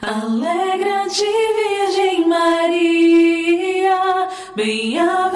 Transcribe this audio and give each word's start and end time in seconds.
Alegra-te, 0.00 1.26
Virgem 1.26 2.28
Maria, 2.28 3.98
bem-aventurada 4.54 5.27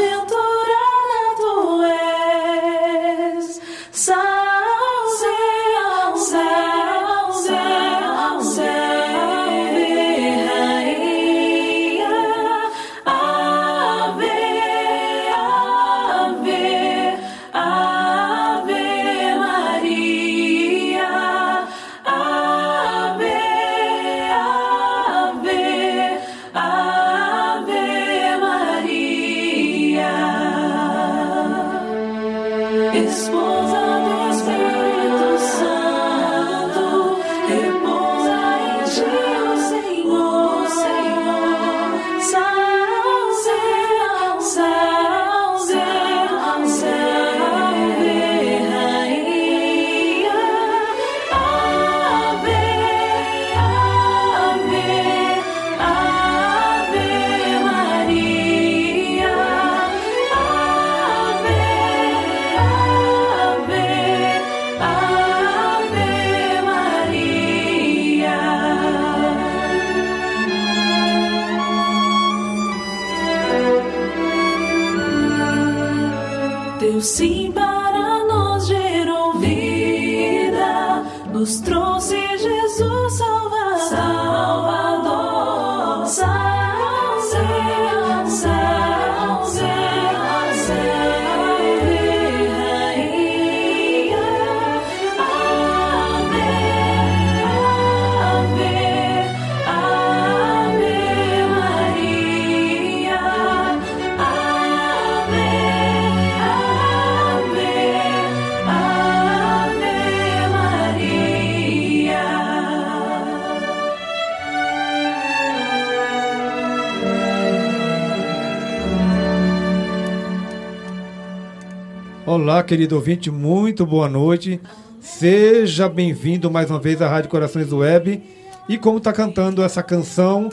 Olá, 122.24 122.62
querido 122.62 122.94
ouvinte, 122.94 123.32
muito 123.32 123.84
boa 123.84 124.08
noite. 124.08 124.60
Seja 125.00 125.88
bem-vindo 125.88 126.48
mais 126.48 126.70
uma 126.70 126.78
vez 126.78 127.02
à 127.02 127.08
Rádio 127.08 127.28
Corações 127.28 127.72
Web. 127.72 128.22
E 128.68 128.78
como 128.78 128.98
está 128.98 129.12
cantando 129.12 129.60
essa 129.60 129.82
canção, 129.82 130.48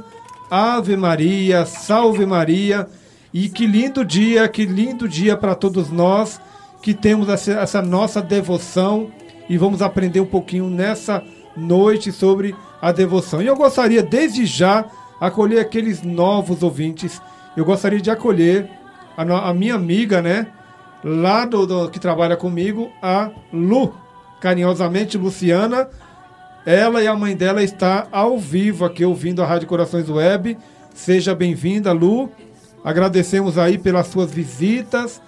Ave 0.49 0.97
Maria, 0.97 1.67
Salve 1.67 2.25
Maria. 2.25 2.87
E 3.31 3.47
que 3.49 3.67
lindo 3.67 4.03
dia, 4.03 4.47
que 4.47 4.65
lindo 4.65 5.07
dia 5.07 5.37
para 5.37 5.53
todos 5.53 5.91
nós 5.91 6.41
que 6.81 6.91
temos 6.91 7.29
essa, 7.29 7.83
nossa 7.83 8.19
devoção 8.19 9.11
e 9.47 9.55
vamos 9.55 9.83
aprender 9.83 10.21
um 10.21 10.25
pouquinho 10.25 10.67
nessa 10.71 11.23
noite 11.55 12.11
sobre 12.11 12.55
a 12.81 12.91
devoção. 12.91 13.43
E 13.43 13.45
eu 13.45 13.55
gostaria 13.55 14.01
desde 14.01 14.43
já 14.43 14.85
acolher 15.21 15.59
aqueles 15.59 16.01
novos 16.01 16.63
ouvintes. 16.63 17.21
Eu 17.55 17.63
gostaria 17.63 18.01
de 18.01 18.09
acolher 18.09 18.67
a, 19.15 19.49
a 19.49 19.53
minha 19.53 19.75
amiga, 19.75 20.19
né? 20.19 20.47
Lá 21.03 21.45
do, 21.45 21.65
do- 21.65 21.89
que 21.89 21.99
trabalha 21.99 22.35
comigo, 22.35 22.91
a 23.01 23.31
Lu, 23.53 23.93
carinhosamente 24.41 25.17
Luciana. 25.17 25.87
Ela 26.65 27.01
e 27.01 27.07
a 27.07 27.15
mãe 27.15 27.35
dela 27.35 27.63
está 27.63 28.07
ao 28.11 28.37
vivo 28.37 28.83
aqui 28.85 29.03
ouvindo 29.05 29.41
a 29.41 29.45
Rádio 29.45 29.67
Corações 29.67 30.09
Web. 30.09 30.57
Seja 30.93 31.33
bem-vinda, 31.33 31.91
Lu. 31.93 32.29
Agradecemos 32.83 33.57
aí 33.57 33.77
pelas 33.77 34.07
suas 34.07 34.31
visitas, 34.31 35.21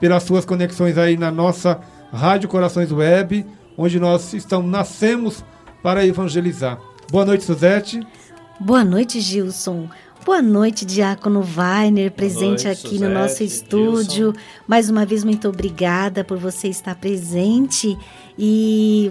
pelas 0.00 0.22
suas 0.22 0.44
conexões 0.44 0.96
aí 0.98 1.16
na 1.16 1.30
nossa 1.30 1.78
Rádio 2.12 2.48
Corações 2.48 2.90
Web, 2.90 3.44
onde 3.76 4.00
nós 4.00 4.32
estamos 4.32 4.70
nascemos 4.70 5.44
para 5.82 6.04
evangelizar. 6.06 6.78
Boa 7.10 7.24
noite, 7.24 7.44
Suzete. 7.44 8.00
Boa 8.60 8.82
noite, 8.84 9.20
Gilson. 9.20 9.88
Boa 10.24 10.42
noite, 10.42 10.84
Diácono 10.84 11.40
Weiner, 11.40 12.10
presente 12.12 12.64
noite, 12.64 12.68
aqui 12.68 12.98
no 12.98 13.08
nosso 13.08 13.38
Suzete, 13.38 13.54
estúdio. 13.54 14.34
Mais 14.66 14.90
uma 14.90 15.06
vez, 15.06 15.24
muito 15.24 15.48
obrigada 15.48 16.22
por 16.22 16.36
você 16.36 16.68
estar 16.68 16.94
presente 16.96 17.96
e 18.38 19.10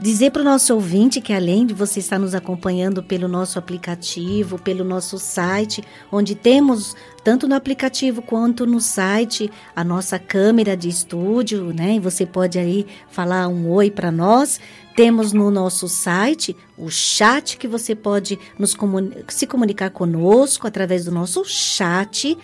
dizer 0.00 0.30
para 0.30 0.42
o 0.42 0.44
nosso 0.44 0.74
ouvinte 0.74 1.20
que 1.20 1.32
além 1.32 1.66
de 1.66 1.74
você 1.74 1.98
estar 2.00 2.18
nos 2.18 2.34
acompanhando 2.34 3.02
pelo 3.02 3.26
nosso 3.26 3.58
aplicativo, 3.58 4.58
pelo 4.58 4.84
nosso 4.84 5.18
site, 5.18 5.82
onde 6.10 6.34
temos 6.34 6.94
tanto 7.24 7.48
no 7.48 7.54
aplicativo 7.54 8.22
quanto 8.22 8.66
no 8.66 8.80
site 8.80 9.50
a 9.74 9.82
nossa 9.82 10.18
câmera 10.18 10.76
de 10.76 10.88
estúdio, 10.88 11.72
né? 11.74 11.94
E 11.94 12.00
você 12.00 12.24
pode 12.24 12.58
aí 12.58 12.86
falar 13.10 13.48
um 13.48 13.70
oi 13.70 13.90
para 13.90 14.10
nós. 14.10 14.60
Temos 14.94 15.32
no 15.32 15.50
nosso 15.50 15.88
site 15.88 16.56
o 16.76 16.90
chat 16.90 17.56
que 17.56 17.68
você 17.68 17.94
pode 17.94 18.38
nos 18.58 18.74
comuni- 18.74 19.24
se 19.28 19.46
comunicar 19.46 19.90
conosco 19.90 20.66
através 20.66 21.04
do 21.04 21.12
nosso 21.12 21.44
chat. 21.44 22.36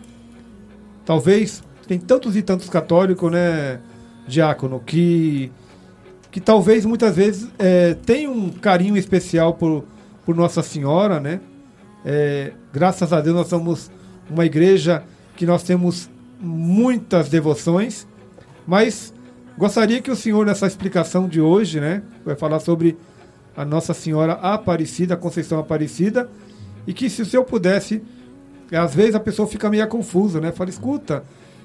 Talvez, 1.06 1.64
tem 1.88 2.00
tantos 2.00 2.36
e 2.36 2.42
tantos 2.42 2.70
católicos, 2.70 3.32
né, 3.32 3.80
Diácono, 4.28 4.80
que 4.80 5.52
que 6.34 6.42
talvez 6.42 6.84
muitas 6.84 7.16
vezes 7.16 7.48
é, 7.60 7.94
tem 7.94 8.28
um 8.28 8.50
carinho 8.50 8.98
especial 8.98 9.54
por, 9.54 9.86
por 10.26 10.36
Nossa 10.36 10.64
Senhora, 10.64 11.20
né? 11.20 11.40
É, 12.04 12.54
graças 12.74 13.14
a 13.14 13.22
Deus 13.22 13.36
nós 13.36 13.48
somos 13.48 13.92
uma 14.28 14.44
igreja 14.44 15.04
que 15.36 15.46
nós 15.46 15.62
temos 15.62 16.10
muitas 16.40 17.30
devoções, 17.30 18.08
mas 18.66 19.13
Gostaria 19.58 20.02
que 20.02 20.10
o 20.10 20.16
senhor, 20.16 20.46
nessa 20.46 20.66
explicação 20.66 21.28
de 21.28 21.40
hoje, 21.40 21.80
né, 21.80 22.02
vai 22.26 22.36
falar 22.36 22.60
sobre 22.60 22.98
a 23.56 23.64
Nossa 23.64 23.94
Senhora 23.94 24.34
Aparecida, 24.34 25.14
a 25.14 25.18
Conceição 25.18 25.60
Aparecida, 25.60 26.30
e 26.88 26.94
que 26.94 27.10
se 27.10 27.22
o 27.22 27.26
senhor 27.26 27.44
pudesse, 27.44 28.02
às 28.72 28.96
vezes 28.96 29.16
a 29.16 29.20
pessoa 29.20 29.48
fica 29.48 29.70
meio 29.70 29.88
confusa, 29.88 30.42
né? 30.42 30.52
Fala, 30.52 30.70
escuta, 30.70 31.24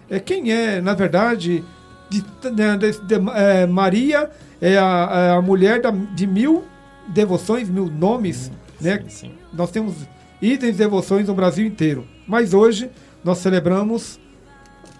é, 0.08 0.20
quem 0.20 0.52
é, 0.52 0.80
na 0.80 0.94
verdade, 0.94 1.64
de, 2.10 2.20
de, 2.20 3.06
de, 3.06 3.14
é, 3.34 3.66
Maria 3.66 4.30
é 4.60 4.76
a, 4.76 5.10
é 5.12 5.30
a 5.30 5.42
mulher 5.42 5.80
da, 5.80 5.90
de 5.90 6.26
mil 6.26 6.64
devoções, 7.08 7.68
mil 7.68 7.86
nomes, 7.86 8.48
hum, 8.48 8.54
né? 8.80 9.02
Sim, 9.08 9.08
sim. 9.08 9.32
Nós 9.52 9.70
temos 9.70 9.94
itens 10.40 10.72
de 10.72 10.78
devoções 10.78 11.26
no 11.26 11.34
Brasil 11.34 11.66
inteiro. 11.66 12.06
Mas 12.26 12.52
hoje 12.52 12.90
nós 13.24 13.38
celebramos 13.38 14.20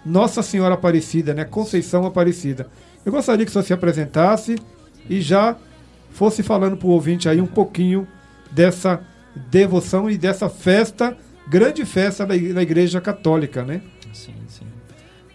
Nossa 0.05 0.43
Senhora 0.43 0.75
Aparecida, 0.75 1.35
né? 1.35 1.45
Conceição 1.45 2.07
Aparecida. 2.07 2.69
Eu 3.05 3.13
gostaria 3.13 3.45
que 3.45 3.53
senhor 3.53 3.65
se 3.65 3.73
apresentasse 3.73 4.57
e 5.09 5.21
já 5.21 5.57
fosse 6.11 6.43
falando 6.43 6.77
para 6.77 6.89
o 6.89 6.91
ouvinte 6.91 7.29
aí 7.29 7.41
um 7.41 7.47
pouquinho 7.47 8.07
dessa 8.51 9.01
devoção 9.51 10.11
e 10.11 10.19
dessa 10.19 10.49
festa, 10.49 11.17
grande 11.47 11.85
festa 11.85 12.27
da 12.27 12.35
Igreja 12.37 13.01
Católica, 13.01 13.63
né? 13.63 13.83
Sim, 14.13 14.35
sim. 14.49 14.67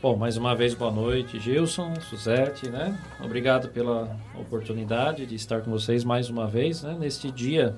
Bom, 0.01 0.18
mais 0.18 0.36
uma 0.36 0.54
vez 0.54 0.74
boa 0.74 0.92
noite, 0.92 1.39
Gilson, 1.39 1.94
Suzete, 2.01 2.69
né? 2.69 3.00
Obrigado 3.24 3.69
pela 3.69 4.18
oportunidade 4.38 5.25
de 5.25 5.36
estar 5.36 5.62
com 5.62 5.71
vocês 5.71 6.04
mais 6.04 6.30
uma 6.30 6.45
vez, 6.45 6.83
né? 6.83 6.98
Neste 7.00 7.31
dia 7.31 7.75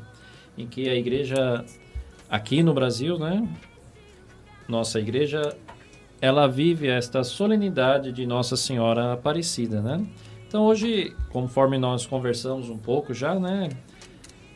em 0.57 0.65
que 0.65 0.89
a 0.89 0.95
igreja 0.95 1.63
aqui 2.27 2.63
no 2.63 2.73
Brasil, 2.73 3.19
né? 3.19 3.47
Nossa 4.67 4.99
igreja 4.99 5.55
ela 6.25 6.47
vive 6.47 6.87
esta 6.87 7.23
solenidade 7.23 8.11
de 8.11 8.25
Nossa 8.25 8.57
Senhora 8.57 9.13
Aparecida, 9.13 9.79
né? 9.79 10.03
Então 10.47 10.63
hoje, 10.63 11.15
conforme 11.29 11.77
nós 11.77 12.07
conversamos 12.07 12.67
um 12.67 12.79
pouco 12.79 13.13
já, 13.13 13.35
né? 13.39 13.69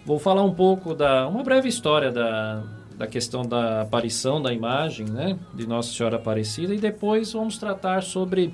Vou 0.04 0.18
falar 0.18 0.42
um 0.42 0.54
pouco 0.54 0.96
da 0.96 1.28
uma 1.28 1.44
breve 1.44 1.70
história 1.70 2.12
da, 2.12 2.64
da 2.98 3.06
questão 3.06 3.44
da 3.44 3.82
aparição 3.82 4.42
da 4.42 4.52
imagem, 4.52 5.08
né, 5.08 5.38
de 5.54 5.68
Nossa 5.68 5.94
Senhora 5.94 6.16
Aparecida 6.16 6.74
e 6.74 6.80
depois 6.80 7.34
vamos 7.34 7.60
tratar 7.60 8.02
sobre 8.02 8.52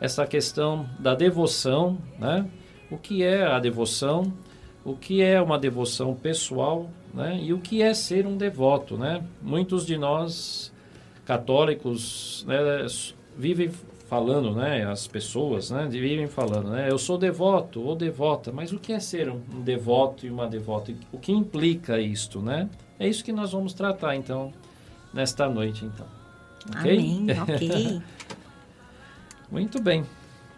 essa 0.00 0.26
questão 0.26 0.84
da 0.98 1.14
devoção, 1.14 1.96
né? 2.18 2.44
O 2.90 2.98
que 2.98 3.22
é 3.22 3.46
a 3.46 3.60
devoção? 3.60 4.32
O 4.84 4.96
que 4.96 5.22
é 5.22 5.40
uma 5.40 5.58
devoção 5.58 6.12
pessoal, 6.12 6.90
né? 7.14 7.38
E 7.40 7.52
o 7.52 7.60
que 7.60 7.82
é 7.82 7.94
ser 7.94 8.26
um 8.26 8.36
devoto, 8.36 8.96
né? 8.96 9.22
Muitos 9.40 9.86
de 9.86 9.96
nós 9.96 10.72
católicos 11.28 12.42
né, 12.48 12.56
vivem 13.36 13.70
falando, 14.08 14.54
né, 14.54 14.86
as 14.90 15.06
pessoas, 15.06 15.70
né, 15.70 15.86
vivem 15.86 16.26
falando, 16.26 16.70
né, 16.70 16.90
eu 16.90 16.96
sou 16.96 17.18
devoto 17.18 17.82
ou 17.82 17.94
devota, 17.94 18.50
mas 18.50 18.72
o 18.72 18.78
que 18.78 18.94
é 18.94 18.98
ser 18.98 19.28
um 19.28 19.60
devoto 19.60 20.24
e 20.24 20.30
uma 20.30 20.46
devota? 20.46 20.90
O 21.12 21.18
que 21.18 21.30
implica 21.30 22.00
isto, 22.00 22.40
né? 22.40 22.70
É 22.98 23.06
isso 23.06 23.22
que 23.22 23.30
nós 23.30 23.52
vamos 23.52 23.74
tratar, 23.74 24.16
então, 24.16 24.54
nesta 25.12 25.46
noite, 25.50 25.84
então. 25.84 26.06
Ok? 26.74 26.92
Amém, 26.92 27.26
ok. 27.42 28.02
Muito 29.52 29.82
bem. 29.82 30.06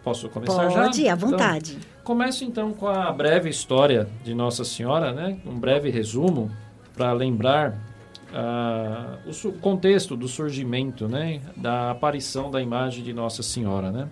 Posso 0.05 0.29
começar 0.29 0.63
Pode, 0.63 0.73
já? 0.73 0.83
Pode, 0.85 1.07
à 1.09 1.15
vontade. 1.15 1.71
Então, 1.73 2.03
começo, 2.05 2.45
então, 2.45 2.71
com 2.71 2.87
a 2.87 3.11
breve 3.11 3.49
história 3.49 4.07
de 4.23 4.33
Nossa 4.33 4.63
Senhora, 4.63 5.11
né? 5.11 5.37
Um 5.45 5.59
breve 5.59 5.89
resumo 5.89 6.49
para 6.95 7.11
lembrar 7.11 7.90
uh, 8.31 9.47
o 9.47 9.51
contexto 9.53 10.15
do 10.15 10.27
surgimento, 10.27 11.07
né, 11.07 11.41
da 11.55 11.91
aparição 11.91 12.49
da 12.49 12.61
imagem 12.61 13.03
de 13.03 13.13
Nossa 13.13 13.43
Senhora, 13.43 13.91
né? 13.91 14.09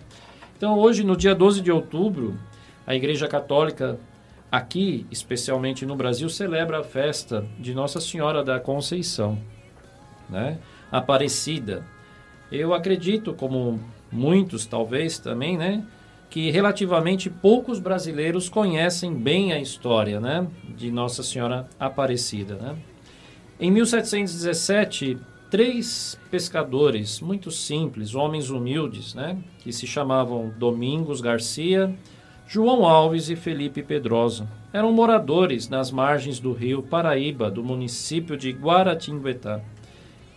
Então, 0.56 0.78
hoje, 0.78 1.02
no 1.02 1.16
dia 1.16 1.34
12 1.34 1.62
de 1.62 1.72
outubro, 1.72 2.38
a 2.86 2.94
Igreja 2.94 3.26
Católica 3.26 3.98
aqui, 4.52 5.06
especialmente 5.10 5.86
no 5.86 5.96
Brasil, 5.96 6.28
celebra 6.28 6.80
a 6.80 6.84
festa 6.84 7.46
de 7.58 7.72
Nossa 7.72 8.00
Senhora 8.00 8.44
da 8.44 8.60
Conceição, 8.60 9.38
né? 10.28 10.58
Aparecida. 10.92 11.84
Eu 12.50 12.74
acredito, 12.74 13.32
como 13.32 13.80
muitos 14.10 14.66
talvez 14.66 15.18
também, 15.18 15.56
né, 15.56 15.84
que 16.28 16.50
relativamente 16.50 17.30
poucos 17.30 17.78
brasileiros 17.78 18.48
conhecem 18.48 19.14
bem 19.14 19.52
a 19.52 19.60
história, 19.60 20.20
né, 20.20 20.46
de 20.76 20.90
Nossa 20.90 21.22
Senhora 21.22 21.68
Aparecida, 21.78 22.56
né? 22.56 22.76
Em 23.62 23.70
1717, 23.70 25.18
três 25.50 26.18
pescadores 26.30 27.20
muito 27.20 27.50
simples, 27.50 28.14
homens 28.14 28.48
humildes, 28.48 29.14
né, 29.14 29.36
que 29.58 29.70
se 29.70 29.86
chamavam 29.86 30.50
Domingos 30.56 31.20
Garcia, 31.20 31.94
João 32.48 32.86
Alves 32.86 33.28
e 33.28 33.36
Felipe 33.36 33.82
Pedrosa, 33.82 34.48
eram 34.72 34.90
moradores 34.92 35.68
nas 35.68 35.90
margens 35.90 36.40
do 36.40 36.54
rio 36.54 36.82
Paraíba, 36.82 37.50
do 37.50 37.62
município 37.62 38.34
de 38.34 38.50
Guaratinguetá. 38.50 39.60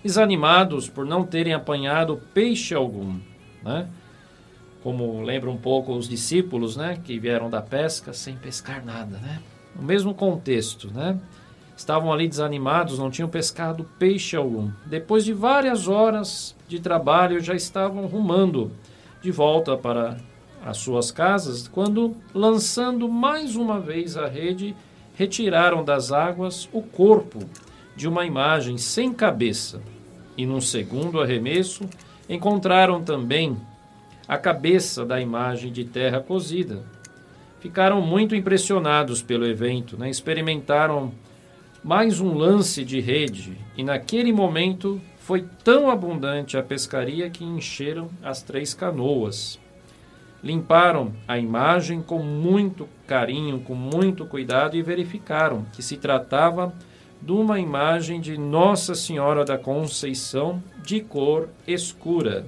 Desanimados 0.04 0.90
por 0.90 1.06
não 1.06 1.24
terem 1.24 1.54
apanhado 1.54 2.22
peixe 2.34 2.76
algum, 2.76 3.18
né? 3.64 3.88
Como 4.84 5.22
lembra 5.22 5.50
um 5.50 5.56
pouco 5.56 5.94
os 5.94 6.10
discípulos, 6.10 6.76
né, 6.76 7.00
que 7.02 7.18
vieram 7.18 7.50
da 7.50 7.62
pesca 7.62 8.12
sem 8.12 8.36
pescar 8.36 8.84
nada, 8.84 9.18
né? 9.20 9.42
No 9.74 9.82
mesmo 9.82 10.14
contexto, 10.14 10.92
né? 10.94 11.18
Estavam 11.76 12.14
ali 12.14 12.28
desanimados, 12.28 13.00
não 13.00 13.10
tinham 13.10 13.28
pescado 13.28 13.86
peixe 13.98 14.36
algum. 14.36 14.72
Depois 14.86 15.26
de 15.26 15.34
várias 15.34 15.88
horas 15.88 16.56
de 16.68 16.80
trabalho, 16.80 17.40
já 17.40 17.56
estavam 17.56 18.06
rumando 18.06 18.72
de 19.22 19.32
volta 19.32 19.76
para 19.76 20.18
as 20.66 20.78
suas 20.78 21.12
casas, 21.12 21.68
quando, 21.68 22.16
lançando 22.34 23.10
mais 23.10 23.56
uma 23.56 23.80
vez 23.80 24.16
a 24.16 24.28
rede, 24.28 24.76
retiraram 25.16 25.84
das 25.84 26.12
águas 26.12 26.70
o 26.72 26.82
corpo 26.82 27.40
de 27.96 28.08
uma 28.08 28.26
imagem 28.26 28.78
sem 28.78 29.14
cabeça. 29.14 29.82
E 30.38 30.46
num 30.46 30.62
segundo 30.62 31.20
arremesso, 31.20 31.84
encontraram 32.30 33.04
também 33.04 33.58
a 34.28 34.38
cabeça 34.38 35.06
da 35.06 35.20
imagem 35.20 35.72
de 35.72 35.84
terra 35.84 36.20
cozida. 36.20 36.84
Ficaram 37.60 38.02
muito 38.02 38.36
impressionados 38.36 39.22
pelo 39.22 39.46
evento, 39.46 39.98
né? 39.98 40.10
experimentaram 40.10 41.12
mais 41.84 42.22
um 42.22 42.34
lance 42.34 42.86
de 42.86 43.02
rede, 43.02 43.58
e 43.76 43.84
naquele 43.84 44.32
momento 44.32 45.02
foi 45.18 45.46
tão 45.66 45.90
abundante 45.90 46.58
a 46.58 46.64
pescaria 46.64 47.30
que 47.30 47.44
encheram 47.44 48.10
as 48.24 48.42
três 48.42 48.74
canoas. 48.74 49.60
Limparam 50.42 51.12
a 51.28 51.38
imagem 51.38 52.02
com 52.02 52.20
muito 52.20 52.88
carinho, 53.06 53.60
com 53.60 53.76
muito 53.76 54.26
cuidado 54.26 54.78
e 54.78 54.82
verificaram 54.82 55.66
que 55.74 55.84
se 55.84 55.98
tratava 55.98 56.74
de 57.22 57.34
uma 57.34 57.60
imagem 57.60 58.22
de 58.22 58.38
Nossa 58.38 58.96
Senhora 58.96 59.44
da 59.44 59.58
Conceição 59.58 60.64
de 60.82 61.02
cor 61.02 61.50
escura. 61.68 62.46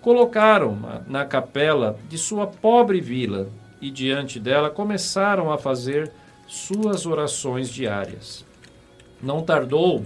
Colocaram-na 0.00 1.02
na 1.06 1.24
capela 1.24 1.98
de 2.08 2.18
sua 2.18 2.48
pobre 2.48 3.00
vila 3.00 3.48
e 3.80 3.90
diante 3.90 4.40
dela 4.40 4.70
começaram 4.70 5.52
a 5.52 5.58
fazer 5.58 6.10
suas 6.46 7.06
orações 7.06 7.68
diárias. 7.68 8.44
Não 9.22 9.42
tardou 9.42 10.04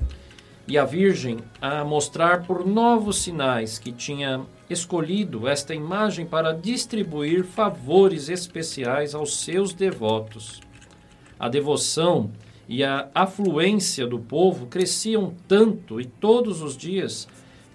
e 0.71 0.79
a 0.79 0.85
Virgem 0.85 1.39
a 1.61 1.85
mostrar 1.85 2.45
por 2.47 2.65
novos 2.65 3.17
sinais 3.23 3.79
que 3.79 3.91
tinha 3.91 4.43
escolhido 4.69 5.49
esta 5.49 5.75
imagem 5.75 6.25
para 6.25 6.53
distribuir 6.53 7.45
favores 7.45 8.29
especiais 8.29 9.13
aos 9.13 9.39
seus 9.39 9.73
devotos. 9.73 10.61
A 11.39 11.49
devoção 11.49 12.31
e 12.69 12.85
a 12.85 13.09
afluência 13.13 14.07
do 14.07 14.21
povo 14.21 14.67
cresciam 14.67 15.35
tanto 15.49 16.01
e 16.01 16.05
todos 16.05 16.63
os 16.63 16.77
dias, 16.77 17.27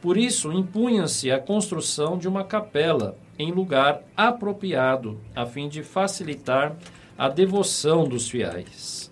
por 0.02 0.16
isso 0.16 0.54
impunha-se 0.54 1.30
a 1.30 1.38
construção 1.38 2.18
de 2.18 2.30
uma 2.30 2.46
capela 2.46 3.18
em 3.38 3.52
lugar 3.52 4.04
apropriado, 4.16 5.20
a 5.36 5.46
fim 5.46 5.68
de 5.68 5.84
facilitar 5.84 6.78
a 7.18 7.28
devoção 7.28 8.08
dos 8.08 8.30
fiéis 8.30 9.05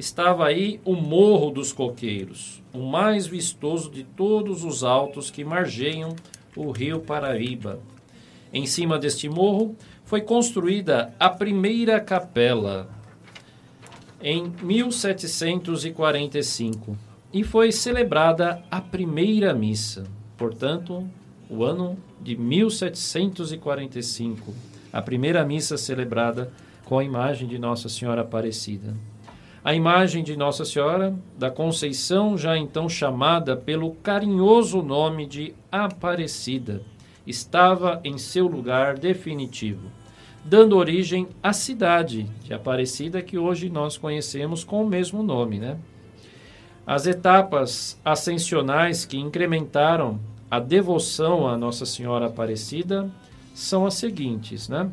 estava 0.00 0.46
aí 0.46 0.80
o 0.84 0.96
Morro 0.96 1.50
dos 1.50 1.72
Coqueiros, 1.72 2.60
o 2.72 2.78
mais 2.78 3.26
vistoso 3.26 3.90
de 3.90 4.02
todos 4.02 4.64
os 4.64 4.82
altos 4.82 5.30
que 5.30 5.44
margeiam 5.44 6.16
o 6.56 6.70
rio 6.70 7.00
Paraíba. 7.00 7.78
Em 8.52 8.66
cima 8.66 8.98
deste 8.98 9.28
morro 9.28 9.76
foi 10.04 10.22
construída 10.22 11.14
a 11.20 11.28
primeira 11.28 12.00
capela 12.00 12.88
em 14.20 14.52
1745 14.62 16.96
e 17.32 17.44
foi 17.44 17.70
celebrada 17.70 18.60
a 18.70 18.80
primeira 18.80 19.54
missa. 19.54 20.02
Portanto, 20.36 21.08
o 21.48 21.62
ano 21.62 21.96
de 22.20 22.36
1745, 22.36 24.52
a 24.92 25.00
primeira 25.02 25.44
missa 25.44 25.76
celebrada 25.76 26.52
com 26.86 26.98
a 26.98 27.04
imagem 27.04 27.46
de 27.46 27.58
Nossa 27.58 27.88
Senhora 27.88 28.22
Aparecida. 28.22 28.96
A 29.62 29.74
imagem 29.74 30.24
de 30.24 30.36
Nossa 30.36 30.64
Senhora 30.64 31.14
da 31.38 31.50
Conceição, 31.50 32.38
já 32.38 32.56
então 32.56 32.88
chamada 32.88 33.54
pelo 33.54 33.92
carinhoso 33.96 34.80
nome 34.80 35.26
de 35.26 35.54
Aparecida, 35.70 36.80
estava 37.26 38.00
em 38.02 38.16
seu 38.16 38.46
lugar 38.46 38.98
definitivo. 38.98 39.90
dando 40.42 40.78
origem 40.78 41.28
à 41.42 41.52
cidade 41.52 42.24
de 42.42 42.54
Aparecida, 42.54 43.20
que 43.20 43.36
hoje 43.36 43.68
nós 43.68 43.98
conhecemos 43.98 44.64
com 44.64 44.82
o 44.82 44.88
mesmo 44.88 45.22
nome. 45.22 45.58
Né? 45.58 45.76
As 46.86 47.06
etapas 47.06 48.00
ascensionais 48.02 49.04
que 49.04 49.18
incrementaram 49.18 50.18
a 50.50 50.58
devoção 50.58 51.46
à 51.46 51.58
Nossa 51.58 51.84
Senhora 51.84 52.26
Aparecida 52.26 53.10
são 53.54 53.84
as 53.84 53.94
seguintes. 53.94 54.68
Né? 54.68 54.90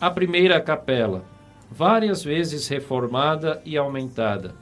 A 0.00 0.10
primeira 0.10 0.60
capela, 0.60 1.24
várias 1.72 2.22
vezes 2.22 2.68
reformada 2.68 3.60
e 3.64 3.76
aumentada. 3.76 4.54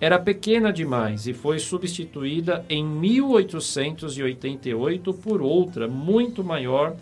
Era 0.00 0.16
pequena 0.18 0.72
demais 0.72 1.26
e 1.26 1.32
foi 1.32 1.58
substituída 1.58 2.64
em 2.68 2.84
1888 2.84 5.12
por 5.14 5.42
outra 5.42 5.88
muito 5.88 6.44
maior 6.44 6.94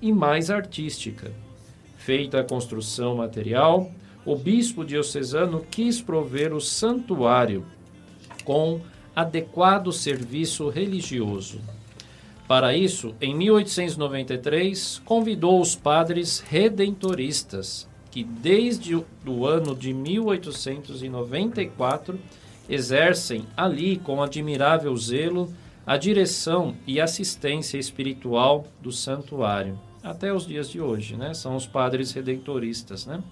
e 0.00 0.10
mais 0.12 0.50
artística. 0.50 1.30
Feita 1.96 2.40
a 2.40 2.44
construção 2.44 3.16
material, 3.16 3.92
o 4.24 4.34
bispo 4.34 4.84
diocesano 4.84 5.64
quis 5.70 6.00
prover 6.00 6.54
o 6.54 6.60
santuário 6.60 7.64
com 8.44 8.80
adequado 9.14 9.92
serviço 9.92 10.68
religioso. 10.68 11.60
Para 12.48 12.76
isso, 12.76 13.14
em 13.20 13.34
1893, 13.34 15.00
convidou 15.04 15.60
os 15.60 15.74
padres 15.74 16.40
redentoristas, 16.40 17.88
que 18.12 18.22
desde 18.22 18.94
o 18.94 19.04
ano 19.44 19.74
de 19.74 19.92
1894 19.92 22.16
exercem 22.68 23.44
ali 23.56 23.96
com 23.96 24.22
admirável 24.22 24.96
zelo 24.96 25.52
a 25.84 25.96
direção 25.96 26.76
e 26.86 27.00
assistência 27.00 27.76
espiritual 27.76 28.68
do 28.80 28.92
santuário 28.92 29.76
até 30.02 30.32
os 30.32 30.46
dias 30.46 30.68
de 30.68 30.80
hoje, 30.80 31.16
né? 31.16 31.32
São 31.32 31.56
os 31.56 31.66
padres 31.66 32.12
redentoristas, 32.12 33.06
né? 33.06 33.22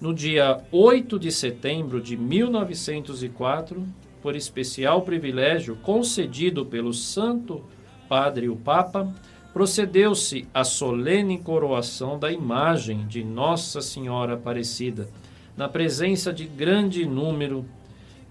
No 0.00 0.12
dia 0.12 0.62
8 0.70 1.18
de 1.18 1.32
setembro 1.32 2.02
de 2.02 2.16
1904, 2.16 3.86
por 4.20 4.36
especial 4.36 5.02
privilégio 5.02 5.76
concedido 5.76 6.66
pelo 6.66 6.92
Santo 6.92 7.64
Padre 8.08 8.48
o 8.48 8.56
Papa, 8.56 9.12
procedeu-se 9.56 10.46
à 10.52 10.64
solene 10.64 11.38
coroação 11.38 12.18
da 12.18 12.30
imagem 12.30 13.06
de 13.06 13.24
Nossa 13.24 13.80
Senhora 13.80 14.34
Aparecida, 14.34 15.08
na 15.56 15.66
presença 15.66 16.30
de 16.30 16.44
grande 16.44 17.06
número 17.06 17.64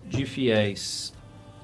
de 0.08 0.24
fiéis 0.24 1.12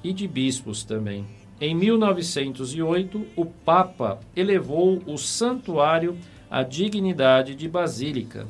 e 0.02 0.12
de 0.12 0.26
bispos 0.26 0.82
também. 0.82 1.24
Em 1.60 1.76
1908, 1.76 3.24
o 3.36 3.46
Papa 3.46 4.18
elevou 4.34 5.00
o 5.06 5.16
santuário 5.16 6.18
à 6.50 6.64
dignidade 6.64 7.54
de 7.54 7.68
basílica. 7.68 8.48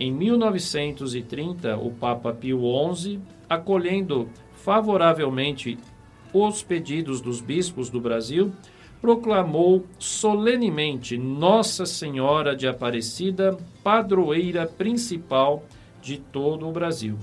Em 0.00 0.10
1930, 0.10 1.76
o 1.76 1.90
Papa 1.90 2.32
Pio 2.32 2.62
XI, 2.94 3.20
acolhendo 3.46 4.30
favoravelmente 4.54 5.76
os 6.32 6.62
pedidos 6.62 7.20
dos 7.20 7.42
bispos 7.42 7.90
do 7.90 8.00
Brasil, 8.00 8.54
proclamou 9.00 9.84
solenemente 9.98 11.16
Nossa 11.16 11.86
Senhora 11.86 12.56
de 12.56 12.66
Aparecida 12.66 13.56
padroeira 13.82 14.66
principal 14.66 15.62
de 16.02 16.18
todo 16.18 16.68
o 16.68 16.72
Brasil. 16.72 17.18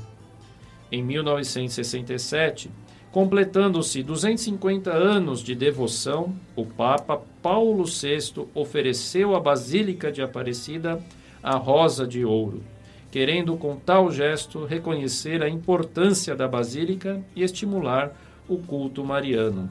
Em 0.91 1.03
1967, 1.03 2.69
Completando-se 3.13 4.01
250 4.01 4.91
anos 4.91 5.43
de 5.43 5.53
devoção, 5.53 6.33
o 6.55 6.65
Papa 6.65 7.21
Paulo 7.43 7.85
VI 7.85 8.47
ofereceu 8.55 9.35
à 9.35 9.39
Basílica 9.39 10.11
de 10.11 10.19
Aparecida 10.23 10.99
a 11.43 11.55
Rosa 11.55 12.07
de 12.07 12.25
Ouro, 12.25 12.63
querendo 13.11 13.55
com 13.55 13.75
tal 13.75 14.09
gesto 14.09 14.65
reconhecer 14.65 15.43
a 15.43 15.47
importância 15.47 16.35
da 16.35 16.47
Basílica 16.47 17.23
e 17.35 17.43
estimular 17.43 18.19
o 18.49 18.57
culto 18.57 19.05
mariano. 19.05 19.69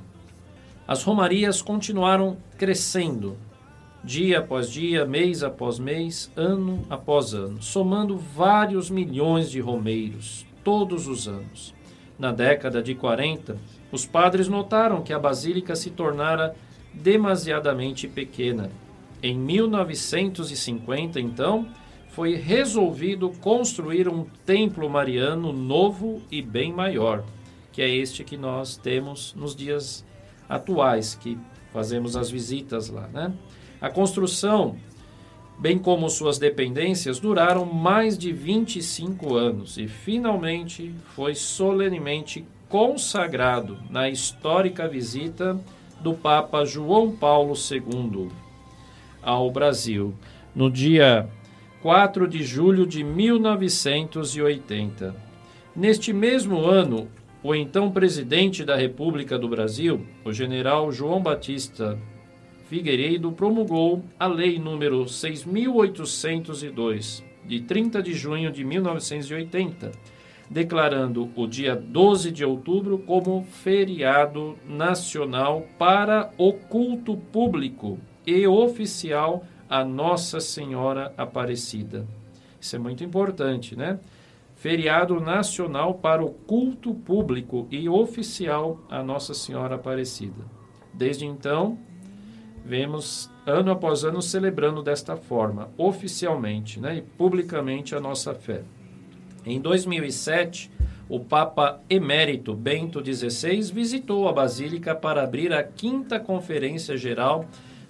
As 0.87 1.05
romarias 1.05 1.63
continuaram 1.63 2.37
crescendo, 2.59 3.37
dia 4.03 4.41
após 4.41 4.69
dia, 4.69 5.07
mês 5.07 5.45
após 5.45 5.79
mês, 5.79 6.31
ano 6.37 6.85
após 6.91 7.35
ano, 7.35 7.63
somando 7.63 8.17
vários 8.17 8.91
milhões 8.91 9.49
de 9.49 9.61
romeiros 9.61 10.45
todos 10.65 11.07
os 11.07 11.29
anos. 11.29 11.73
Na 12.19 12.33
década 12.33 12.83
de 12.83 12.97
40, 12.97 13.57
os 13.93 14.05
padres 14.05 14.49
notaram 14.49 15.03
que 15.03 15.13
a 15.13 15.19
basílica 15.19 15.77
se 15.77 15.91
tornara 15.91 16.55
demasiadamente 16.93 18.09
pequena. 18.09 18.69
Em 19.23 19.39
1950, 19.39 21.21
então, 21.21 21.69
foi 22.09 22.35
resolvido 22.35 23.31
construir 23.41 24.09
um 24.09 24.27
templo 24.45 24.91
mariano 24.91 25.53
novo 25.53 26.21
e 26.31 26.43
bem 26.43 26.73
maior, 26.73 27.25
que 27.71 27.81
é 27.81 27.89
este 27.89 28.25
que 28.25 28.37
nós 28.37 28.77
temos 28.77 29.33
nos 29.35 29.55
dias 29.55 30.05
atuais, 30.55 31.15
que 31.15 31.39
fazemos 31.73 32.17
as 32.17 32.31
visitas 32.31 32.89
lá. 32.89 33.09
Né? 33.13 33.33
A 33.81 33.91
construção 33.91 34.77
bem 35.63 35.79
como 35.79 36.11
suas 36.11 36.39
dependências, 36.39 37.19
duraram 37.21 37.65
mais 37.65 38.19
de 38.19 38.33
25 38.33 39.37
anos 39.37 39.79
e 39.79 39.87
finalmente 39.87 40.93
foi 41.15 41.37
solenemente 41.37 42.45
consagrado 42.69 43.79
na 43.89 44.09
histórica 44.09 44.89
visita 44.89 45.57
do 46.01 46.15
Papa 46.15 46.65
João 46.65 47.13
Paulo 47.13 47.55
II 47.55 48.29
ao 49.23 49.53
Brasil, 49.53 50.13
no 50.53 50.69
dia 50.69 51.29
4 51.81 52.27
de 52.27 52.43
julho 52.43 52.85
de 52.85 53.05
1980. 53.05 55.15
Neste 55.77 56.13
mesmo 56.13 56.65
ano, 56.65 57.07
o 57.43 57.55
então 57.55 57.91
presidente 57.91 58.65
da 58.65 58.77
República 58.77 59.39
do 59.39 59.49
Brasil, 59.49 60.07
o 60.25 60.33
general 60.33 60.93
João 60.93 61.21
Batista 61.21 61.99
Figueiredo 62.69 63.33
promulgou 63.33 64.05
a 64.19 64.27
Lei 64.27 64.59
número 64.59 65.09
6802, 65.09 67.25
de 67.45 67.61
30 67.61 68.03
de 68.03 68.15
junho 68.15 68.51
de 68.53 68.65
1980, 68.65 69.93
declarando 70.49 71.31
o 71.35 71.47
dia 71.47 71.75
12 71.75 72.31
de 72.31 72.45
outubro 72.45 72.99
como 72.99 73.45
feriado 73.45 74.57
nacional 74.65 75.67
para 75.77 76.31
o 76.39 76.53
culto 76.53 77.17
público 77.17 77.99
e 78.25 78.47
oficial 78.47 79.45
a 79.69 79.85
Nossa 79.85 80.39
Senhora 80.39 81.13
Aparecida. 81.17 82.07
Isso 82.61 82.77
é 82.77 82.79
muito 82.79 83.03
importante, 83.03 83.75
né? 83.75 83.99
Feriado 84.63 85.19
nacional 85.21 85.95
para 85.95 86.25
o 86.25 86.31
culto 86.31 86.95
público 86.95 87.67
e 87.69 87.89
oficial 87.89 88.79
a 88.89 89.03
Nossa 89.03 89.35
Senhora 89.35 89.75
Aparecida. 89.75 90.45
Desde 90.95 91.27
então, 91.27 91.77
vemos 92.65 93.29
ano 93.45 93.73
após 93.73 94.05
ano 94.05 94.23
celebrando 94.23 94.81
desta 94.81 95.17
forma, 95.17 95.69
oficialmente 95.77 96.79
né, 96.79 96.99
e 96.99 97.03
publicamente 97.03 97.97
a 97.97 98.01
nossa 98.01 98.37
fé. 98.37 98.63
Em 99.45 99.61
2007, 99.61 100.71
o 101.09 101.19
Papa 101.19 101.81
Emérito 101.91 102.55
Bento 102.55 103.05
XVI 103.05 103.63
visitou 103.63 104.29
a 104.29 104.33
Basílica 104.33 104.95
para 104.95 105.25
abrir 105.25 105.53
a 105.53 105.65
quinta 105.65 106.21
Conferência 106.21 106.97
Geral 106.97 107.47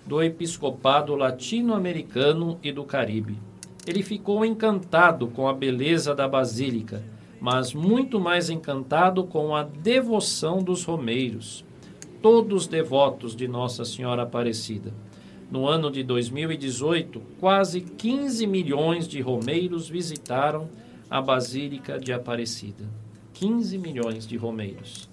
do 0.06 0.22
Episcopado 0.22 1.14
Latino-Americano 1.16 2.58
e 2.62 2.72
do 2.72 2.82
Caribe. 2.82 3.51
Ele 3.86 4.02
ficou 4.02 4.44
encantado 4.44 5.26
com 5.28 5.48
a 5.48 5.52
beleza 5.52 6.14
da 6.14 6.28
Basílica, 6.28 7.02
mas 7.40 7.74
muito 7.74 8.20
mais 8.20 8.48
encantado 8.48 9.24
com 9.24 9.54
a 9.54 9.62
devoção 9.62 10.62
dos 10.62 10.84
romeiros 10.84 11.64
todos 12.22 12.68
devotos 12.68 13.34
de 13.34 13.48
Nossa 13.48 13.84
Senhora 13.84 14.22
Aparecida. 14.22 14.94
No 15.50 15.66
ano 15.66 15.90
de 15.90 16.04
2018, 16.04 17.20
quase 17.40 17.80
15 17.80 18.46
milhões 18.46 19.08
de 19.08 19.20
romeiros 19.20 19.88
visitaram 19.88 20.70
a 21.10 21.20
Basílica 21.20 21.98
de 21.98 22.12
Aparecida. 22.12 22.88
15 23.34 23.76
milhões 23.76 24.26
de 24.26 24.36
romeiros. 24.36 25.10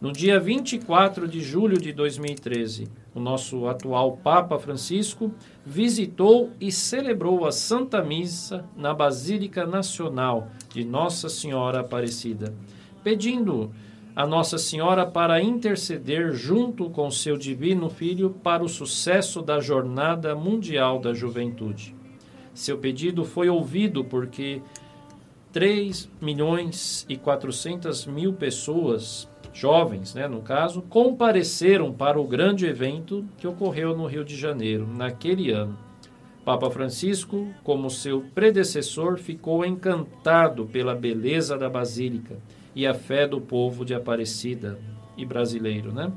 No 0.00 0.10
dia 0.10 0.40
24 0.40 1.28
de 1.28 1.40
julho 1.42 1.78
de 1.78 1.92
2013, 1.92 2.88
o 3.14 3.20
nosso 3.20 3.66
atual 3.66 4.16
Papa 4.16 4.58
Francisco 4.58 5.32
visitou 5.64 6.50
e 6.60 6.70
celebrou 6.70 7.46
a 7.46 7.52
Santa 7.52 8.02
Missa 8.02 8.64
na 8.76 8.94
Basílica 8.94 9.66
Nacional 9.66 10.48
de 10.72 10.84
Nossa 10.84 11.28
Senhora 11.28 11.80
Aparecida, 11.80 12.54
pedindo 13.02 13.72
a 14.14 14.26
Nossa 14.26 14.58
Senhora 14.58 15.06
para 15.06 15.40
interceder 15.40 16.32
junto 16.32 16.90
com 16.90 17.10
seu 17.10 17.36
Divino 17.36 17.88
Filho 17.88 18.30
para 18.42 18.64
o 18.64 18.68
sucesso 18.68 19.40
da 19.40 19.60
Jornada 19.60 20.34
Mundial 20.34 20.98
da 20.98 21.14
Juventude. 21.14 21.94
Seu 22.52 22.78
pedido 22.78 23.24
foi 23.24 23.48
ouvido 23.48 24.04
porque 24.04 24.60
3 25.52 26.10
milhões 26.20 27.06
e 27.08 27.16
400 27.16 28.06
mil 28.06 28.32
pessoas, 28.32 29.27
jovens, 29.52 30.14
né, 30.14 30.28
no 30.28 30.40
caso, 30.40 30.82
compareceram 30.82 31.92
para 31.92 32.20
o 32.20 32.26
grande 32.26 32.66
evento 32.66 33.24
que 33.36 33.46
ocorreu 33.46 33.96
no 33.96 34.06
Rio 34.06 34.24
de 34.24 34.36
Janeiro 34.36 34.86
naquele 34.86 35.50
ano. 35.50 35.76
Papa 36.44 36.70
Francisco, 36.70 37.46
como 37.62 37.90
seu 37.90 38.22
predecessor, 38.34 39.18
ficou 39.18 39.66
encantado 39.66 40.64
pela 40.64 40.94
beleza 40.94 41.58
da 41.58 41.68
basílica 41.68 42.38
e 42.74 42.86
a 42.86 42.94
fé 42.94 43.26
do 43.26 43.40
povo 43.40 43.84
de 43.84 43.92
Aparecida 43.92 44.78
e 45.16 45.26
brasileiro, 45.26 45.92
né? 45.92 46.10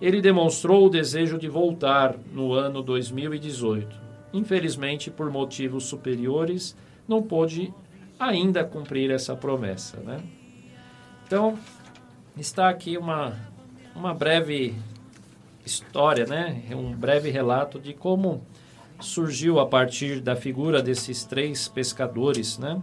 Ele 0.00 0.20
demonstrou 0.20 0.86
o 0.86 0.90
desejo 0.90 1.38
de 1.38 1.48
voltar 1.48 2.16
no 2.32 2.52
ano 2.52 2.82
2018. 2.82 3.96
Infelizmente, 4.32 5.10
por 5.10 5.30
motivos 5.30 5.84
superiores, 5.84 6.76
não 7.08 7.22
pôde 7.22 7.72
ainda 8.18 8.64
cumprir 8.64 9.10
essa 9.10 9.34
promessa, 9.34 9.98
né? 10.00 10.20
Então, 11.26 11.58
está 12.40 12.68
aqui 12.68 12.96
uma, 12.96 13.36
uma 13.94 14.14
breve 14.14 14.74
história, 15.64 16.26
né? 16.26 16.62
Um 16.72 16.92
breve 16.92 17.30
relato 17.30 17.78
de 17.78 17.92
como 17.92 18.42
surgiu 18.98 19.60
a 19.60 19.66
partir 19.66 20.20
da 20.20 20.34
figura 20.34 20.82
desses 20.82 21.24
três 21.24 21.68
pescadores, 21.68 22.58
né? 22.58 22.80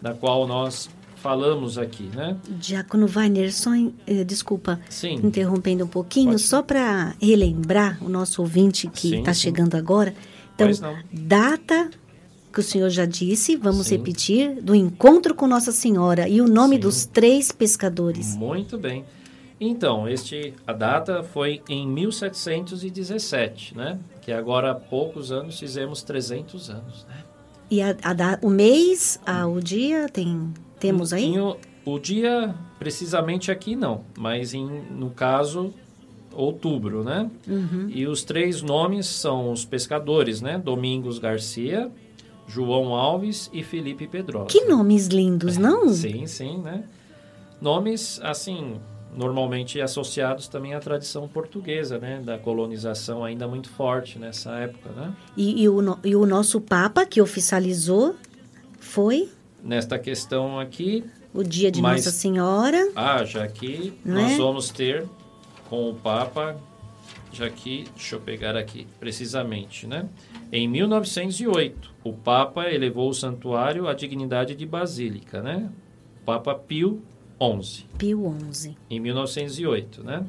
Da 0.00 0.14
qual 0.14 0.46
nós 0.46 0.90
falamos 1.16 1.78
aqui, 1.78 2.04
né? 2.14 2.36
Diácono 2.48 3.06
Weiner, 3.14 3.52
só 3.52 3.70
eh, 4.06 4.24
desculpa, 4.24 4.80
Sim. 4.88 5.14
interrompendo 5.22 5.84
um 5.84 5.88
pouquinho, 5.88 6.30
Pode. 6.30 6.42
só 6.42 6.62
para 6.62 7.14
relembrar 7.20 8.02
o 8.02 8.08
nosso 8.08 8.42
ouvinte 8.42 8.88
que 8.88 9.16
está 9.16 9.32
chegando 9.32 9.76
agora. 9.76 10.14
Então, 10.54 10.96
data 11.12 11.90
que 12.52 12.60
o 12.60 12.62
senhor 12.62 12.90
já 12.90 13.04
disse, 13.06 13.56
vamos 13.56 13.86
Sim. 13.86 13.96
repetir, 13.96 14.60
do 14.62 14.74
encontro 14.74 15.34
com 15.34 15.46
Nossa 15.46 15.72
Senhora 15.72 16.28
e 16.28 16.40
o 16.40 16.46
nome 16.46 16.76
Sim. 16.76 16.80
dos 16.82 17.06
três 17.06 17.50
pescadores. 17.50 18.36
Muito 18.36 18.76
bem. 18.78 19.04
Então, 19.60 20.08
este, 20.08 20.54
a 20.66 20.72
data 20.72 21.22
foi 21.22 21.62
em 21.68 21.86
1717, 21.86 23.76
né? 23.76 23.98
Que 24.20 24.32
agora 24.32 24.70
há 24.72 24.74
poucos 24.74 25.30
anos 25.32 25.58
fizemos 25.58 26.02
300 26.02 26.70
anos, 26.70 27.06
né? 27.08 27.24
E 27.70 27.80
a, 27.80 27.90
a 27.90 28.38
o 28.42 28.50
mês, 28.50 29.18
a- 29.24 29.46
o 29.46 29.60
dia, 29.60 30.08
tem, 30.08 30.52
temos 30.78 31.12
aí? 31.12 31.38
O, 31.38 31.56
o 31.86 31.98
dia, 31.98 32.54
precisamente 32.78 33.50
aqui 33.50 33.74
não, 33.76 34.02
mas 34.18 34.52
em, 34.52 34.66
no 34.90 35.10
caso, 35.10 35.72
outubro, 36.32 37.02
né? 37.04 37.30
Uhum. 37.48 37.86
E 37.88 38.06
os 38.06 38.22
três 38.24 38.62
nomes 38.62 39.06
são 39.06 39.52
os 39.52 39.64
pescadores, 39.64 40.40
né? 40.42 40.58
Domingos 40.58 41.18
Garcia, 41.18 41.90
João 42.46 42.94
Alves 42.94 43.48
e 43.52 43.62
Felipe 43.62 44.06
Pedrosa. 44.06 44.46
Que 44.46 44.64
nomes 44.66 45.06
lindos, 45.06 45.56
não? 45.56 45.88
Sim, 45.94 46.26
sim, 46.26 46.58
né? 46.58 46.84
Nomes, 47.60 48.20
assim, 48.22 48.80
normalmente 49.16 49.80
associados 49.80 50.48
também 50.48 50.74
à 50.74 50.80
tradição 50.80 51.28
portuguesa, 51.28 51.98
né? 51.98 52.20
Da 52.24 52.38
colonização 52.38 53.24
ainda 53.24 53.46
muito 53.46 53.68
forte 53.70 54.18
nessa 54.18 54.50
época, 54.56 54.90
né? 54.90 55.12
E, 55.36 55.62
e 55.62 55.68
o, 55.68 55.98
e 56.04 56.16
o 56.16 56.26
nosso 56.26 56.60
Papa, 56.60 57.06
que 57.06 57.20
oficializou, 57.20 58.16
foi 58.80 59.28
Nesta 59.62 59.96
questão 59.96 60.58
aqui, 60.58 61.04
o 61.32 61.44
dia 61.44 61.70
de 61.70 61.80
Mas- 61.80 62.04
Nossa 62.04 62.16
Senhora. 62.16 62.90
ah, 62.96 63.24
já 63.24 63.46
que 63.46 63.92
Não 64.04 64.20
nós 64.20 64.36
vamos 64.36 64.70
ter 64.70 65.06
com 65.70 65.88
o 65.90 65.94
Papa, 65.94 66.56
já 67.32 67.48
que, 67.48 67.84
deixa 67.94 68.16
eu 68.16 68.20
pegar 68.20 68.54
aqui 68.56 68.86
precisamente, 69.00 69.86
né? 69.86 70.06
Em 70.52 70.68
1908, 70.68 71.90
o 72.04 72.12
Papa 72.12 72.68
elevou 72.70 73.08
o 73.08 73.14
santuário 73.14 73.88
à 73.88 73.94
dignidade 73.94 74.54
de 74.54 74.66
basílica, 74.66 75.40
né? 75.42 75.70
Papa 76.24 76.54
Pio 76.54 77.00
XI. 77.62 77.86
Pio 77.98 78.36
XI. 78.52 78.76
em 78.90 79.00
1908, 79.00 80.04
né? 80.04 80.24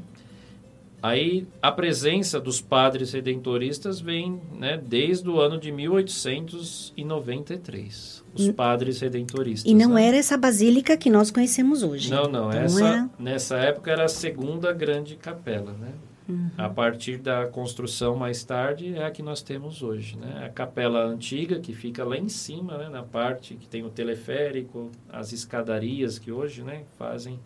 Aí 1.01 1.45
a 1.61 1.69
presença 1.69 2.39
dos 2.39 2.61
padres 2.61 3.11
redentoristas 3.11 3.99
vem, 3.99 4.39
né, 4.57 4.81
desde 4.81 5.29
o 5.29 5.37
ano 5.37 5.59
de 5.59 5.69
1893. 5.69 8.23
Os 8.33 8.49
padres 8.51 9.01
redentoristas. 9.01 9.69
E 9.69 9.75
não 9.75 9.95
né? 9.95 10.07
era 10.07 10.15
essa 10.15 10.37
basílica 10.37 10.95
que 10.95 11.09
nós 11.09 11.29
conhecemos 11.29 11.83
hoje. 11.83 12.09
Não, 12.09 12.29
não. 12.29 12.47
Então 12.49 12.61
essa, 12.63 12.87
era- 12.87 13.09
Nessa 13.19 13.57
época 13.57 13.91
era 13.91 14.05
a 14.05 14.07
segunda 14.07 14.71
grande 14.71 15.17
capela, 15.17 15.73
né? 15.73 15.91
Uhum. 16.27 16.49
A 16.57 16.69
partir 16.69 17.17
da 17.17 17.45
construção 17.47 18.15
mais 18.15 18.43
tarde 18.43 18.95
é 18.95 19.05
a 19.05 19.11
que 19.11 19.21
nós 19.21 19.41
temos 19.41 19.81
hoje, 19.83 20.17
né? 20.17 20.45
A 20.45 20.49
capela 20.49 21.03
antiga 21.05 21.59
que 21.59 21.73
fica 21.73 22.03
lá 22.05 22.17
em 22.17 22.29
cima, 22.29 22.77
né? 22.77 22.89
Na 22.89 23.03
parte 23.03 23.55
que 23.55 23.67
tem 23.67 23.83
o 23.83 23.89
teleférico, 23.89 24.89
as 25.11 25.33
escadarias 25.33 26.17
que 26.17 26.31
hoje, 26.31 26.63
né? 26.63 26.83
Fazem 26.97 27.39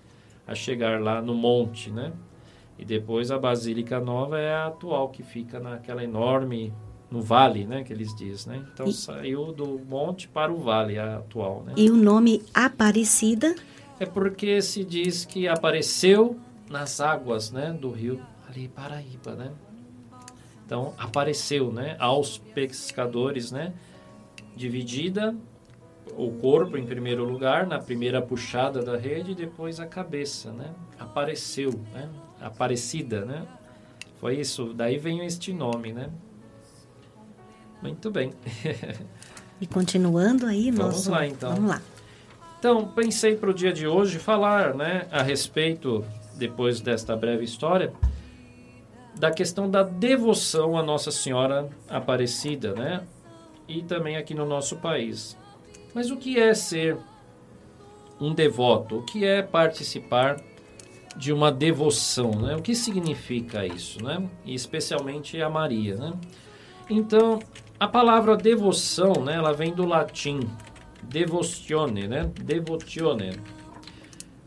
a 0.45 0.53
chegar 0.53 1.01
lá 1.01 1.21
no 1.21 1.33
monte, 1.33 1.89
né? 1.89 2.11
E 2.77 2.85
depois 2.85 3.31
a 3.31 3.39
Basílica 3.39 3.99
Nova 3.99 4.37
é 4.39 4.53
a 4.53 4.67
atual 4.67 5.09
que 5.09 5.23
fica 5.23 5.59
naquela 5.59 6.03
enorme 6.03 6.71
no 7.09 7.21
vale, 7.21 7.65
né? 7.65 7.83
Que 7.83 7.91
eles 7.91 8.13
dizem, 8.15 8.53
né? 8.59 8.65
Então 8.73 8.85
E- 8.87 8.93
saiu 8.93 9.51
do 9.51 9.79
monte 9.89 10.27
para 10.27 10.51
o 10.53 10.57
vale 10.57 10.99
a 10.99 11.17
atual, 11.17 11.63
né? 11.65 11.73
E 11.75 11.89
o 11.89 11.95
nome 11.95 12.43
Aparecida, 12.53 13.55
É 13.99 14.05
porque 14.05 14.61
se 14.61 14.83
diz 14.83 15.25
que 15.25 15.47
apareceu 15.47 16.37
nas 16.69 17.01
águas, 17.01 17.49
né, 17.51 17.71
do 17.73 17.89
rio 17.89 18.21
ali 18.57 18.67
Paraíba, 18.67 19.35
né? 19.35 19.51
Então 20.65 20.93
apareceu, 20.97 21.71
né, 21.71 21.95
aos 21.99 22.37
pescadores, 22.37 23.51
né, 23.51 23.73
dividida 24.55 25.35
o 26.17 26.31
corpo 26.31 26.77
em 26.77 26.85
primeiro 26.85 27.23
lugar 27.23 27.67
na 27.67 27.79
primeira 27.79 28.21
puxada 28.21 28.81
da 28.81 28.97
rede 28.97 29.31
e 29.31 29.35
depois 29.35 29.79
a 29.79 29.85
cabeça, 29.85 30.51
né? 30.51 30.73
Apareceu, 30.97 31.71
né? 31.93 32.09
Aparecida, 32.41 33.23
né? 33.23 33.45
Foi 34.19 34.39
isso, 34.39 34.73
daí 34.73 34.97
vem 34.97 35.25
este 35.25 35.53
nome, 35.53 35.93
né? 35.93 36.09
Muito 37.81 38.09
bem. 38.09 38.33
e 39.61 39.67
continuando 39.67 40.45
aí, 40.47 40.71
Vamos 40.71 40.95
nosso... 40.95 41.11
lá, 41.11 41.27
então. 41.27 41.53
Vamos 41.53 41.69
lá. 41.69 41.81
Então, 42.57 42.87
pensei 42.87 43.35
para 43.35 43.51
o 43.51 43.53
dia 43.53 43.71
de 43.71 43.85
hoje 43.85 44.17
falar 44.17 44.73
né, 44.73 45.07
a 45.11 45.21
respeito, 45.21 46.03
depois 46.35 46.81
desta 46.81 47.15
breve 47.15 47.43
história, 47.43 47.93
da 49.17 49.31
questão 49.31 49.69
da 49.69 49.83
devoção 49.83 50.77
à 50.77 50.83
Nossa 50.83 51.11
Senhora 51.11 51.69
Aparecida, 51.89 52.73
né? 52.73 53.03
E 53.67 53.81
também 53.81 54.15
aqui 54.15 54.33
no 54.33 54.45
nosso 54.45 54.77
país. 54.77 55.37
Mas 55.93 56.11
o 56.11 56.17
que 56.17 56.39
é 56.39 56.53
ser 56.53 56.97
um 58.21 58.33
devoto? 58.33 58.99
O 58.99 59.03
que 59.03 59.25
é 59.25 59.41
participar 59.41 60.37
de 61.15 61.33
uma 61.33 61.51
devoção, 61.51 62.31
né? 62.31 62.55
O 62.55 62.61
que 62.61 62.75
significa 62.75 63.65
isso, 63.65 64.03
né? 64.03 64.23
E 64.45 64.53
especialmente 64.53 65.41
a 65.41 65.49
Maria, 65.49 65.95
né? 65.95 66.13
Então, 66.89 67.39
a 67.79 67.87
palavra 67.87 68.37
devoção, 68.37 69.13
né, 69.23 69.35
ela 69.35 69.51
vem 69.51 69.73
do 69.73 69.85
latim 69.85 70.39
devotione, 71.03 72.07
né? 72.07 72.31
Devotione. 72.41 73.39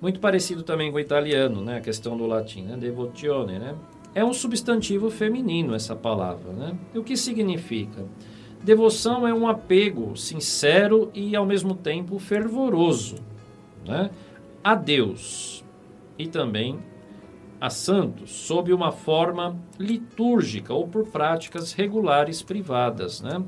Muito 0.00 0.20
parecido 0.20 0.62
também 0.62 0.90
com 0.90 0.96
o 0.96 1.00
italiano, 1.00 1.60
né? 1.60 1.78
A 1.78 1.80
questão 1.80 2.16
do 2.16 2.26
latim, 2.26 2.62
né? 2.62 2.76
Devotione, 2.76 3.58
né? 3.58 3.74
É 4.14 4.24
um 4.24 4.32
substantivo 4.32 5.10
feminino 5.10 5.74
essa 5.74 5.94
palavra, 5.94 6.52
né? 6.52 6.76
E 6.94 6.98
o 6.98 7.04
que 7.04 7.16
significa? 7.16 8.04
Devoção 8.62 9.26
é 9.26 9.32
um 9.32 9.46
apego 9.48 10.16
sincero 10.16 11.10
e 11.14 11.34
ao 11.34 11.46
mesmo 11.46 11.74
tempo 11.74 12.18
fervoroso, 12.18 13.16
né? 13.86 14.10
A 14.62 14.74
Deus 14.74 15.64
e 16.18 16.26
também 16.26 16.78
a 17.60 17.70
santos, 17.70 18.30
sob 18.30 18.72
uma 18.72 18.90
forma 18.90 19.56
litúrgica 19.78 20.72
ou 20.74 20.88
por 20.88 21.06
práticas 21.06 21.72
regulares 21.72 22.42
privadas, 22.42 23.20
né? 23.20 23.42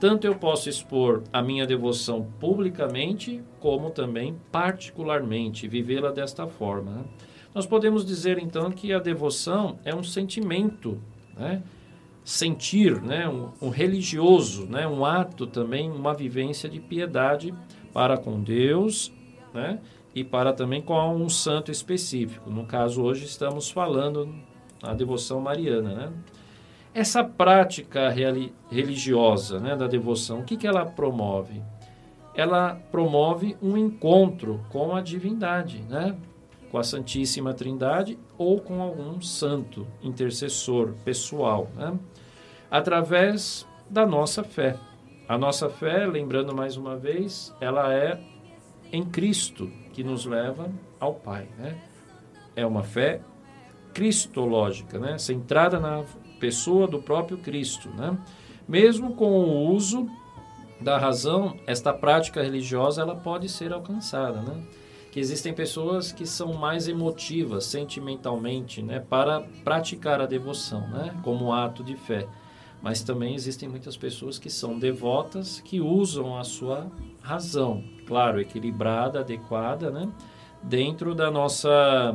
Tanto 0.00 0.26
eu 0.26 0.34
posso 0.36 0.68
expor 0.68 1.24
a 1.32 1.42
minha 1.42 1.66
devoção 1.66 2.24
publicamente, 2.38 3.42
como 3.58 3.90
também 3.90 4.36
particularmente, 4.52 5.66
vivê-la 5.66 6.12
desta 6.12 6.46
forma. 6.46 6.92
né? 6.92 7.04
Nós 7.54 7.66
podemos 7.66 8.04
dizer 8.04 8.38
então 8.38 8.70
que 8.70 8.92
a 8.92 8.98
devoção 8.98 9.78
é 9.84 9.94
um 9.94 10.02
sentimento, 10.02 11.00
né? 11.36 11.62
sentir, 12.24 13.00
né? 13.00 13.28
um, 13.28 13.50
um 13.60 13.70
religioso, 13.70 14.66
né? 14.66 14.86
um 14.86 15.04
ato 15.04 15.46
também, 15.46 15.90
uma 15.90 16.12
vivência 16.12 16.68
de 16.68 16.78
piedade 16.78 17.54
para 17.92 18.18
com 18.18 18.42
Deus 18.42 19.10
né? 19.52 19.80
e 20.14 20.22
para 20.22 20.52
também 20.52 20.82
com 20.82 21.16
um 21.16 21.28
santo 21.28 21.70
específico. 21.70 22.50
No 22.50 22.66
caso, 22.66 23.02
hoje 23.02 23.24
estamos 23.24 23.70
falando 23.70 24.34
a 24.82 24.92
devoção 24.92 25.40
mariana. 25.40 25.94
Né? 25.94 26.12
Essa 26.92 27.24
prática 27.24 28.12
religiosa 28.70 29.58
né, 29.58 29.74
da 29.74 29.86
devoção, 29.86 30.40
o 30.40 30.44
que, 30.44 30.56
que 30.56 30.66
ela 30.66 30.84
promove? 30.84 31.62
Ela 32.34 32.74
promove 32.90 33.56
um 33.62 33.76
encontro 33.76 34.60
com 34.68 34.94
a 34.94 35.00
divindade, 35.00 35.82
né? 35.88 36.14
Com 36.70 36.78
a 36.78 36.82
Santíssima 36.82 37.54
Trindade 37.54 38.18
ou 38.36 38.60
com 38.60 38.82
algum 38.82 39.20
santo 39.20 39.86
intercessor 40.02 40.94
pessoal, 41.04 41.68
né? 41.74 41.98
através 42.70 43.66
da 43.88 44.06
nossa 44.06 44.42
fé. 44.42 44.76
A 45.28 45.36
nossa 45.36 45.68
fé, 45.68 46.06
lembrando 46.06 46.54
mais 46.54 46.76
uma 46.76 46.96
vez, 46.96 47.54
ela 47.60 47.92
é 47.92 48.20
em 48.92 49.04
Cristo 49.04 49.70
que 49.92 50.02
nos 50.02 50.24
leva 50.24 50.70
ao 50.98 51.14
Pai. 51.14 51.48
Né? 51.58 51.78
É 52.56 52.64
uma 52.66 52.82
fé 52.82 53.20
cristológica, 53.92 54.98
né? 54.98 55.18
centrada 55.18 55.78
na 55.78 56.04
pessoa 56.38 56.86
do 56.86 57.02
próprio 57.02 57.38
Cristo, 57.38 57.88
né? 57.90 58.16
Mesmo 58.66 59.14
com 59.14 59.30
o 59.30 59.70
uso 59.70 60.08
da 60.80 60.98
razão, 60.98 61.56
esta 61.66 61.92
prática 61.92 62.42
religiosa 62.42 63.02
ela 63.02 63.16
pode 63.16 63.48
ser 63.48 63.72
alcançada, 63.72 64.40
né? 64.40 64.62
Que 65.10 65.20
existem 65.20 65.52
pessoas 65.52 66.12
que 66.12 66.26
são 66.26 66.52
mais 66.52 66.86
emotivas 66.86 67.64
sentimentalmente, 67.64 68.82
né, 68.82 69.00
para 69.00 69.40
praticar 69.64 70.20
a 70.20 70.26
devoção, 70.26 70.86
né, 70.88 71.14
como 71.22 71.52
ato 71.52 71.82
de 71.82 71.96
fé. 71.96 72.26
Mas 72.82 73.02
também 73.02 73.34
existem 73.34 73.68
muitas 73.68 73.96
pessoas 73.96 74.38
que 74.38 74.50
são 74.50 74.78
devotas 74.78 75.60
que 75.64 75.80
usam 75.80 76.36
a 76.38 76.44
sua 76.44 76.86
razão, 77.20 77.82
claro, 78.06 78.40
equilibrada, 78.40 79.20
adequada, 79.20 79.90
né, 79.90 80.08
dentro 80.62 81.14
da 81.14 81.30
nossa 81.30 82.14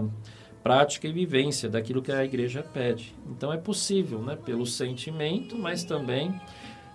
prática 0.63 1.07
e 1.07 1.11
vivência 1.11 1.69
daquilo 1.69 2.01
que 2.01 2.11
a 2.11 2.23
igreja 2.23 2.63
pede. 2.63 3.13
Então 3.29 3.51
é 3.51 3.57
possível, 3.57 4.19
né, 4.19 4.37
pelo 4.37 4.65
sentimento, 4.65 5.57
mas 5.57 5.83
também 5.83 6.39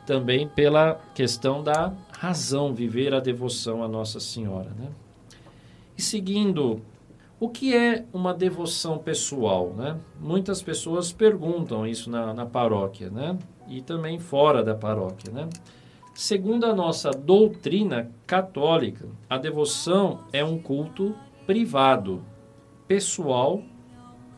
também 0.08 0.48
pela 0.48 0.94
questão 1.14 1.62
da 1.62 1.92
razão, 2.18 2.72
viver 2.72 3.12
a 3.12 3.20
devoção 3.20 3.82
à 3.82 3.88
Nossa 3.88 4.18
Senhora. 4.18 4.70
Né? 4.70 4.88
E 5.98 6.02
seguindo, 6.02 6.80
o 7.40 7.48
que 7.48 7.76
é 7.76 8.04
uma 8.12 8.32
devoção 8.32 8.98
pessoal? 8.98 9.74
Né? 9.76 9.98
Muitas 10.20 10.62
pessoas 10.62 11.10
perguntam 11.10 11.84
isso 11.84 12.08
na, 12.08 12.32
na 12.32 12.46
paróquia 12.46 13.10
né? 13.10 13.36
e 13.66 13.82
também 13.82 14.20
fora 14.20 14.62
da 14.62 14.76
paróquia. 14.76 15.32
Né? 15.32 15.48
Segundo 16.14 16.66
a 16.66 16.72
nossa 16.72 17.10
doutrina 17.10 18.12
católica, 18.28 19.08
a 19.28 19.36
devoção 19.36 20.20
é 20.32 20.44
um 20.44 20.56
culto 20.56 21.16
privado, 21.44 22.22
pessoal, 22.86 23.60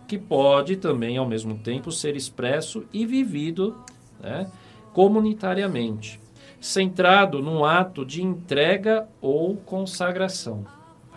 que 0.08 0.16
pode 0.16 0.76
também, 0.76 1.18
ao 1.18 1.26
mesmo 1.26 1.58
tempo, 1.58 1.92
ser 1.92 2.16
expresso 2.16 2.86
e 2.90 3.04
vivido 3.04 3.76
né, 4.18 4.50
comunitariamente, 4.94 6.18
centrado 6.58 7.42
num 7.42 7.66
ato 7.66 8.04
de 8.04 8.22
entrega 8.22 9.06
ou 9.20 9.56
consagração 9.56 10.64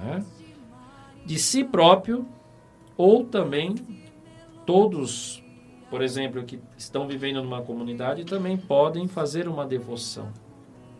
né? 0.03 0.25
de 1.25 1.39
si 1.39 1.63
próprio 1.63 2.27
ou 2.97 3.23
também 3.23 3.75
todos, 4.65 5.43
por 5.89 6.01
exemplo, 6.01 6.43
que 6.43 6.59
estão 6.77 7.07
vivendo 7.07 7.41
numa 7.41 7.61
comunidade 7.61 8.25
também 8.25 8.57
podem 8.57 9.07
fazer 9.07 9.47
uma 9.47 9.65
devoção 9.65 10.31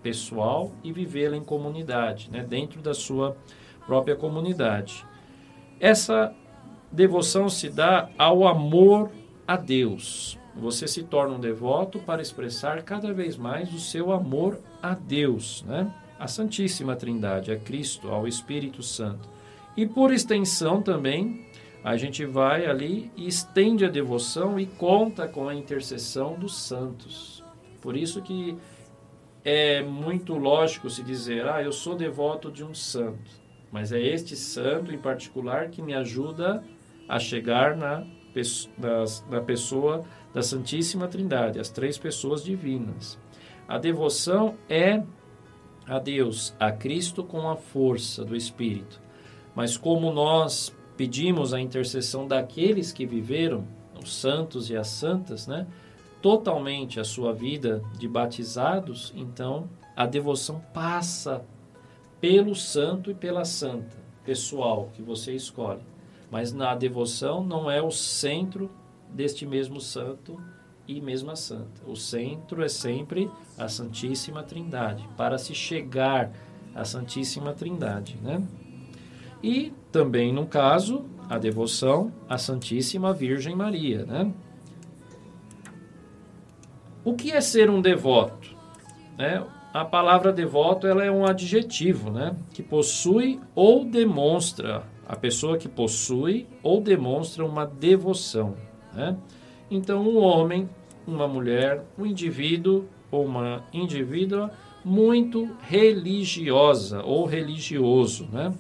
pessoal 0.02 0.72
e 0.84 0.92
vivê-la 0.92 1.38
em 1.38 1.44
comunidade, 1.44 2.30
né? 2.32 2.44
dentro 2.44 2.82
da 2.82 2.94
sua 2.94 3.38
própria 3.86 4.16
comunidade. 4.16 5.06
Essa 5.80 6.34
devoção 6.92 7.50
se 7.50 7.70
dá 7.70 8.10
ao 8.18 8.48
amor 8.48 9.12
a 9.48 9.58
Deus, 9.58 10.40
você 10.56 10.88
se 10.88 11.04
torna 11.04 11.36
um 11.36 11.40
devoto 11.40 12.00
para 12.00 12.22
expressar 12.22 12.84
cada 12.84 13.12
vez 13.12 13.36
mais 13.36 13.74
o 13.74 13.80
seu 13.80 14.12
amor 14.12 14.60
a 14.82 14.94
Deus, 14.94 15.64
né? 15.68 15.92
A 16.24 16.28
Santíssima 16.28 16.96
Trindade, 16.96 17.52
a 17.52 17.58
Cristo, 17.58 18.08
ao 18.08 18.26
Espírito 18.26 18.82
Santo. 18.82 19.28
E 19.76 19.86
por 19.86 20.10
extensão 20.10 20.82
também, 20.82 21.46
a 21.84 21.98
gente 21.98 22.26
vai 22.26 22.66
ali 22.66 23.12
e 23.18 23.28
estende 23.28 23.84
a 23.84 23.90
devoção 23.90 24.58
e 24.58 24.66
conta 24.66 25.28
com 25.28 25.50
a 25.50 25.54
intercessão 25.54 26.40
dos 26.40 26.56
santos. 26.56 27.44
Por 27.82 27.98
isso 27.98 28.22
que 28.22 28.58
é 29.44 29.84
muito 29.84 30.36
lógico 30.36 30.90
se 30.90 31.04
dizer, 31.04 31.46
ah, 31.46 31.62
eu 31.62 31.74
sou 31.74 31.94
devoto 31.94 32.50
de 32.50 32.64
um 32.64 32.74
santo. 32.74 33.30
Mas 33.70 33.92
é 33.92 34.02
este 34.02 34.38
santo 34.38 34.94
em 34.94 34.98
particular 34.98 35.72
que 35.72 35.82
me 35.82 35.94
ajuda 35.94 36.64
a 37.06 37.20
chegar 37.20 37.76
na, 37.76 38.08
na, 38.78 39.04
na 39.30 39.42
pessoa 39.42 40.06
da 40.34 40.42
Santíssima 40.42 41.06
Trindade, 41.10 41.60
as 41.60 41.68
três 41.68 41.98
pessoas 41.98 42.42
divinas. 42.42 43.20
A 43.68 43.78
devoção 43.78 44.56
é 44.70 45.04
a 45.88 46.00
Deus, 46.00 46.54
a 46.60 46.72
Cristo 46.72 47.24
com 47.24 47.50
a 47.50 47.56
força 47.56 48.24
do 48.24 48.36
Espírito. 48.36 49.02
Mas 49.56 49.78
como 49.78 50.12
nós 50.12 50.74
pedimos 50.98 51.54
a 51.54 51.60
intercessão 51.60 52.28
daqueles 52.28 52.92
que 52.92 53.06
viveram, 53.06 53.68
os 54.02 54.14
santos 54.14 54.70
e 54.70 54.76
as 54.76 54.88
santas, 54.88 55.48
né, 55.48 55.68
totalmente 56.22 57.00
a 57.00 57.04
sua 57.04 57.34
vida 57.34 57.84
de 57.98 58.08
batizados, 58.08 59.14
então 59.16 59.70
a 59.96 60.06
devoção 60.06 60.62
passa 60.74 61.44
pelo 62.20 62.56
santo 62.56 63.12
e 63.12 63.14
pela 63.14 63.44
santa, 63.44 63.98
pessoal 64.24 64.90
que 64.94 65.02
você 65.02 65.34
escolhe. 65.34 65.82
Mas 66.32 66.54
na 66.54 66.74
devoção 66.74 67.44
não 67.44 67.70
é 67.70 67.82
o 67.82 67.92
centro 67.92 68.72
deste 69.10 69.46
mesmo 69.46 69.80
santo 69.80 70.42
e 70.88 71.00
mesma 71.00 71.36
santa. 71.36 71.82
O 71.88 71.96
centro 71.96 72.64
é 72.64 72.68
sempre 72.68 73.30
a 73.58 73.68
Santíssima 73.68 74.44
Trindade, 74.44 75.08
para 75.16 75.38
se 75.38 75.54
chegar 75.54 76.32
à 76.76 76.84
Santíssima 76.84 77.54
Trindade, 77.54 78.18
né? 78.22 78.42
E 79.42 79.74
também, 79.92 80.32
no 80.32 80.46
caso, 80.46 81.06
a 81.30 81.38
devoção 81.38 82.12
à 82.28 82.38
Santíssima 82.38 83.14
Virgem 83.14 83.56
Maria, 83.56 84.06
né? 84.06 84.32
O 87.04 87.14
que 87.14 87.32
é 87.32 87.42
ser 87.42 87.70
um 87.70 87.82
devoto? 87.82 88.56
Né? 89.18 89.46
A 89.74 89.84
palavra 89.84 90.32
devoto 90.32 90.88
ela 90.88 91.04
é 91.04 91.12
um 91.12 91.26
adjetivo, 91.26 92.10
né? 92.10 92.36
Que 92.54 92.64
possui 92.64 93.42
ou 93.54 93.84
demonstra 93.84 94.84
a 95.06 95.16
pessoa 95.16 95.58
que 95.58 95.68
possui 95.68 96.48
ou 96.62 96.80
demonstra 96.80 97.46
uma 97.46 97.66
devoção. 97.66 98.56
Né? 98.94 99.18
Então, 99.70 100.02
um 100.02 100.18
homem, 100.18 100.70
uma 101.06 101.28
mulher, 101.28 101.84
um 101.98 102.06
indivíduo 102.06 102.86
ou 103.12 103.26
uma 103.26 103.64
indivídua 103.74 104.52
muito 104.84 105.50
religiosa 105.62 107.04
ou 107.04 107.26
religioso. 107.26 108.28
Né? 108.32 108.54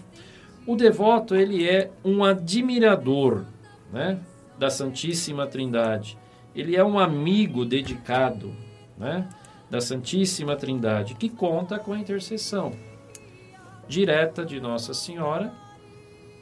O 0.65 0.75
devoto 0.75 1.35
ele 1.35 1.67
é 1.67 1.91
um 2.03 2.23
admirador 2.23 3.45
né, 3.91 4.19
da 4.57 4.69
Santíssima 4.69 5.45
Trindade. 5.47 6.17
Ele 6.55 6.75
é 6.75 6.83
um 6.83 6.99
amigo 6.99 7.65
dedicado 7.65 8.53
né, 8.97 9.27
da 9.69 9.81
Santíssima 9.81 10.55
Trindade 10.55 11.15
que 11.15 11.29
conta 11.29 11.79
com 11.79 11.93
a 11.93 11.99
intercessão 11.99 12.71
direta 13.87 14.45
de 14.45 14.61
Nossa 14.61 14.93
Senhora 14.93 15.53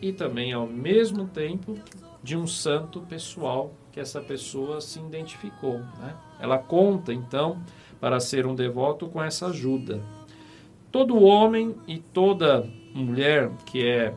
e 0.01 0.11
também 0.11 0.53
ao 0.53 0.67
mesmo 0.67 1.27
tempo 1.27 1.77
de 2.21 2.37
um 2.37 2.45
santo 2.45 3.01
pessoal 3.01 3.73
que 3.91 3.99
essa 3.99 4.21
pessoa 4.21 4.81
se 4.81 4.99
identificou. 4.99 5.79
Né? 5.99 6.15
Ela 6.39 6.57
conta, 6.57 7.13
então, 7.13 7.61
para 7.99 8.19
ser 8.19 8.45
um 8.45 8.55
devoto 8.55 9.07
com 9.07 9.21
essa 9.21 9.47
ajuda. 9.47 10.01
Todo 10.91 11.21
homem 11.21 11.75
e 11.87 11.99
toda 11.99 12.67
mulher 12.93 13.51
que 13.65 13.87
é 13.87 14.13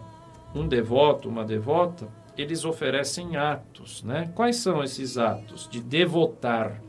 um 0.54 0.66
devoto, 0.66 1.28
uma 1.28 1.44
devota, 1.44 2.08
eles 2.36 2.64
oferecem 2.64 3.36
atos. 3.36 4.02
Né? 4.02 4.30
Quais 4.34 4.56
são 4.56 4.82
esses 4.82 5.18
atos? 5.18 5.68
De 5.68 5.80
devotar 5.80 6.80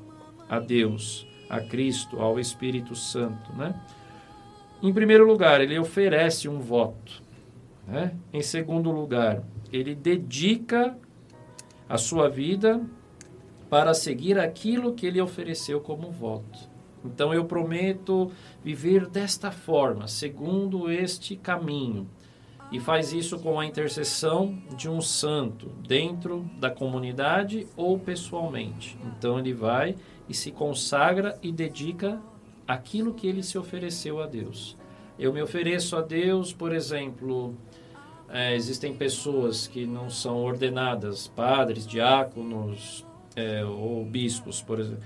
a 0.49 0.59
Deus, 0.59 1.27
a 1.49 1.59
Cristo, 1.59 2.19
ao 2.19 2.39
Espírito 2.39 2.95
Santo. 2.95 3.53
Né? 3.53 3.79
Em 4.81 4.93
primeiro 4.93 5.25
lugar, 5.25 5.61
ele 5.61 5.77
oferece 5.77 6.47
um 6.47 6.59
voto. 6.59 7.23
Né? 7.87 8.15
Em 8.33 8.41
segundo 8.41 8.91
lugar, 8.91 9.43
ele 9.71 9.93
dedica 9.93 10.97
a 11.87 11.97
sua 11.97 12.29
vida 12.29 12.81
para 13.69 13.93
seguir 13.93 14.39
aquilo 14.39 14.93
que 14.93 15.05
ele 15.05 15.21
ofereceu 15.21 15.79
como 15.79 16.11
voto. 16.11 16.75
Então 17.03 17.33
eu 17.33 17.45
prometo 17.45 18.31
viver 18.63 19.07
desta 19.07 19.51
forma, 19.51 20.07
segundo 20.07 20.89
este 20.89 21.35
caminho. 21.35 22.07
E 22.71 22.79
faz 22.79 23.13
isso 23.13 23.37
com 23.39 23.59
a 23.59 23.65
intercessão 23.65 24.57
de 24.75 24.89
um 24.89 24.99
santo, 24.99 25.67
dentro 25.87 26.49
da 26.59 26.69
comunidade 26.71 27.67
ou 27.77 27.99
pessoalmente. 27.99 28.97
Então 29.05 29.37
ele 29.37 29.53
vai 29.53 29.95
e 30.27 30.33
se 30.33 30.51
consagra 30.51 31.37
e 31.43 31.51
dedica 31.51 32.19
aquilo 32.67 33.13
que 33.13 33.27
ele 33.27 33.43
se 33.43 33.57
ofereceu 33.57 34.19
a 34.19 34.25
Deus. 34.25 34.75
Eu 35.17 35.31
me 35.31 35.41
ofereço 35.41 35.95
a 35.95 36.01
Deus, 36.01 36.51
por 36.51 36.73
exemplo, 36.73 37.55
é, 38.35 38.53
existem 38.53 38.93
pessoas 38.93 39.65
que 39.65 39.85
não 39.85 40.09
são 40.09 40.43
ordenadas, 40.43 41.27
padres, 41.27 41.87
diáconos 41.87 43.05
é, 43.35 43.63
ou 43.63 44.03
bispos, 44.03 44.61
por 44.61 44.79
exemplo, 44.79 45.03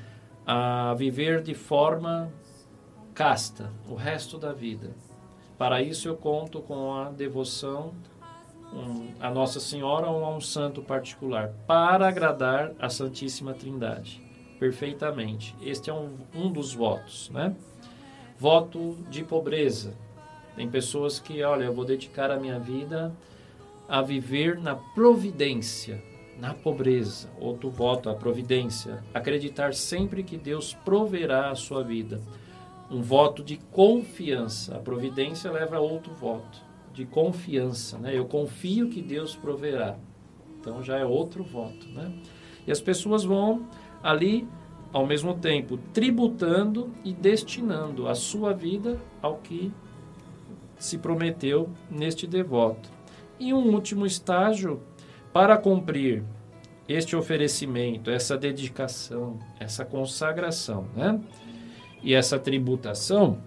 a 0.48 0.96
viver 0.98 1.44
de 1.44 1.54
forma 1.54 2.32
casta 3.14 3.72
o 3.88 3.94
resto 3.94 4.40
da 4.40 4.52
vida. 4.52 4.96
Para 5.60 5.80
isso 5.80 6.08
eu 6.08 6.16
conto 6.16 6.60
com 6.62 6.96
a 6.96 7.12
devoção 7.12 7.94
a 9.20 9.30
Nossa 9.30 9.60
Senhora 9.60 10.08
ou 10.08 10.24
a 10.24 10.36
um 10.36 10.42
santo 10.42 10.82
particular, 10.82 11.52
para 11.66 12.08
agradar 12.08 12.72
a 12.80 12.90
Santíssima 12.90 13.54
Trindade. 13.54 14.22
Perfeitamente. 14.60 15.56
Este 15.62 15.90
é 15.90 15.94
um, 15.94 16.18
um 16.36 16.52
dos 16.52 16.74
votos, 16.74 17.30
né? 17.30 17.56
Voto 18.38 18.98
de 19.10 19.24
pobreza 19.24 19.96
tem 20.56 20.70
pessoas 20.70 21.20
que, 21.20 21.42
olha, 21.44 21.66
eu 21.66 21.74
vou 21.74 21.86
dedicar 21.86 22.32
a 22.32 22.38
minha 22.38 22.60
vida 22.60 23.14
a 23.88 24.02
viver 24.02 24.60
na 24.60 24.76
providência 24.76 26.02
na 26.40 26.54
pobreza. 26.54 27.30
Outro 27.40 27.70
voto, 27.70 28.10
a 28.10 28.16
providência. 28.16 29.04
Acreditar 29.14 29.74
sempre 29.74 30.24
que 30.24 30.38
Deus 30.38 30.74
proverá 30.74 31.52
a 31.52 31.56
sua 31.56 31.84
vida. 31.84 32.22
Um 32.90 33.02
voto 33.02 33.44
de 33.44 33.58
confiança. 33.72 34.76
A 34.76 34.80
providência 34.80 35.52
leva 35.52 35.78
a 35.78 35.80
outro 35.80 36.14
voto, 36.14 36.60
de 36.94 37.06
confiança. 37.06 37.98
Né? 37.98 38.18
Eu 38.18 38.26
confio 38.26 38.90
que 38.90 39.02
Deus 39.02 39.36
proverá. 39.36 39.98
Então 40.60 40.82
já 40.82 40.98
é 40.98 41.06
outro 41.06 41.44
voto. 41.44 41.88
Né? 41.90 42.12
E 42.66 42.72
as 42.72 42.82
pessoas 42.82 43.24
vão 43.24 43.68
ali, 44.02 44.48
ao 44.94 45.06
mesmo 45.06 45.36
tempo, 45.36 45.78
tributando 45.94 46.90
e 47.04 47.12
destinando 47.12 48.08
a 48.08 48.16
sua 48.16 48.54
vida 48.54 49.00
ao 49.22 49.38
que 49.38 49.72
se 50.80 50.98
prometeu 50.98 51.70
neste 51.92 52.26
devoto. 52.26 52.90
E 53.38 53.54
um 53.54 53.74
último 53.74 54.06
estágio 54.06 54.82
para 55.32 55.58
cumprir 55.58 56.24
este 56.88 57.16
oferecimento, 57.16 58.10
essa 58.10 58.36
dedicação, 58.36 59.38
essa 59.60 59.86
consagração, 59.86 60.88
né? 60.96 61.22
E 62.02 62.16
essa 62.16 62.40
tributação 62.40 63.44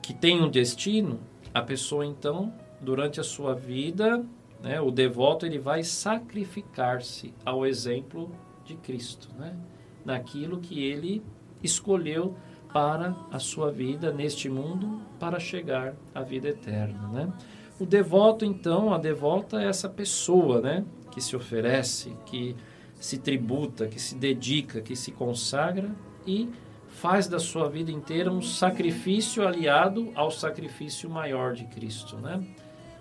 que 0.00 0.14
tem 0.14 0.40
um 0.40 0.48
destino, 0.48 1.18
a 1.52 1.60
pessoa 1.60 2.06
então, 2.06 2.52
durante 2.80 3.18
a 3.18 3.24
sua 3.24 3.54
vida, 3.54 4.24
né, 4.62 4.80
o 4.80 4.90
devoto 4.90 5.46
ele 5.46 5.58
vai 5.58 5.82
sacrificar-se 5.82 7.34
ao 7.44 7.66
exemplo 7.66 8.30
de 8.64 8.74
Cristo, 8.76 9.28
né? 9.36 9.56
Naquilo 10.04 10.60
que 10.60 10.84
ele 10.84 11.22
escolheu 11.62 12.36
para 12.78 13.16
a 13.32 13.40
sua 13.40 13.72
vida 13.72 14.12
neste 14.12 14.48
mundo 14.48 15.02
para 15.18 15.40
chegar 15.40 15.96
à 16.14 16.22
vida 16.22 16.46
eterna, 16.46 17.08
né? 17.08 17.32
O 17.76 17.84
devoto, 17.84 18.44
então, 18.44 18.94
a 18.94 18.98
devota 18.98 19.60
é 19.60 19.66
essa 19.66 19.88
pessoa, 19.88 20.60
né? 20.60 20.84
Que 21.10 21.20
se 21.20 21.34
oferece, 21.34 22.12
que 22.24 22.54
se 22.94 23.18
tributa, 23.18 23.88
que 23.88 24.00
se 24.00 24.14
dedica, 24.14 24.80
que 24.80 24.94
se 24.94 25.10
consagra 25.10 25.90
e 26.24 26.48
faz 26.86 27.26
da 27.26 27.40
sua 27.40 27.68
vida 27.68 27.90
inteira 27.90 28.30
um 28.30 28.40
sacrifício 28.40 29.44
aliado 29.44 30.12
ao 30.14 30.30
sacrifício 30.30 31.10
maior 31.10 31.54
de 31.54 31.64
Cristo, 31.64 32.16
né? 32.18 32.40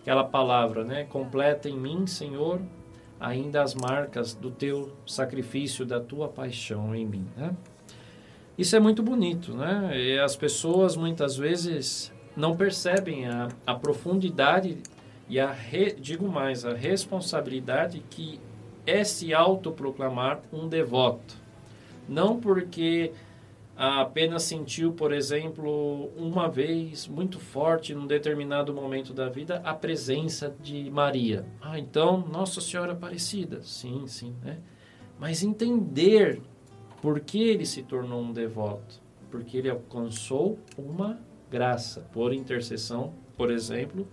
Aquela 0.02 0.24
palavra, 0.24 0.84
né? 0.84 1.04
Completa 1.04 1.70
em 1.70 1.78
mim, 1.78 2.08
Senhor, 2.08 2.60
ainda 3.20 3.62
as 3.62 3.76
marcas 3.76 4.34
do 4.34 4.50
teu 4.50 4.92
sacrifício, 5.06 5.86
da 5.86 6.00
tua 6.00 6.28
paixão 6.28 6.96
em 6.96 7.06
mim, 7.06 7.28
né? 7.38 7.56
Isso 8.58 8.76
é 8.76 8.80
muito 8.80 9.04
bonito, 9.04 9.54
né? 9.54 9.92
E 9.96 10.18
as 10.18 10.36
pessoas 10.36 10.96
muitas 10.96 11.38
vezes 11.38 12.12
não 12.36 12.56
percebem 12.56 13.28
a, 13.28 13.50
a 13.66 13.76
profundidade 13.76 14.78
e 15.30 15.40
a, 15.40 15.52
re, 15.52 15.94
digo 15.94 16.28
mais, 16.28 16.66
a 16.66 16.74
responsabilidade 16.74 18.04
que 18.10 18.40
é 18.86 19.04
se 19.04 19.34
autoproclamar 19.34 20.42
um 20.52 20.68
devoto. 20.68 21.36
Não 22.10 22.40
porque 22.40 23.12
apenas 23.76 24.42
sentiu, 24.44 24.92
por 24.92 25.14
exemplo, 25.14 26.10
uma 26.18 26.50
vez 26.50 27.08
muito 27.08 27.40
forte 27.40 27.94
num 27.94 28.08
determinado 28.08 28.74
momento 28.74 29.14
da 29.14 29.30
vida 29.30 29.62
a 29.64 29.74
presença 29.74 30.56
de 30.64 30.90
Maria. 30.90 31.46
Ah, 31.62 31.78
então 31.78 32.26
Nossa 32.32 32.60
Senhora 32.60 32.94
Aparecida. 32.94 33.62
Sim, 33.62 34.08
sim, 34.08 34.34
né? 34.44 34.58
Mas 35.20 35.44
entender 35.44 36.42
por 37.02 37.20
que 37.20 37.42
ele 37.42 37.66
se 37.66 37.84
tornou 37.84 38.22
um 38.22 38.34
devoto? 38.34 39.02
Porque 39.30 39.58
ele 39.58 39.70
alcançou 39.70 40.58
uma 40.78 41.20
graça 41.50 42.02
por 42.12 42.34
intercessão, 42.34 43.14
por 43.36 43.52
exemplo, 43.52 44.08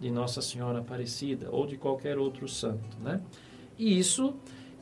de 0.00 0.10
Nossa 0.10 0.40
Senhora 0.42 0.80
Aparecida 0.80 1.48
ou 1.50 1.66
de 1.66 1.76
qualquer 1.76 2.18
outro 2.18 2.48
santo, 2.48 2.98
né? 3.00 3.20
E 3.78 3.98
isso 3.98 4.34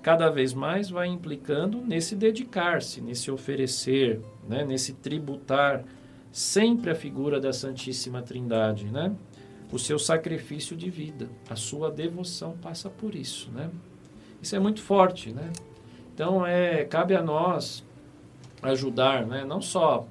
cada 0.03 0.29
vez 0.29 0.53
mais 0.53 0.91
vai 0.91 1.07
implicando 1.07 1.81
nesse 1.81 2.17
dedicar-se, 2.17 3.01
nesse 3.01 3.31
oferecer, 3.31 4.21
né? 4.49 4.65
nesse 4.65 4.95
tributar 4.95 5.85
sempre 6.33 6.91
a 6.91 6.95
figura 6.95 7.41
da 7.41 7.53
Santíssima 7.53 8.21
Trindade, 8.21 8.87
né? 8.87 9.15
O 9.71 9.79
seu 9.79 9.99
sacrifício 9.99 10.77
de 10.77 10.91
vida, 10.91 11.29
a 11.49 11.57
sua 11.57 11.91
devoção 11.91 12.57
passa 12.61 12.91
por 12.91 13.15
isso, 13.15 13.51
né? 13.53 13.71
Isso 14.43 14.57
é 14.57 14.59
muito 14.59 14.83
forte, 14.83 15.33
né? 15.33 15.51
Então 16.15 16.47
é 16.47 16.85
cabe 16.85 17.15
a 17.15 17.23
nós 17.23 17.85
ajudar, 18.63 19.27
né? 19.27 19.45
Não 19.45 19.61
só 19.61 20.07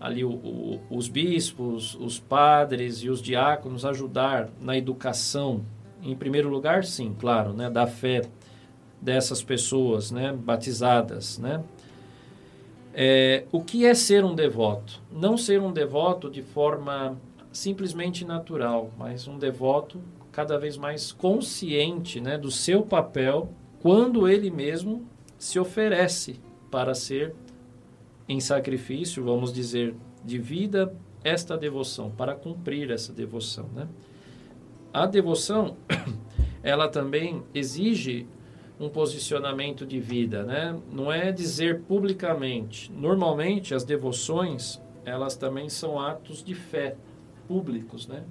ali 0.00 0.24
o, 0.24 0.30
o, 0.30 0.80
os 0.90 1.08
bispos, 1.08 1.96
os 1.96 2.18
padres 2.18 2.98
e 2.98 3.08
os 3.08 3.20
diáconos 3.20 3.84
ajudar 3.84 4.48
na 4.60 4.76
educação, 4.76 5.64
em 6.02 6.14
primeiro 6.14 6.48
lugar, 6.48 6.84
sim, 6.84 7.14
claro, 7.18 7.52
né, 7.52 7.68
da 7.68 7.86
fé 7.86 8.22
dessas 9.00 9.42
pessoas, 9.42 10.10
né, 10.10 10.32
batizadas, 10.32 11.38
né. 11.38 11.62
É, 12.94 13.44
o 13.52 13.60
que 13.62 13.84
é 13.84 13.94
ser 13.94 14.24
um 14.24 14.34
devoto? 14.34 15.00
Não 15.10 15.36
ser 15.36 15.60
um 15.60 15.72
devoto 15.72 16.30
de 16.30 16.42
forma 16.42 17.16
simplesmente 17.52 18.24
natural, 18.24 18.90
mas 18.96 19.28
um 19.28 19.38
devoto 19.38 20.00
cada 20.32 20.58
vez 20.58 20.76
mais 20.76 21.12
consciente, 21.12 22.20
né, 22.20 22.38
do 22.38 22.50
seu 22.50 22.82
papel 22.82 23.50
quando 23.80 24.28
ele 24.28 24.50
mesmo 24.50 25.06
se 25.38 25.58
oferece 25.58 26.40
para 26.70 26.94
ser 26.94 27.34
em 28.28 28.40
sacrifício, 28.40 29.24
vamos 29.24 29.52
dizer, 29.52 29.94
de 30.24 30.38
vida, 30.38 30.94
esta 31.24 31.56
devoção, 31.56 32.10
para 32.10 32.34
cumprir 32.34 32.90
essa 32.90 33.12
devoção. 33.12 33.68
Né? 33.74 33.88
A 34.92 35.06
devoção, 35.06 35.76
ela 36.62 36.88
também 36.88 37.42
exige 37.54 38.26
um 38.80 38.88
posicionamento 38.88 39.84
de 39.84 39.98
vida, 39.98 40.44
né? 40.44 40.78
Não 40.92 41.10
é 41.10 41.32
dizer 41.32 41.82
publicamente. 41.82 42.92
Normalmente 42.92 43.74
as 43.74 43.82
devoções, 43.82 44.80
elas 45.04 45.36
também 45.36 45.68
são 45.68 45.98
atos 45.98 46.44
de 46.44 46.54
fé 46.54 46.96
públicos, 47.48 48.06
né? 48.06 48.22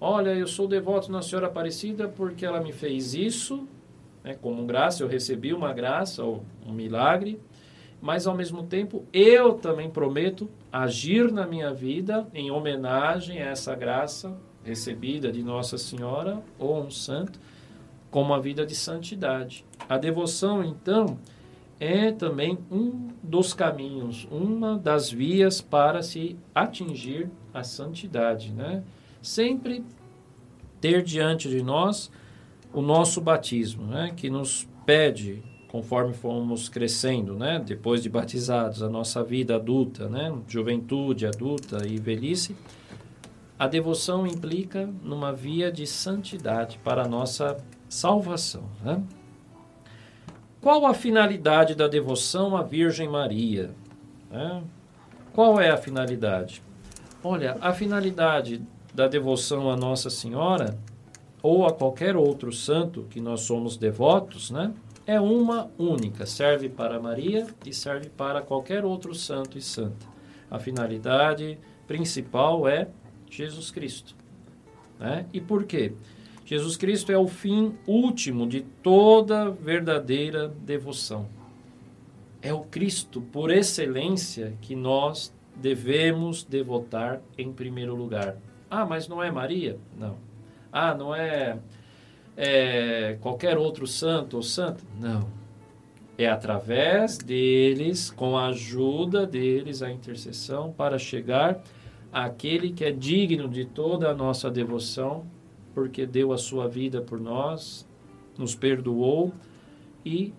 Olha, 0.00 0.30
eu 0.30 0.46
sou 0.46 0.68
devoto 0.68 1.10
na 1.10 1.22
Senhora 1.22 1.48
Aparecida 1.48 2.08
porque 2.08 2.46
ela 2.46 2.60
me 2.60 2.72
fez 2.72 3.14
isso, 3.14 3.66
né? 4.22 4.36
Como 4.40 4.64
graça, 4.66 5.02
eu 5.02 5.08
recebi 5.08 5.52
uma 5.52 5.72
graça 5.72 6.24
ou 6.24 6.44
um 6.66 6.72
milagre 6.72 7.40
mas 8.00 8.26
ao 8.26 8.34
mesmo 8.34 8.62
tempo 8.62 9.04
eu 9.12 9.54
também 9.54 9.90
prometo 9.90 10.48
agir 10.72 11.30
na 11.30 11.46
minha 11.46 11.72
vida 11.72 12.26
em 12.32 12.50
homenagem 12.50 13.42
a 13.42 13.50
essa 13.50 13.74
graça 13.74 14.36
recebida 14.64 15.30
de 15.30 15.42
Nossa 15.42 15.76
Senhora 15.76 16.42
ou 16.58 16.82
um 16.82 16.90
santo, 16.90 17.38
com 18.10 18.22
uma 18.22 18.40
vida 18.40 18.66
de 18.66 18.74
santidade. 18.74 19.64
A 19.88 19.96
devoção, 19.96 20.64
então, 20.64 21.18
é 21.78 22.10
também 22.10 22.58
um 22.70 23.08
dos 23.22 23.54
caminhos, 23.54 24.26
uma 24.30 24.76
das 24.76 25.10
vias 25.10 25.60
para 25.60 26.02
se 26.02 26.36
atingir 26.54 27.30
a 27.54 27.62
santidade, 27.62 28.52
né? 28.52 28.82
Sempre 29.22 29.84
ter 30.80 31.02
diante 31.02 31.48
de 31.48 31.62
nós 31.62 32.10
o 32.72 32.80
nosso 32.80 33.20
batismo, 33.20 33.86
né? 33.86 34.12
Que 34.16 34.30
nos 34.30 34.68
pede 34.86 35.42
conforme 35.68 36.12
fomos 36.12 36.68
crescendo, 36.68 37.34
né? 37.34 37.62
Depois 37.64 38.02
de 38.02 38.08
batizados, 38.08 38.82
a 38.82 38.88
nossa 38.88 39.22
vida 39.22 39.56
adulta, 39.56 40.08
né? 40.08 40.34
Juventude, 40.48 41.26
adulta 41.26 41.86
e 41.86 41.96
velhice, 41.96 42.56
a 43.58 43.66
devoção 43.66 44.26
implica 44.26 44.88
numa 45.02 45.32
via 45.32 45.70
de 45.70 45.86
santidade 45.86 46.78
para 46.82 47.04
a 47.04 47.08
nossa 47.08 47.56
salvação, 47.88 48.64
né? 48.82 49.02
Qual 50.60 50.84
a 50.84 50.92
finalidade 50.92 51.74
da 51.74 51.88
devoção 51.88 52.54
à 52.54 52.62
Virgem 52.62 53.08
Maria? 53.08 53.70
Né? 54.30 54.62
Qual 55.32 55.58
é 55.58 55.70
a 55.70 55.76
finalidade? 55.76 56.62
Olha, 57.24 57.56
a 57.62 57.72
finalidade 57.72 58.60
da 58.92 59.08
devoção 59.08 59.70
a 59.70 59.76
Nossa 59.76 60.10
Senhora 60.10 60.76
ou 61.42 61.66
a 61.66 61.72
qualquer 61.72 62.16
outro 62.16 62.52
santo 62.52 63.06
que 63.10 63.20
nós 63.20 63.42
somos 63.42 63.76
devotos, 63.76 64.50
né? 64.50 64.74
é 65.10 65.20
uma 65.20 65.68
única, 65.76 66.24
serve 66.24 66.68
para 66.68 67.00
Maria 67.00 67.48
e 67.66 67.72
serve 67.72 68.08
para 68.08 68.42
qualquer 68.42 68.84
outro 68.84 69.12
santo 69.12 69.58
e 69.58 69.60
santa. 69.60 70.06
A 70.48 70.58
finalidade 70.60 71.58
principal 71.84 72.68
é 72.68 72.88
Jesus 73.28 73.72
Cristo. 73.72 74.14
Né? 75.00 75.26
E 75.32 75.40
por 75.40 75.64
quê? 75.64 75.94
Jesus 76.44 76.76
Cristo 76.76 77.10
é 77.10 77.18
o 77.18 77.26
fim 77.26 77.74
último 77.88 78.46
de 78.46 78.60
toda 78.60 79.50
verdadeira 79.50 80.46
devoção. 80.46 81.26
É 82.40 82.54
o 82.54 82.60
Cristo, 82.60 83.20
por 83.20 83.50
excelência, 83.50 84.56
que 84.60 84.76
nós 84.76 85.34
devemos 85.56 86.44
devotar 86.44 87.20
em 87.36 87.52
primeiro 87.52 87.96
lugar. 87.96 88.36
Ah, 88.70 88.86
mas 88.86 89.08
não 89.08 89.20
é 89.20 89.28
Maria? 89.28 89.76
Não. 89.98 90.29
Ah, 90.72 90.94
não 90.94 91.14
é 91.14 91.58
é, 92.36 93.18
qualquer 93.20 93.58
outro 93.58 93.86
santo 93.86 94.36
ou 94.36 94.42
santa? 94.42 94.82
Não. 94.98 95.28
É 96.16 96.26
através 96.26 97.18
deles, 97.18 98.10
com 98.10 98.36
a 98.36 98.48
ajuda 98.48 99.26
deles, 99.26 99.82
a 99.82 99.90
intercessão, 99.90 100.72
para 100.72 100.98
chegar 100.98 101.62
àquele 102.12 102.72
que 102.72 102.84
é 102.84 102.90
digno 102.90 103.48
de 103.48 103.64
toda 103.64 104.10
a 104.10 104.14
nossa 104.14 104.50
devoção, 104.50 105.24
porque 105.74 106.06
deu 106.06 106.32
a 106.32 106.38
sua 106.38 106.66
vida 106.66 107.00
por 107.00 107.20
nós, 107.20 107.86
nos 108.38 108.54
perdoou 108.54 109.32
e 110.04 110.32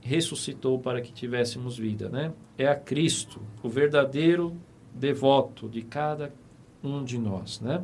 ressuscitou 0.00 0.78
para 0.78 1.00
que 1.00 1.12
tivéssemos 1.12 1.76
vida, 1.76 2.08
né? 2.08 2.32
É 2.56 2.66
a 2.66 2.76
Cristo, 2.76 3.40
o 3.62 3.68
verdadeiro 3.68 4.54
devoto 4.94 5.68
de 5.68 5.82
cada 5.82 6.32
um 6.82 7.02
de 7.02 7.18
nós, 7.18 7.60
né? 7.60 7.82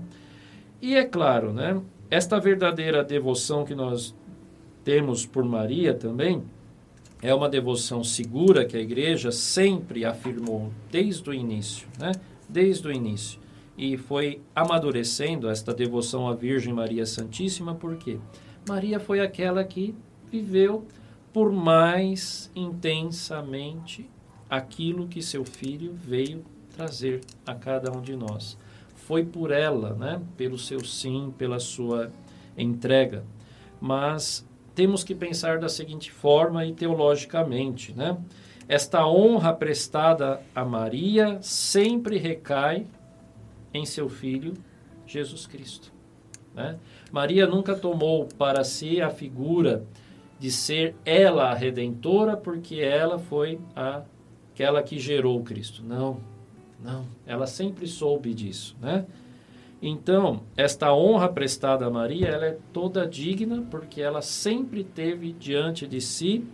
E 0.80 0.94
é 0.94 1.04
claro, 1.04 1.52
né? 1.52 1.80
Esta 2.12 2.38
verdadeira 2.38 3.02
devoção 3.02 3.64
que 3.64 3.74
nós 3.74 4.14
temos 4.84 5.24
por 5.24 5.42
Maria 5.42 5.94
também 5.94 6.44
é 7.22 7.34
uma 7.34 7.48
devoção 7.48 8.04
segura 8.04 8.66
que 8.66 8.76
a 8.76 8.80
igreja 8.80 9.32
sempre 9.32 10.04
afirmou 10.04 10.70
desde 10.90 11.30
o 11.30 11.32
início, 11.32 11.88
né? 11.98 12.12
Desde 12.46 12.86
o 12.86 12.92
início. 12.92 13.40
E 13.78 13.96
foi 13.96 14.42
amadurecendo 14.54 15.48
esta 15.48 15.72
devoção 15.72 16.28
à 16.28 16.34
Virgem 16.34 16.74
Maria 16.74 17.06
Santíssima, 17.06 17.74
porque 17.74 18.18
Maria 18.68 19.00
foi 19.00 19.20
aquela 19.20 19.64
que 19.64 19.94
viveu 20.30 20.86
por 21.32 21.50
mais 21.50 22.50
intensamente 22.54 24.06
aquilo 24.50 25.08
que 25.08 25.22
seu 25.22 25.46
filho 25.46 25.94
veio 25.94 26.44
trazer 26.76 27.22
a 27.46 27.54
cada 27.54 27.90
um 27.90 28.02
de 28.02 28.14
nós. 28.14 28.58
Foi 29.12 29.26
por 29.26 29.50
ela, 29.50 29.92
né? 29.92 30.22
Pelo 30.38 30.56
seu 30.56 30.82
sim, 30.82 31.34
pela 31.36 31.60
sua 31.60 32.10
entrega. 32.56 33.22
Mas 33.78 34.42
temos 34.74 35.04
que 35.04 35.14
pensar 35.14 35.58
da 35.58 35.68
seguinte 35.68 36.10
forma 36.10 36.64
e 36.64 36.72
teologicamente, 36.72 37.92
né? 37.92 38.16
Esta 38.66 39.06
honra 39.06 39.52
prestada 39.52 40.40
a 40.54 40.64
Maria 40.64 41.36
sempre 41.42 42.16
recai 42.16 42.86
em 43.74 43.84
seu 43.84 44.08
filho 44.08 44.54
Jesus 45.06 45.46
Cristo. 45.46 45.92
Né? 46.54 46.78
Maria 47.12 47.46
nunca 47.46 47.74
tomou 47.76 48.26
para 48.38 48.64
si 48.64 49.02
a 49.02 49.10
figura 49.10 49.84
de 50.38 50.50
ser 50.50 50.96
ela 51.04 51.50
a 51.50 51.54
redentora, 51.54 52.34
porque 52.34 52.76
ela 52.76 53.18
foi 53.18 53.60
a, 53.76 54.04
aquela 54.54 54.82
que 54.82 54.98
gerou 54.98 55.42
Cristo. 55.42 55.84
Não, 55.84 56.31
não. 56.82 57.06
Ela 57.26 57.46
sempre 57.46 57.86
soube 57.86 58.34
disso. 58.34 58.76
Né? 58.80 59.06
Então, 59.80 60.42
esta 60.56 60.94
honra 60.94 61.28
prestada 61.28 61.86
a 61.86 61.90
Maria, 61.90 62.28
ela 62.28 62.46
é 62.46 62.58
toda 62.72 63.06
digna 63.06 63.66
porque 63.70 64.00
ela 64.00 64.22
sempre 64.22 64.84
teve 64.84 65.32
diante 65.32 65.86
de 65.86 66.00
si 66.00 66.44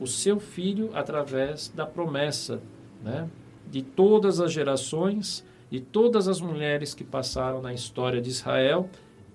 o 0.00 0.06
seu 0.06 0.40
filho 0.40 0.90
através 0.94 1.68
da 1.68 1.86
promessa, 1.86 2.60
né? 3.02 3.28
De 3.70 3.82
todas 3.82 4.40
as 4.40 4.52
gerações, 4.52 5.44
de 5.70 5.80
todas 5.80 6.26
as 6.26 6.40
mulheres 6.40 6.94
que 6.94 7.04
passaram 7.04 7.62
na 7.62 7.72
história 7.72 8.20
de 8.20 8.28
Israel, 8.28 8.88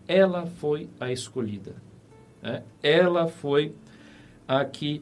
ela 0.08 0.46
foi 0.46 0.90
a 1.00 1.12
escolhida. 1.12 1.76
Né? 2.42 2.64
Ela 2.84 3.28
foi 3.28 3.74
a 4.48 4.66
que 4.66 5.02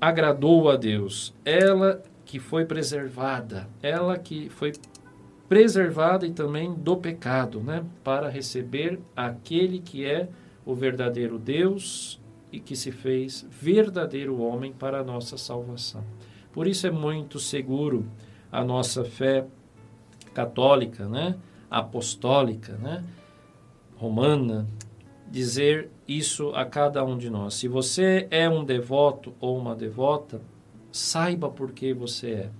agradou 0.00 0.68
a 0.68 0.76
Deus, 0.76 1.34
ela 1.44 2.02
que 2.26 2.40
foi 2.40 2.66
preservada, 2.66 3.68
ela 3.80 4.18
que 4.18 4.50
foi 4.50 4.72
preservada 5.48 6.26
e 6.26 6.32
também 6.32 6.74
do 6.74 6.96
pecado, 6.96 7.60
né? 7.60 7.84
Para 8.02 8.28
receber 8.28 8.98
aquele 9.14 9.78
que 9.78 10.04
é 10.04 10.28
o 10.64 10.74
verdadeiro 10.74 11.38
Deus 11.38 12.20
e 12.52 12.58
que 12.58 12.74
se 12.74 12.90
fez 12.90 13.46
verdadeiro 13.48 14.40
homem 14.40 14.72
para 14.72 15.00
a 15.00 15.04
nossa 15.04 15.38
salvação. 15.38 16.02
Por 16.52 16.66
isso 16.66 16.86
é 16.86 16.90
muito 16.90 17.38
seguro 17.38 18.04
a 18.50 18.64
nossa 18.64 19.04
fé 19.04 19.46
católica, 20.34 21.08
né? 21.08 21.36
Apostólica, 21.70 22.72
né? 22.74 23.04
Romana, 23.96 24.66
dizer 25.30 25.90
isso 26.08 26.50
a 26.56 26.64
cada 26.64 27.04
um 27.04 27.16
de 27.16 27.30
nós. 27.30 27.54
Se 27.54 27.68
você 27.68 28.26
é 28.32 28.48
um 28.48 28.64
devoto 28.64 29.32
ou 29.40 29.56
uma 29.56 29.76
devota, 29.76 30.40
saiba 30.96 31.48
por 31.48 31.72
que 31.72 31.92
você 31.92 32.30
é 32.30 32.50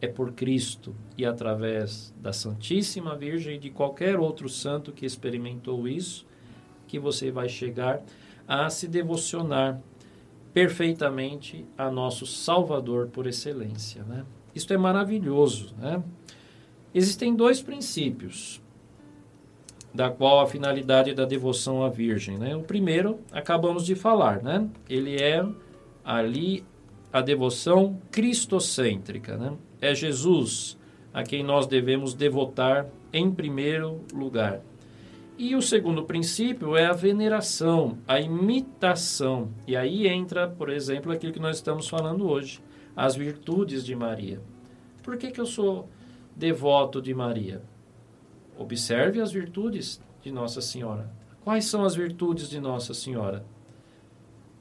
é 0.00 0.06
por 0.06 0.32
Cristo 0.32 0.94
e 1.16 1.24
através 1.24 2.14
da 2.20 2.32
Santíssima 2.32 3.16
Virgem 3.16 3.56
e 3.56 3.58
de 3.58 3.70
qualquer 3.70 4.18
outro 4.18 4.48
santo 4.48 4.92
que 4.92 5.04
experimentou 5.04 5.88
isso, 5.88 6.26
que 6.86 6.98
você 6.98 7.30
vai 7.30 7.48
chegar 7.48 8.00
a 8.46 8.70
se 8.70 8.86
devocionar 8.86 9.80
perfeitamente 10.54 11.66
a 11.76 11.90
nosso 11.90 12.26
Salvador 12.26 13.08
por 13.08 13.26
excelência. 13.26 14.02
Né? 14.04 14.24
Isto 14.54 14.72
é 14.72 14.76
maravilhoso. 14.76 15.74
Né? 15.78 16.02
Existem 16.94 17.34
dois 17.34 17.60
princípios 17.60 18.62
da 19.92 20.10
qual 20.10 20.40
a 20.40 20.46
finalidade 20.46 21.12
da 21.12 21.24
devoção 21.24 21.82
à 21.82 21.88
Virgem. 21.88 22.38
Né? 22.38 22.54
O 22.54 22.62
primeiro, 22.62 23.18
acabamos 23.32 23.84
de 23.84 23.94
falar, 23.94 24.42
né? 24.42 24.68
ele 24.88 25.20
é 25.20 25.44
ali 26.04 26.64
a 27.12 27.20
devoção 27.20 28.00
cristocêntrica. 28.10 29.36
Né? 29.36 29.56
é 29.80 29.94
Jesus 29.94 30.76
a 31.12 31.22
quem 31.22 31.42
nós 31.42 31.66
devemos 31.66 32.14
devotar 32.14 32.86
em 33.12 33.30
primeiro 33.30 34.04
lugar. 34.12 34.60
E 35.36 35.54
o 35.54 35.62
segundo 35.62 36.04
princípio 36.04 36.76
é 36.76 36.86
a 36.86 36.92
veneração, 36.92 37.98
a 38.06 38.20
imitação. 38.20 39.50
E 39.66 39.76
aí 39.76 40.06
entra, 40.06 40.48
por 40.48 40.68
exemplo, 40.68 41.12
aquilo 41.12 41.32
que 41.32 41.38
nós 41.38 41.56
estamos 41.56 41.88
falando 41.88 42.28
hoje, 42.28 42.60
as 42.94 43.14
virtudes 43.14 43.84
de 43.84 43.94
Maria. 43.94 44.40
Por 45.02 45.16
que, 45.16 45.30
que 45.30 45.40
eu 45.40 45.46
sou 45.46 45.88
devoto 46.36 47.00
de 47.00 47.14
Maria? 47.14 47.62
Observe 48.58 49.20
as 49.20 49.30
virtudes 49.30 50.02
de 50.20 50.32
Nossa 50.32 50.60
Senhora. 50.60 51.10
Quais 51.44 51.64
são 51.66 51.84
as 51.84 51.94
virtudes 51.94 52.50
de 52.50 52.60
Nossa 52.60 52.92
Senhora? 52.92 53.44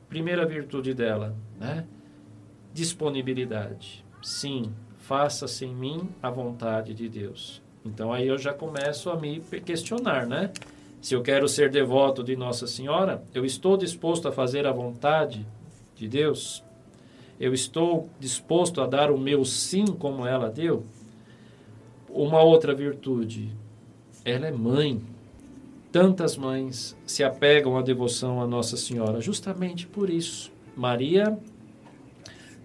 Primeira 0.07 0.45
virtude 0.45 0.93
dela, 0.93 1.35
né? 1.59 1.85
Disponibilidade. 2.77 4.05
Sim, 4.21 4.71
faça-se 4.99 5.65
em 5.65 5.73
mim 5.73 6.09
a 6.21 6.29
vontade 6.29 6.93
de 6.93 7.09
Deus. 7.09 7.59
Então 7.83 8.13
aí 8.13 8.27
eu 8.27 8.37
já 8.37 8.53
começo 8.53 9.09
a 9.09 9.15
me 9.15 9.39
questionar, 9.65 10.27
né? 10.27 10.51
Se 11.01 11.15
eu 11.15 11.23
quero 11.23 11.47
ser 11.47 11.71
devoto 11.71 12.23
de 12.23 12.35
Nossa 12.35 12.67
Senhora, 12.67 13.23
eu 13.33 13.43
estou 13.43 13.77
disposto 13.77 14.27
a 14.27 14.31
fazer 14.31 14.67
a 14.67 14.71
vontade 14.71 15.43
de 15.95 16.07
Deus? 16.07 16.63
Eu 17.39 17.51
estou 17.51 18.11
disposto 18.19 18.79
a 18.79 18.85
dar 18.85 19.09
o 19.09 19.17
meu 19.17 19.43
sim 19.43 19.87
como 19.87 20.27
ela 20.27 20.47
deu? 20.47 20.83
Uma 22.07 22.43
outra 22.43 22.75
virtude, 22.75 23.49
ela 24.23 24.45
é 24.45 24.51
mãe. 24.51 25.01
Tantas 25.91 26.37
mães 26.37 26.95
se 27.07 27.23
apegam 27.23 27.75
à 27.75 27.81
devoção 27.81 28.39
a 28.39 28.45
Nossa 28.45 28.77
Senhora, 28.77 29.19
justamente 29.19 29.87
por 29.87 30.11
isso. 30.11 30.51
Maria, 30.75 31.35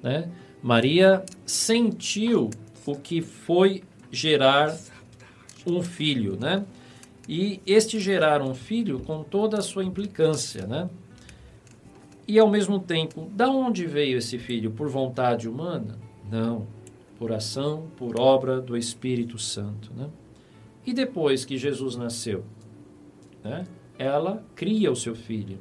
né? 0.03 0.29
Maria 0.63 1.25
sentiu 1.47 2.51
o 2.87 2.97
que 2.97 3.21
foi 3.21 3.83
gerar 4.11 4.77
um 5.67 5.83
filho, 5.83 6.37
né? 6.39 6.65
E 7.29 7.61
este 7.67 8.01
gerar 8.01 8.43
um 8.43 8.55
filho 8.55 9.01
com 9.01 9.23
toda 9.23 9.59
a 9.59 9.63
sua 9.63 9.85
implicância, 9.85 10.67
né? 10.67 10.91
E 12.27 12.39
ao 12.39 12.49
mesmo 12.49 12.79
tempo, 12.79 13.31
da 13.33 13.51
onde 13.51 13.87
veio 13.87 14.19
esse 14.19 14.39
filho? 14.39 14.71
Por 14.71 14.89
vontade 14.89 15.49
humana? 15.49 15.99
Não, 16.31 16.67
por 17.19 17.33
ação, 17.33 17.89
por 17.97 18.19
obra 18.19 18.61
do 18.61 18.77
Espírito 18.77 19.39
Santo, 19.39 19.93
né? 19.95 20.09
E 20.85 20.93
depois 20.93 21.45
que 21.45 21.57
Jesus 21.57 21.97
nasceu, 21.97 22.45
né? 23.43 23.65
Ela 23.99 24.45
cria 24.55 24.91
o 24.91 24.97
seu 24.97 25.15
filho. 25.15 25.59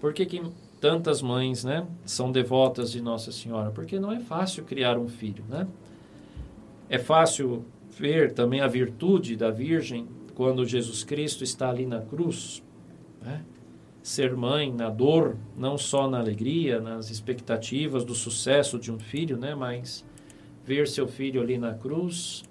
Por 0.00 0.12
que, 0.12 0.26
que 0.26 0.42
tantas 0.80 1.22
mães, 1.22 1.64
né, 1.64 1.86
são 2.04 2.30
devotas 2.30 2.92
de 2.92 3.00
Nossa 3.00 3.32
Senhora, 3.32 3.70
porque 3.70 3.98
não 3.98 4.12
é 4.12 4.20
fácil 4.20 4.64
criar 4.64 4.98
um 4.98 5.08
filho, 5.08 5.44
né? 5.48 5.66
É 6.88 6.98
fácil 6.98 7.64
ver 7.98 8.32
também 8.32 8.60
a 8.60 8.68
virtude 8.68 9.36
da 9.36 9.50
Virgem 9.50 10.06
quando 10.34 10.66
Jesus 10.66 11.02
Cristo 11.02 11.42
está 11.42 11.70
ali 11.70 11.86
na 11.86 12.00
cruz, 12.00 12.62
né? 13.22 13.42
Ser 14.02 14.36
mãe 14.36 14.72
na 14.72 14.88
dor, 14.88 15.36
não 15.56 15.76
só 15.76 16.08
na 16.08 16.20
alegria, 16.20 16.80
nas 16.80 17.10
expectativas 17.10 18.04
do 18.04 18.14
sucesso 18.14 18.78
de 18.78 18.92
um 18.92 19.00
filho, 19.00 19.36
né, 19.36 19.54
mas 19.54 20.04
ver 20.64 20.86
seu 20.86 21.08
filho 21.08 21.40
ali 21.40 21.58
na 21.58 21.74
cruz, 21.74 22.44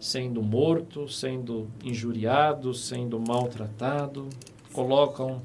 sendo 0.00 0.42
morto, 0.42 1.08
sendo 1.08 1.68
injuriado, 1.84 2.72
sendo 2.72 3.18
maltratado, 3.20 4.28
colocam 4.72 5.42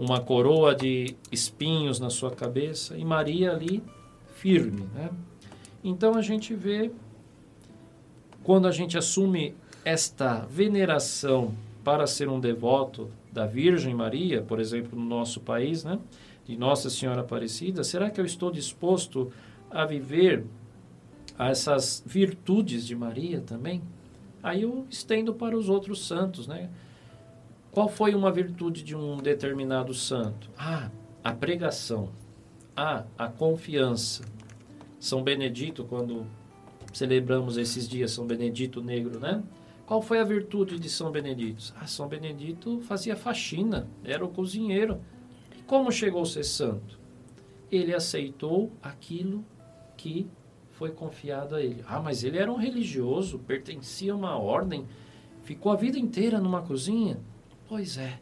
uma 0.00 0.18
coroa 0.18 0.74
de 0.74 1.14
espinhos 1.30 2.00
na 2.00 2.08
sua 2.08 2.30
cabeça 2.30 2.96
e 2.96 3.04
Maria 3.04 3.52
ali 3.52 3.82
firme, 4.36 4.88
né? 4.94 5.10
Então 5.84 6.14
a 6.14 6.22
gente 6.22 6.54
vê 6.54 6.90
quando 8.42 8.66
a 8.66 8.70
gente 8.70 8.96
assume 8.96 9.54
esta 9.84 10.46
veneração 10.46 11.54
para 11.84 12.06
ser 12.06 12.30
um 12.30 12.40
devoto 12.40 13.10
da 13.30 13.44
Virgem 13.44 13.94
Maria, 13.94 14.40
por 14.40 14.58
exemplo, 14.58 14.98
no 14.98 15.04
nosso 15.04 15.38
país, 15.38 15.84
né? 15.84 15.98
De 16.46 16.56
Nossa 16.56 16.88
Senhora 16.88 17.20
Aparecida, 17.20 17.84
será 17.84 18.08
que 18.08 18.18
eu 18.18 18.24
estou 18.24 18.50
disposto 18.50 19.30
a 19.70 19.84
viver 19.84 20.46
essas 21.38 22.02
virtudes 22.06 22.86
de 22.86 22.96
Maria 22.96 23.42
também? 23.42 23.82
Aí 24.42 24.62
eu 24.62 24.86
estendo 24.88 25.34
para 25.34 25.54
os 25.54 25.68
outros 25.68 26.06
santos, 26.06 26.46
né? 26.46 26.70
Qual 27.72 27.88
foi 27.88 28.16
uma 28.16 28.32
virtude 28.32 28.82
de 28.82 28.96
um 28.96 29.16
determinado 29.18 29.94
santo? 29.94 30.50
Ah, 30.58 30.90
a 31.22 31.32
pregação. 31.32 32.08
A, 32.76 33.04
a 33.16 33.28
confiança. 33.28 34.24
São 34.98 35.22
Benedito, 35.22 35.84
quando 35.84 36.26
celebramos 36.92 37.56
esses 37.56 37.88
dias, 37.88 38.10
São 38.10 38.26
Benedito 38.26 38.82
Negro, 38.82 39.20
né? 39.20 39.42
Qual 39.86 40.02
foi 40.02 40.18
a 40.18 40.24
virtude 40.24 40.80
de 40.80 40.88
São 40.88 41.12
Benedito? 41.12 41.72
Ah, 41.80 41.86
São 41.86 42.08
Benedito 42.08 42.80
fazia 42.80 43.14
faxina, 43.14 43.88
era 44.04 44.24
o 44.24 44.28
cozinheiro. 44.28 45.00
E 45.56 45.62
como 45.62 45.92
chegou 45.92 46.22
a 46.22 46.26
ser 46.26 46.44
santo? 46.44 46.98
Ele 47.70 47.94
aceitou 47.94 48.72
aquilo 48.82 49.44
que 49.96 50.28
foi 50.72 50.90
confiado 50.90 51.54
a 51.54 51.62
ele. 51.62 51.84
Ah, 51.86 52.00
mas 52.00 52.24
ele 52.24 52.38
era 52.38 52.50
um 52.50 52.56
religioso, 52.56 53.38
pertencia 53.38 54.12
a 54.12 54.16
uma 54.16 54.36
ordem, 54.36 54.86
ficou 55.44 55.70
a 55.70 55.76
vida 55.76 55.98
inteira 55.98 56.40
numa 56.40 56.62
cozinha? 56.62 57.18
Pois 57.70 57.96
é. 57.98 58.18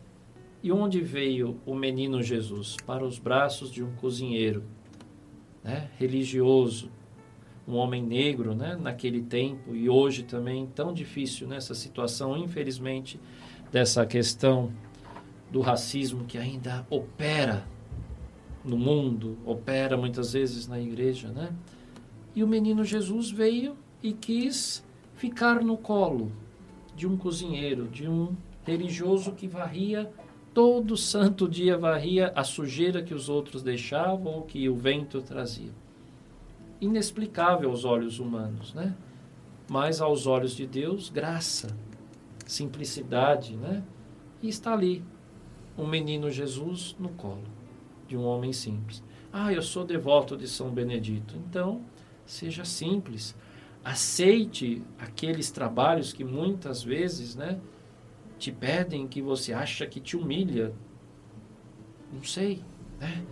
E 0.63 0.71
onde 0.71 1.01
veio 1.01 1.59
o 1.65 1.75
menino 1.75 2.23
Jesus? 2.23 2.77
Para 2.85 3.03
os 3.03 3.19
braços 3.19 3.71
de 3.71 3.83
um 3.83 3.95
cozinheiro, 3.95 4.63
né? 5.65 5.89
religioso, 5.97 6.91
um 7.67 7.75
homem 7.77 8.03
negro 8.03 8.55
né? 8.55 8.77
naquele 8.77 9.23
tempo 9.23 9.75
e 9.75 9.89
hoje 9.89 10.23
também 10.25 10.67
tão 10.67 10.93
difícil 10.93 11.49
nessa 11.49 11.75
situação, 11.75 12.37
infelizmente, 12.37 13.19
dessa 13.73 14.05
questão 14.05 14.71
do 15.51 15.63
racismo 15.63 16.27
que 16.27 16.37
ainda 16.37 16.87
opera 16.91 17.67
no 18.63 18.77
mundo, 18.77 19.39
opera 19.47 19.97
muitas 19.97 20.35
vezes 20.35 20.69
na 20.69 20.79
igreja, 20.79 21.29
né? 21.29 21.57
E 22.35 22.45
o 22.45 22.47
menino 22.47 22.85
Jesus 22.85 23.31
veio 23.31 23.79
e 24.03 24.13
quis 24.13 24.85
ficar 25.15 25.65
no 25.65 25.79
colo 25.79 26.31
de 26.95 27.07
um 27.07 27.17
cozinheiro, 27.17 27.89
de 27.89 28.07
um 28.07 28.37
religioso 28.69 29.33
que 29.33 29.49
varria 29.49 30.11
todo 30.55 30.97
santo 30.97 31.49
dia 31.49 31.79
varria 31.79 32.33
a 32.35 32.43
sujeira 32.43 33.03
que 33.03 33.15
os 33.15 33.29
outros 33.29 33.63
deixavam 33.63 34.35
ou 34.35 34.43
que 34.43 34.69
o 34.69 34.75
vento 34.75 35.23
trazia. 35.23 35.71
Inexplicável 36.81 37.71
aos 37.71 37.85
olhos 37.85 38.19
humanos, 38.19 38.75
né? 38.75 38.95
Mas 39.69 40.01
aos 40.01 40.27
olhos 40.27 40.57
de 40.57 40.67
Deus, 40.67 41.11
graça, 41.11 41.69
simplicidade, 42.47 43.57
né? 43.57 43.85
E 44.43 44.49
está 44.49 44.73
ali 44.73 45.05
um 45.77 45.87
menino 45.87 46.31
Jesus 46.31 46.97
no 46.99 47.11
colo 47.11 47.45
de 48.09 48.17
um 48.17 48.25
homem 48.25 48.53
simples. 48.53 49.03
Ah, 49.33 49.53
eu 49.53 49.63
sou 49.63 49.85
devoto 49.85 50.37
de 50.37 50.49
São 50.49 50.71
Benedito. 50.71 51.37
Então, 51.37 51.83
seja 52.27 52.65
simples. 52.65 53.37
Aceite 53.85 54.83
aqueles 54.99 55.51
trabalhos 55.53 56.13
que 56.13 56.25
muitas 56.25 56.83
vezes, 56.83 57.37
né, 57.37 57.61
te 58.39 58.53
pedem 58.53 59.07
que 59.07 59.21
você 59.21 59.53
acha 59.53 59.87
que 59.87 60.01
te 60.01 60.17
humilha. 60.17 60.73
Não 62.13 62.23
sei, 62.23 62.63
né? 63.01 63.23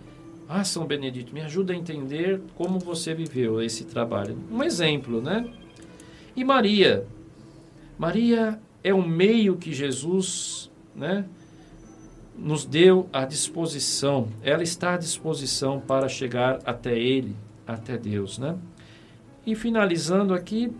Ah, 0.49 0.63
São 0.63 0.85
Benedito, 0.85 1.33
me 1.33 1.41
ajuda 1.41 1.73
a 1.73 1.75
entender 1.75 2.41
como 2.55 2.79
você 2.79 3.13
viveu 3.13 3.61
esse 3.61 3.83
trabalho. 3.85 4.37
Um 4.49 4.63
exemplo, 4.63 5.21
né? 5.21 5.51
E 6.35 6.43
Maria? 6.43 7.05
Maria 7.97 8.59
é 8.83 8.93
o 8.93 9.05
meio 9.05 9.57
que 9.57 9.73
Jesus, 9.73 10.71
né, 10.95 11.25
nos 12.37 12.63
deu 12.63 13.09
à 13.11 13.25
disposição. 13.25 14.29
Ela 14.43 14.63
está 14.63 14.93
à 14.93 14.97
disposição 14.97 15.79
para 15.79 16.07
chegar 16.07 16.59
até 16.63 16.97
ele, 16.97 17.35
até 17.65 17.97
Deus, 17.97 18.37
né? 18.37 18.55
E 19.45 19.55
finalizando 19.55 20.33
aqui, 20.33 20.71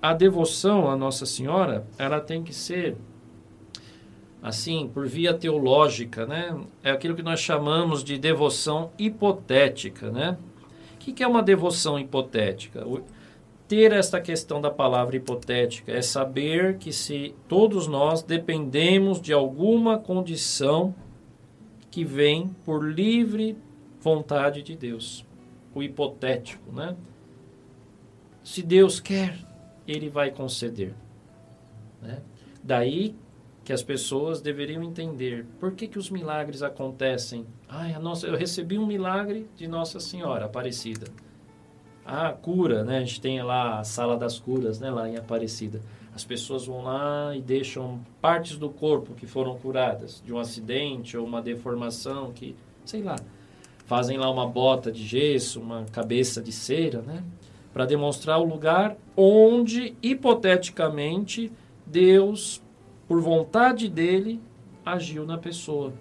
a 0.00 0.12
devoção 0.12 0.90
à 0.90 0.96
Nossa 0.96 1.26
Senhora, 1.26 1.86
ela 1.98 2.20
tem 2.20 2.42
que 2.42 2.54
ser 2.54 2.96
assim, 4.44 4.90
por 4.92 5.08
via 5.08 5.32
teológica, 5.32 6.26
né? 6.26 6.54
É 6.82 6.90
aquilo 6.90 7.16
que 7.16 7.22
nós 7.22 7.40
chamamos 7.40 8.04
de 8.04 8.18
devoção 8.18 8.90
hipotética, 8.98 10.10
né? 10.10 10.36
O 10.94 10.98
que 10.98 11.22
é 11.22 11.26
uma 11.26 11.42
devoção 11.42 11.98
hipotética? 11.98 12.84
Ter 13.66 13.90
esta 13.90 14.20
questão 14.20 14.60
da 14.60 14.70
palavra 14.70 15.16
hipotética 15.16 15.92
é 15.92 16.02
saber 16.02 16.76
que 16.76 16.92
se 16.92 17.34
todos 17.48 17.86
nós 17.86 18.22
dependemos 18.22 19.18
de 19.18 19.32
alguma 19.32 19.98
condição 19.98 20.94
que 21.90 22.04
vem 22.04 22.54
por 22.66 22.84
livre 22.84 23.56
vontade 23.98 24.62
de 24.62 24.76
Deus. 24.76 25.24
O 25.74 25.82
hipotético, 25.82 26.70
né? 26.70 26.94
Se 28.42 28.62
Deus 28.62 29.00
quer, 29.00 29.38
Ele 29.88 30.10
vai 30.10 30.30
conceder. 30.30 30.92
Né? 32.02 32.20
Daí 32.62 33.16
que 33.64 33.72
as 33.72 33.82
pessoas 33.82 34.42
deveriam 34.42 34.82
entender 34.82 35.46
por 35.58 35.72
que, 35.72 35.88
que 35.88 35.98
os 35.98 36.10
milagres 36.10 36.62
acontecem. 36.62 37.46
Ai, 37.66 37.94
a 37.94 37.98
nossa, 37.98 38.26
eu 38.26 38.36
recebi 38.36 38.78
um 38.78 38.86
milagre 38.86 39.48
de 39.56 39.66
Nossa 39.66 39.98
Senhora 39.98 40.44
Aparecida. 40.44 41.06
A 42.04 42.30
cura, 42.30 42.84
né? 42.84 42.98
A 42.98 43.00
gente 43.00 43.22
tem 43.22 43.42
lá 43.42 43.78
a 43.78 43.84
sala 43.84 44.18
das 44.18 44.38
curas, 44.38 44.78
né? 44.78 44.90
Lá 44.90 45.08
em 45.08 45.16
Aparecida. 45.16 45.80
As 46.14 46.22
pessoas 46.22 46.66
vão 46.66 46.82
lá 46.82 47.34
e 47.34 47.40
deixam 47.40 48.00
partes 48.20 48.58
do 48.58 48.68
corpo 48.68 49.14
que 49.14 49.26
foram 49.26 49.56
curadas 49.56 50.22
de 50.24 50.32
um 50.32 50.38
acidente 50.38 51.16
ou 51.16 51.26
uma 51.26 51.40
deformação 51.40 52.32
que, 52.32 52.54
sei 52.84 53.02
lá, 53.02 53.16
fazem 53.86 54.18
lá 54.18 54.30
uma 54.30 54.46
bota 54.46 54.92
de 54.92 55.02
gesso, 55.02 55.58
uma 55.58 55.86
cabeça 55.90 56.42
de 56.42 56.52
cera, 56.52 57.00
né? 57.00 57.24
Para 57.72 57.86
demonstrar 57.86 58.38
o 58.38 58.44
lugar 58.44 58.94
onde 59.16 59.96
hipoteticamente 60.02 61.50
Deus 61.86 62.62
por 63.06 63.20
vontade 63.20 63.88
dele, 63.88 64.40
agiu 64.84 65.26
na 65.26 65.38
pessoa. 65.38 65.92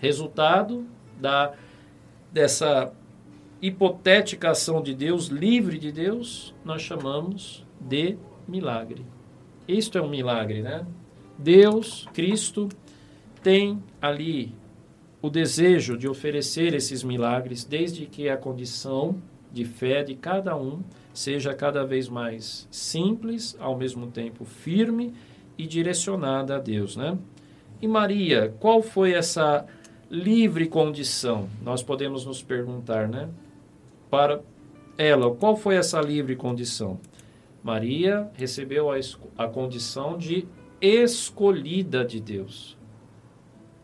Resultado 0.00 0.86
da 1.20 1.52
dessa 2.32 2.92
hipotética 3.62 4.50
ação 4.50 4.82
de 4.82 4.94
Deus, 4.94 5.28
livre 5.28 5.78
de 5.78 5.90
Deus, 5.90 6.54
nós 6.62 6.82
chamamos 6.82 7.64
de 7.80 8.18
milagre. 8.46 9.04
Isto 9.66 9.96
é 9.96 10.02
um 10.02 10.10
milagre, 10.10 10.60
né? 10.60 10.86
Deus, 11.38 12.06
Cristo, 12.12 12.68
tem 13.42 13.82
ali 14.02 14.54
o 15.22 15.30
desejo 15.30 15.96
de 15.96 16.06
oferecer 16.06 16.74
esses 16.74 17.02
milagres, 17.02 17.64
desde 17.64 18.06
que 18.06 18.28
a 18.28 18.36
condição 18.36 19.16
de 19.50 19.64
fé 19.64 20.02
de 20.02 20.14
cada 20.14 20.56
um 20.56 20.82
seja 21.14 21.54
cada 21.54 21.84
vez 21.84 22.08
mais 22.08 22.68
simples, 22.70 23.56
ao 23.58 23.76
mesmo 23.76 24.08
tempo 24.08 24.44
firme 24.44 25.14
e 25.58 25.66
direcionada 25.66 26.56
a 26.56 26.58
Deus, 26.58 26.96
né? 26.96 27.16
E 27.80 27.86
Maria, 27.86 28.54
qual 28.58 28.82
foi 28.82 29.12
essa 29.12 29.66
livre 30.10 30.66
condição? 30.66 31.48
Nós 31.62 31.82
podemos 31.82 32.24
nos 32.24 32.42
perguntar, 32.42 33.08
né? 33.08 33.28
Para 34.10 34.40
ela, 34.96 35.34
qual 35.34 35.56
foi 35.56 35.76
essa 35.76 36.00
livre 36.00 36.36
condição? 36.36 36.98
Maria 37.62 38.30
recebeu 38.34 38.90
a, 38.90 38.96
a 39.36 39.48
condição 39.48 40.16
de 40.16 40.46
escolhida 40.80 42.04
de 42.04 42.20
Deus. 42.20 42.76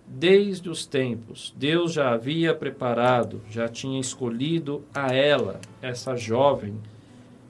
Desde 0.06 0.68
os 0.68 0.86
tempos, 0.86 1.54
Deus 1.56 1.92
já 1.92 2.12
havia 2.12 2.54
preparado, 2.54 3.40
já 3.50 3.66
tinha 3.68 3.98
escolhido 3.98 4.84
a 4.94 5.12
ela, 5.12 5.60
essa 5.80 6.14
jovem 6.14 6.74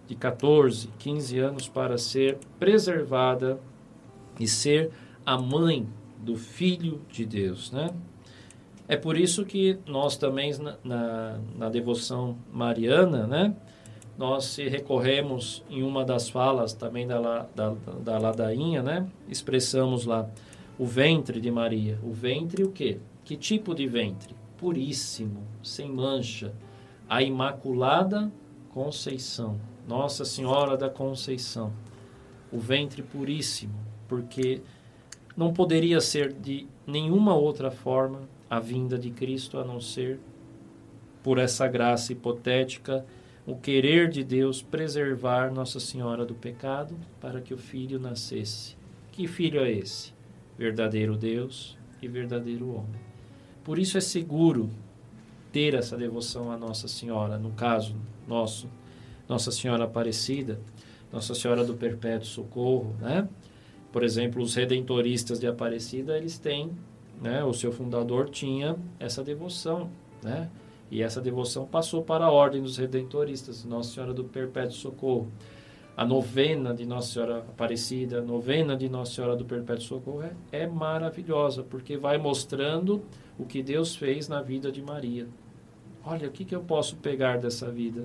de 0.06 0.14
14, 0.14 0.88
15 0.98 1.38
anos, 1.38 1.68
para 1.68 1.98
ser 1.98 2.38
preservada 2.58 3.60
e 4.38 4.46
ser 4.46 4.90
a 5.24 5.38
mãe 5.38 5.86
do 6.18 6.36
Filho 6.36 7.00
de 7.10 7.24
Deus, 7.24 7.70
né? 7.70 7.90
É 8.88 8.96
por 8.96 9.16
isso 9.16 9.44
que 9.44 9.78
nós 9.86 10.16
também, 10.16 10.52
na, 10.58 10.76
na, 10.84 11.40
na 11.56 11.68
devoção 11.68 12.36
mariana, 12.52 13.26
né? 13.26 13.54
Nós 14.18 14.44
se 14.44 14.68
recorremos 14.68 15.64
em 15.70 15.82
uma 15.82 16.04
das 16.04 16.28
falas 16.28 16.74
também 16.74 17.06
da, 17.06 17.46
da, 17.54 17.74
da 18.04 18.18
ladainha, 18.18 18.82
né? 18.82 19.06
Expressamos 19.28 20.04
lá 20.04 20.28
o 20.78 20.84
ventre 20.84 21.40
de 21.40 21.50
Maria. 21.50 21.98
O 22.02 22.12
ventre 22.12 22.62
o 22.62 22.70
quê? 22.70 22.98
Que 23.24 23.36
tipo 23.36 23.74
de 23.74 23.86
ventre? 23.86 24.34
Puríssimo, 24.58 25.42
sem 25.62 25.88
mancha. 25.88 26.52
A 27.08 27.22
Imaculada 27.22 28.30
Conceição. 28.70 29.58
Nossa 29.88 30.24
Senhora 30.24 30.76
da 30.76 30.90
Conceição. 30.90 31.72
O 32.52 32.58
ventre 32.58 33.02
puríssimo 33.02 33.91
porque 34.12 34.60
não 35.34 35.54
poderia 35.54 35.98
ser 35.98 36.34
de 36.34 36.66
nenhuma 36.86 37.34
outra 37.34 37.70
forma 37.70 38.28
a 38.50 38.60
vinda 38.60 38.98
de 38.98 39.10
Cristo 39.10 39.58
a 39.58 39.64
não 39.64 39.80
ser 39.80 40.20
por 41.22 41.38
essa 41.38 41.66
graça 41.66 42.12
hipotética, 42.12 43.06
o 43.46 43.56
querer 43.56 44.10
de 44.10 44.22
Deus 44.22 44.60
preservar 44.60 45.50
Nossa 45.50 45.80
Senhora 45.80 46.26
do 46.26 46.34
pecado 46.34 46.94
para 47.22 47.40
que 47.40 47.54
o 47.54 47.56
filho 47.56 47.98
nascesse. 47.98 48.76
Que 49.10 49.26
filho 49.26 49.60
é 49.60 49.72
esse? 49.72 50.12
Verdadeiro 50.58 51.16
Deus 51.16 51.78
e 52.02 52.06
verdadeiro 52.06 52.68
homem. 52.68 53.00
Por 53.64 53.78
isso 53.78 53.96
é 53.96 54.00
seguro 54.02 54.68
ter 55.50 55.72
essa 55.72 55.96
devoção 55.96 56.52
a 56.52 56.58
Nossa 56.58 56.86
Senhora, 56.86 57.38
no 57.38 57.52
caso 57.52 57.96
nosso, 58.28 58.68
Nossa 59.26 59.50
Senhora 59.50 59.84
Aparecida, 59.84 60.60
Nossa 61.10 61.34
Senhora 61.34 61.64
do 61.64 61.72
Perpétuo 61.72 62.26
Socorro, 62.26 62.94
né? 63.00 63.26
Por 63.92 64.02
exemplo, 64.02 64.42
os 64.42 64.54
redentoristas 64.54 65.38
de 65.38 65.46
Aparecida, 65.46 66.16
eles 66.16 66.38
têm, 66.38 66.70
né, 67.20 67.44
o 67.44 67.52
seu 67.52 67.70
fundador 67.70 68.30
tinha 68.30 68.76
essa 68.98 69.22
devoção, 69.22 69.90
né? 70.22 70.48
E 70.90 71.02
essa 71.02 71.22
devoção 71.22 71.64
passou 71.64 72.02
para 72.02 72.26
a 72.26 72.30
Ordem 72.30 72.60
dos 72.60 72.76
Redentoristas, 72.76 73.64
Nossa 73.64 73.94
Senhora 73.94 74.12
do 74.12 74.24
Perpétuo 74.24 74.76
Socorro. 74.76 75.32
A 75.96 76.04
novena 76.04 76.74
de 76.74 76.84
Nossa 76.84 77.14
Senhora 77.14 77.38
Aparecida, 77.38 78.18
a 78.18 78.22
novena 78.22 78.76
de 78.76 78.90
Nossa 78.90 79.14
Senhora 79.14 79.34
do 79.34 79.42
Perpétuo 79.42 79.84
Socorro 79.84 80.22
é, 80.22 80.34
é 80.52 80.66
maravilhosa, 80.66 81.62
porque 81.62 81.96
vai 81.96 82.18
mostrando 82.18 83.02
o 83.38 83.46
que 83.46 83.62
Deus 83.62 83.96
fez 83.96 84.28
na 84.28 84.42
vida 84.42 84.70
de 84.70 84.82
Maria. 84.82 85.26
Olha, 86.04 86.28
o 86.28 86.30
que, 86.30 86.44
que 86.44 86.54
eu 86.54 86.60
posso 86.60 86.96
pegar 86.96 87.38
dessa 87.38 87.70
vida? 87.70 88.04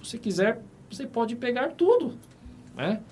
Se 0.00 0.16
quiser, 0.16 0.62
você 0.88 1.08
pode 1.08 1.34
pegar 1.34 1.72
tudo, 1.72 2.14
né? 2.76 3.02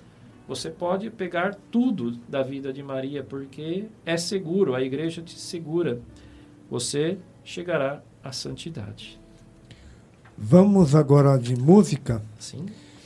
Você 0.47 0.69
pode 0.69 1.09
pegar 1.09 1.55
tudo 1.71 2.19
da 2.29 2.43
vida 2.43 2.71
de 2.71 2.83
Maria, 2.83 3.23
porque 3.23 3.85
é 4.05 4.15
seguro, 4.15 4.75
a 4.75 4.81
igreja 4.81 5.21
te 5.21 5.39
segura. 5.39 5.99
Você 6.69 7.17
chegará 7.43 8.01
à 8.23 8.31
santidade. 8.31 9.19
Vamos 10.37 10.93
agora 10.93 11.37
de 11.37 11.55
música 11.55 12.21
Sim? 12.37 12.65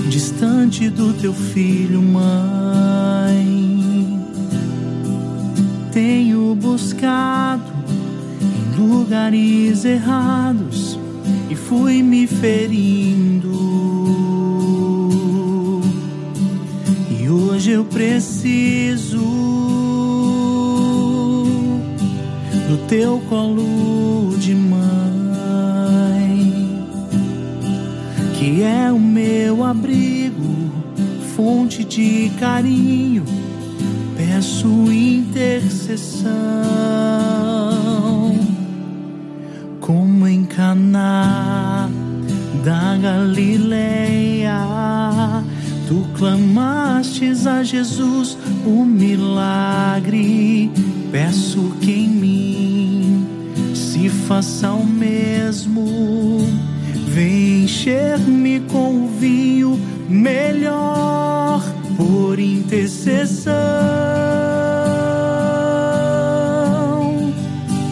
distante 0.09 0.89
do 0.89 1.13
teu 1.13 1.33
filho, 1.33 2.01
mãe. 2.01 3.45
Tenho 5.91 6.55
buscado 6.55 7.71
em 8.41 8.75
lugares 8.77 9.85
errados 9.85 10.99
e 11.49 11.55
fui 11.55 12.01
me 12.01 12.25
ferindo. 12.27 13.54
Eu 17.75 17.83
preciso 17.83 19.19
do 22.69 22.77
teu 22.87 23.21
colo 23.27 24.33
de 24.37 24.55
mãe, 24.55 25.25
que 28.39 28.63
é 28.63 28.89
o 28.93 28.99
meu 28.99 29.61
abrigo, 29.65 30.71
fonte 31.35 31.83
de 31.83 32.31
carinho. 32.39 33.25
Peço 34.15 34.69
intercessão, 34.89 36.31
como 39.81 40.25
em 40.25 40.45
Caná 40.45 41.89
da 42.63 42.97
Galileia. 42.97 44.14
Clamastes 46.17 47.45
a 47.45 47.61
Jesus 47.61 48.37
o 48.65 48.85
milagre. 48.85 50.71
Peço 51.11 51.75
que 51.81 51.91
em 51.91 52.09
mim 52.09 53.27
se 53.73 54.09
faça 54.09 54.71
o 54.71 54.85
mesmo. 54.85 56.37
Vem 57.07 57.65
encher-me 57.65 58.61
com 58.61 59.05
o 59.05 59.07
vinho 59.19 59.79
melhor 60.09 61.61
por 61.97 62.39
intercessão. 62.39 63.55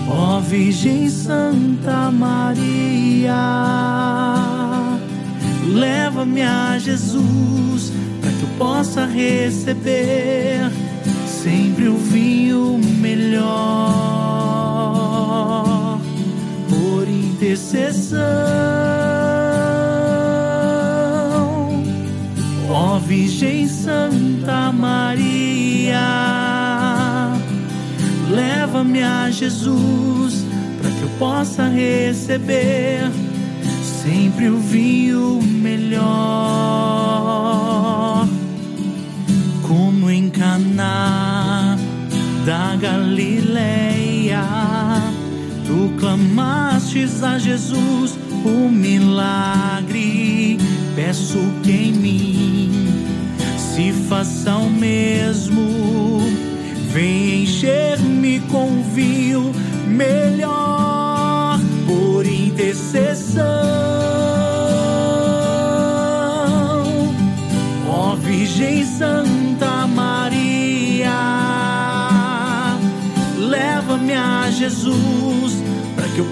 Ó 0.09 0.39
Virgem 0.39 1.09
Santa 1.09 2.11
Maria 2.11 3.33
leva-me 5.65 6.41
a 6.41 6.77
Jesus 6.77 7.92
possa 8.57 9.05
receber 9.05 10.71
sempre 11.25 11.87
o 11.87 11.97
vinho 11.97 12.79
melhor 12.99 13.53
por 16.69 17.07
intercessão. 17.07 18.23
Ó 22.69 22.97
Virgem 22.99 23.67
Santa 23.67 24.71
Maria, 24.71 25.99
leva-me 28.29 29.03
a 29.03 29.29
Jesus 29.29 30.43
para 30.79 30.89
que 30.89 31.01
eu 31.03 31.09
possa 31.19 31.67
receber 31.67 33.11
sempre 34.01 34.49
o 34.49 34.57
vinho 34.57 35.39
melhor, 35.43 37.12
Caná 40.43 41.77
da 42.45 42.75
Galileia. 42.75 44.43
Tu 45.65 45.89
clamastes 45.97 47.23
a 47.23 47.39
Jesus 47.39 48.19
o 48.43 48.69
milagre. 48.69 50.59
Peço 50.97 51.39
que 51.63 51.71
em 51.71 51.93
mim 51.93 52.87
se 53.57 53.93
faça 54.09 54.57
o 54.57 54.69
mesmo. 54.69 56.19
Vem 56.91 57.43
encher-me 57.43 58.41
com 58.51 58.83
vinho 58.93 59.53
melhor 59.87 61.57
por 61.87 62.25
intercessão. 62.25 63.72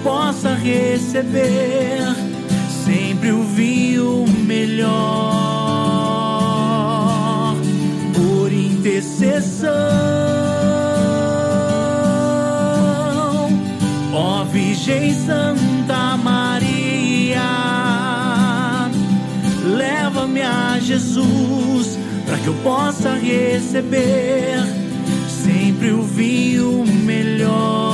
Possa 0.02 0.54
receber 0.54 2.00
sempre 2.84 3.30
o 3.30 3.42
vinho 3.44 4.24
melhor 4.44 4.92
por 8.14 8.52
intercessão. 8.52 9.70
Ó 14.12 14.44
Virgem 14.44 15.14
Santa 15.14 16.16
Maria, 16.16 17.40
leva-me 19.64 20.42
a 20.42 20.78
Jesus 20.80 21.98
para 22.26 22.36
que 22.38 22.48
eu 22.48 22.54
possa 22.62 23.14
receber 23.14 24.58
sempre 25.28 25.92
o 25.92 26.02
vinho 26.02 26.84
melhor. 27.04 27.91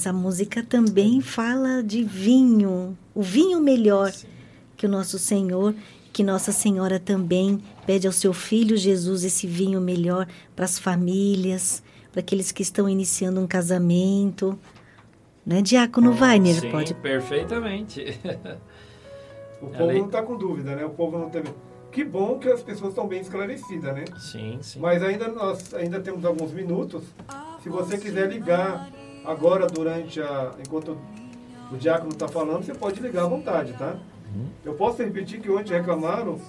Essa 0.00 0.14
música 0.14 0.62
também 0.62 1.20
fala 1.20 1.82
de 1.82 2.02
vinho, 2.02 2.96
o 3.14 3.20
vinho 3.20 3.60
melhor 3.60 4.10
que 4.74 4.86
o 4.86 4.88
nosso 4.88 5.18
Senhor, 5.18 5.74
que 6.10 6.24
Nossa 6.24 6.52
Senhora 6.52 6.98
também 6.98 7.60
pede 7.86 8.06
ao 8.06 8.12
seu 8.14 8.32
filho 8.32 8.78
Jesus 8.78 9.24
esse 9.24 9.46
vinho 9.46 9.78
melhor 9.78 10.26
para 10.56 10.64
as 10.64 10.78
famílias, 10.78 11.82
para 12.10 12.20
aqueles 12.20 12.50
que 12.50 12.62
estão 12.62 12.88
iniciando 12.88 13.42
um 13.42 13.46
casamento. 13.46 14.58
Né, 15.44 15.60
Diácono 15.60 16.16
Weiner, 16.18 16.58
Sim, 16.62 16.70
pode. 16.70 16.94
perfeitamente. 16.94 18.18
O 19.62 19.66
É 19.66 19.68
povo 19.76 19.86
lei- 19.88 19.98
não 19.98 20.06
está 20.06 20.22
com 20.22 20.38
dúvida, 20.38 20.74
né? 20.74 20.86
O 20.86 20.90
povo 20.90 21.18
não 21.18 21.28
teve. 21.28 21.50
Que 21.92 22.02
bom 22.02 22.38
que 22.38 22.48
as 22.48 22.62
pessoas 22.62 22.92
estão 22.92 23.06
bem 23.06 23.20
esclarecidas, 23.20 23.94
né? 23.94 24.04
sim, 24.18 24.58
sim. 24.62 24.80
Mas 24.80 25.02
ainda 25.02 25.28
nós 25.28 25.74
ainda 25.74 26.00
temos 26.00 26.24
alguns 26.24 26.50
minutos. 26.52 27.02
Se 27.62 27.68
você 27.68 27.98
quiser 27.98 28.30
ligar 28.32 28.90
agora 29.24 29.66
durante 29.66 30.20
a 30.20 30.52
enquanto 30.64 30.96
o 31.70 31.76
diácono 31.76 32.10
está 32.10 32.28
falando, 32.28 32.64
você 32.64 32.74
pode 32.74 33.00
ligar 33.00 33.24
à 33.24 33.28
vontade, 33.28 33.72
tá? 33.74 33.96
Eu 34.64 34.74
posso 34.74 35.02
repetir 35.02 35.40
que 35.40 35.50
ontem 35.50 35.74
reclamaram 35.74 36.40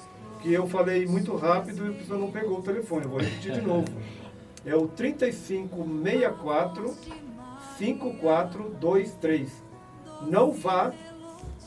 que 0.41 0.51
eu 0.51 0.67
falei 0.67 1.05
muito 1.05 1.35
rápido 1.35 1.85
e 1.85 1.89
a 1.89 1.93
pessoa 1.93 2.19
não 2.19 2.31
pegou 2.31 2.59
o 2.59 2.61
telefone. 2.61 3.05
Eu 3.05 3.09
vou 3.09 3.19
repetir 3.19 3.53
de 3.53 3.61
novo. 3.61 3.87
É 4.63 4.75
o 4.75 4.87
3564 4.87 6.95
5423. 7.79 9.49
Não 10.27 10.51
vá, 10.51 10.93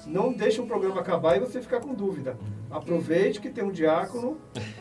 não 0.07 0.33
deixe 0.33 0.61
o 0.61 0.67
programa 0.67 1.01
acabar 1.01 1.37
e 1.37 1.41
você 1.41 1.61
ficar 1.61 1.81
com 1.81 1.93
dúvida. 1.93 2.39
Aproveite 2.71 3.41
que 3.41 3.51
tem 3.51 3.63
um 3.63 3.71
diácono 3.71 4.37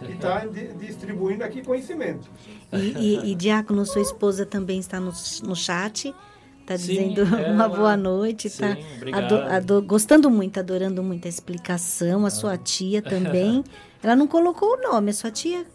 que 0.06 0.14
está 0.14 0.46
distribuindo 0.80 1.44
aqui 1.44 1.64
conhecimento. 1.64 2.28
E, 2.72 2.78
e, 2.78 3.32
e 3.32 3.36
Diácono, 3.36 3.86
sua 3.86 4.02
esposa 4.02 4.46
também 4.46 4.80
está 4.80 5.00
no, 5.00 5.12
no 5.44 5.56
chat. 5.56 6.14
Está 6.62 6.76
dizendo 6.76 7.22
ela- 7.36 7.52
uma 7.54 7.68
boa 7.70 7.96
noite, 7.98 8.50
tá 8.50 8.76
obrigado. 8.98 9.82
gostando 9.84 10.30
muito, 10.30 10.60
adorando 10.60 11.04
muito 11.04 11.26
a 11.26 11.30
explicação. 11.30 12.26
A 12.26 12.30
sua 12.32 12.58
tia 12.58 13.02
também. 13.04 13.64
Ela 14.02 14.16
não 14.16 14.26
colocou 14.28 14.74
o 14.78 14.82
nome, 14.82 15.12
a 15.12 15.14
sua 15.14 15.30
tia. 15.30 15.66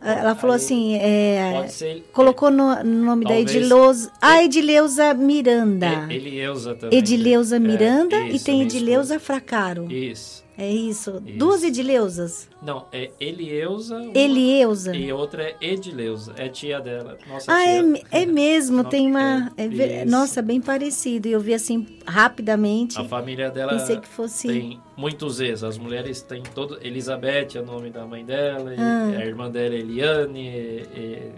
Ela 0.00 0.36
falou 0.36 0.54
Aí, 0.54 0.62
assim, 0.62 0.94
é, 0.94 1.66
ser 1.68 2.08
colocou 2.12 2.52
no, 2.52 2.84
no 2.84 3.04
nome 3.04 3.24
da 3.24 3.30
Talvez- 3.30 3.56
Edileuza. 3.56 4.12
Ah, 4.22 4.44
Edileuza 4.44 5.12
Miranda. 5.14 6.06
E- 6.08 6.14
Elieusa 6.14 6.74
também. 6.76 6.96
Edileuza 7.00 7.56
É, 7.56 7.58
Miranda 7.58 8.16
e 8.20 8.36
isso, 8.36 8.44
tem 8.44 8.54
minha 8.58 8.66
Edileuza 8.66 9.18
Fracaro. 9.18 9.90
Isso. 9.90 10.46
É 10.58 10.68
isso. 10.68 11.22
Isso. 11.24 11.38
Duas 11.38 11.62
Edileusas. 11.62 12.48
Não, 12.60 12.86
é 12.90 13.10
Elieusa 13.20 13.96
uma- 13.96 14.10
Elieusa. 14.18 14.96
e 14.96 15.12
outra 15.12 15.44
é 15.44 15.56
Edileuza. 15.60 16.34
É 16.36 16.48
tia 16.48 16.80
dela. 16.80 17.16
Nossa 17.28 17.52
Ah, 17.52 17.62
tia. 17.64 18.02
é, 18.10 18.22
é 18.22 18.26
mesmo, 18.26 18.82
tem 18.90 19.06
uma. 19.08 19.52
é, 19.56 20.00
é 20.00 20.04
nossa, 20.04 20.42
bem 20.42 20.60
parecido. 20.60 21.28
Eu 21.28 21.38
vi 21.38 21.54
assim 21.54 21.86
rapidamente. 22.04 22.98
A 23.00 23.04
família 23.04 23.50
dela 23.50 23.72
Pensei 23.78 23.98
que 23.98 24.08
fosse. 24.08 24.48
tem 24.48 24.80
muitos 24.96 25.40
ex. 25.40 25.62
As 25.62 25.78
mulheres 25.78 26.22
têm 26.22 26.42
todo. 26.42 26.76
Elizabeth 26.82 27.48
é 27.54 27.60
o 27.60 27.64
nome 27.64 27.90
da 27.90 28.04
mãe 28.04 28.24
dela. 28.24 28.74
e 28.74 28.80
Ah. 28.80 29.12
a 29.20 29.24
irmã 29.24 29.48
dela 29.48 29.74
é 29.76 29.78
Eliane. 29.78 30.40
E, 30.48 30.86
e, 30.96 31.32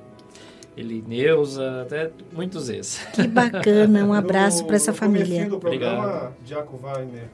Elineusa. 0.80 1.82
Até 1.82 2.10
muitos 2.32 2.68
ex. 2.68 3.00
Que 3.12 3.26
bacana, 3.26 4.04
um 4.04 4.12
abraço 4.14 4.64
para 4.64 4.76
essa 4.76 4.92
no 4.92 4.96
família. 4.96 5.48
do 5.48 5.58
programa, 5.58 5.98
Obrigado. 6.06 6.34
Diaco 6.44 6.76
Wagner, 6.78 7.28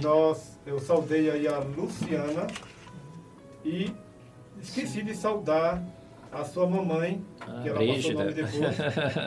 nós, 0.00 0.57
eu 0.68 0.78
saudei 0.78 1.30
aí 1.30 1.48
a 1.48 1.58
Luciana 1.58 2.46
e 3.64 3.90
esqueci 4.60 5.02
de 5.02 5.14
saudar 5.14 5.82
a 6.30 6.44
sua 6.44 6.66
mamãe, 6.66 7.24
Ah, 7.40 7.60
que 7.62 7.68
ela 7.70 7.78
passou 7.78 8.10
o 8.10 8.14
nome 8.14 8.32
depois. 8.34 8.76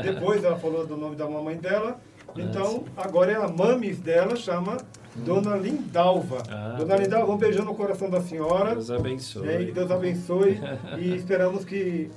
depois 0.04 0.44
ela 0.44 0.58
falou 0.58 0.86
do 0.86 0.96
nome 0.96 1.16
da 1.16 1.28
mamãe 1.28 1.58
dela. 1.58 2.00
Então, 2.38 2.86
agora 2.96 3.32
é 3.32 3.36
a 3.36 3.48
mames 3.48 4.00
dela, 4.00 4.36
chama 4.36 4.78
Dona 5.16 5.56
Lindalva. 5.58 6.44
Ah, 6.50 6.76
Dona. 6.78 6.96
Lindalva, 6.96 7.32
um 7.34 7.38
beijão 7.38 7.66
no 7.66 7.74
coração 7.76 8.10
da 8.10 8.22
senhora. 8.22 8.72
Deus 8.76 8.92
abençoe. 8.92 9.46
né, 9.48 9.62
e 9.64 9.72
Deus 9.72 9.89
abençoe. 9.92 10.60
e 11.00 11.14
esperamos 11.18 11.66
que 11.66 12.10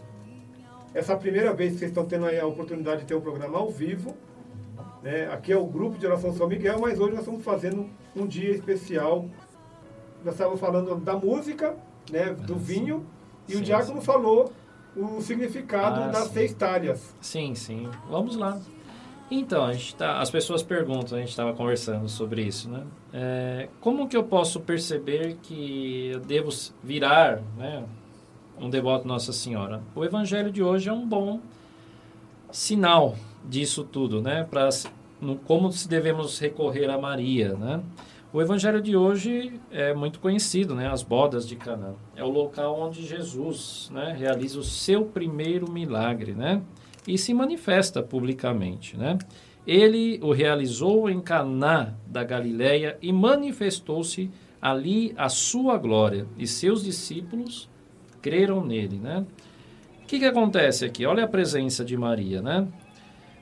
essa 0.93 1.17
primeira 1.17 1.53
vez 1.53 1.73
que 1.73 1.79
vocês 1.79 1.91
estão 1.91 2.05
tendo 2.05 2.27
aí 2.27 2.39
a 2.39 2.47
oportunidade 2.47 3.01
de 3.01 3.07
ter 3.07 3.15
um 3.15 3.21
programa 3.21 3.59
ao 3.59 3.71
vivo. 3.71 4.15
Né, 5.05 5.29
aqui 5.31 5.53
é 5.53 5.57
o 5.57 5.67
grupo 5.67 5.99
de 5.99 6.07
oração 6.07 6.33
São 6.33 6.49
Miguel, 6.49 6.79
mas 6.81 6.99
hoje 6.99 7.11
nós 7.11 7.21
estamos 7.21 7.45
fazendo 7.45 7.91
um 8.17 8.27
dia 8.27 8.51
especial. 8.51 9.27
Nós 10.25 10.33
estávamos 10.33 10.59
falando 10.59 10.97
da 10.97 11.15
música, 11.15 11.77
né, 12.11 12.33
do 12.33 12.57
vinho, 12.57 13.05
e 13.47 13.53
o 13.53 13.59
Sim, 13.59 13.63
diácono 13.65 14.01
falou 14.01 14.51
o 14.97 15.21
significado 15.21 16.01
Ah, 16.05 16.09
das 16.09 16.29
sim. 16.29 16.33
seis 16.33 16.55
talhas. 16.55 17.15
Sim, 17.21 17.55
sim. 17.55 17.87
Vamos 18.09 18.35
lá. 18.37 18.59
Então, 19.31 19.65
a 19.65 19.73
gente 19.75 19.95
tá, 19.97 20.21
as 20.21 20.31
pessoas 20.31 20.63
perguntam, 20.63 21.19
a 21.19 21.21
gente 21.21 21.31
estava 21.31 21.53
conversando 21.53 22.09
sobre 22.09 22.43
isso, 22.43 22.71
né? 22.71 22.85
É, 23.13 23.69
como 23.81 24.09
que 24.09 24.17
eu 24.17 24.25
posso 24.25 24.61
perceber 24.61 25.37
que 25.43 26.13
eu 26.15 26.21
devo 26.21 26.49
virar 26.83 27.43
né, 27.59 27.85
um 28.59 28.71
devoto 28.71 29.07
Nossa 29.07 29.33
Senhora? 29.33 29.83
O 29.95 30.03
Evangelho 30.03 30.51
de 30.51 30.63
hoje 30.63 30.89
é 30.89 30.93
um 30.93 31.07
bom 31.07 31.41
sinal 32.51 33.17
disso 33.45 33.85
tudo, 33.85 34.21
né? 34.23 34.47
Para 34.49 34.69
como 35.47 35.71
se 35.73 35.89
devemos 35.89 36.39
recorrer 36.39 36.91
a 36.91 36.99
Maria, 36.99 37.55
né? 37.55 37.83
O 38.33 38.43
Evangelho 38.43 38.83
de 38.83 38.97
hoje 38.97 39.61
é 39.71 39.95
muito 39.95 40.19
conhecido, 40.19 40.75
né? 40.75 40.89
As 40.89 41.03
bodas 41.03 41.47
de 41.47 41.55
Canaã. 41.55 41.95
É 42.17 42.25
o 42.25 42.29
local 42.29 42.81
onde 42.81 43.07
Jesus, 43.07 43.89
né, 43.93 44.13
realiza 44.19 44.59
o 44.59 44.65
seu 44.65 45.05
primeiro 45.05 45.71
milagre, 45.71 46.33
né? 46.33 46.61
E 47.07 47.17
se 47.17 47.33
manifesta 47.33 48.03
publicamente, 48.03 48.97
né? 48.97 49.19
Ele 49.65 50.19
o 50.23 50.33
realizou 50.33 51.09
em 51.09 51.21
Caná 51.21 51.95
da 52.07 52.25
Galileia 52.25 52.99
e 53.01 53.13
manifestou-se 53.13 54.31
ali 54.61 55.15
a 55.17 55.29
sua 55.29 55.79
glória, 55.79 56.27
e 56.37 56.47
seus 56.47 56.83
discípulos 56.83 57.69
creram 58.21 58.65
nele, 58.65 58.99
né? 58.99 59.25
O 60.03 60.07
que, 60.07 60.19
que 60.19 60.25
acontece 60.25 60.85
aqui? 60.85 61.07
Olha 61.07 61.25
a 61.25 61.29
presença 61.29 61.85
de 61.85 61.97
Maria, 61.97 62.43
né? 62.43 62.67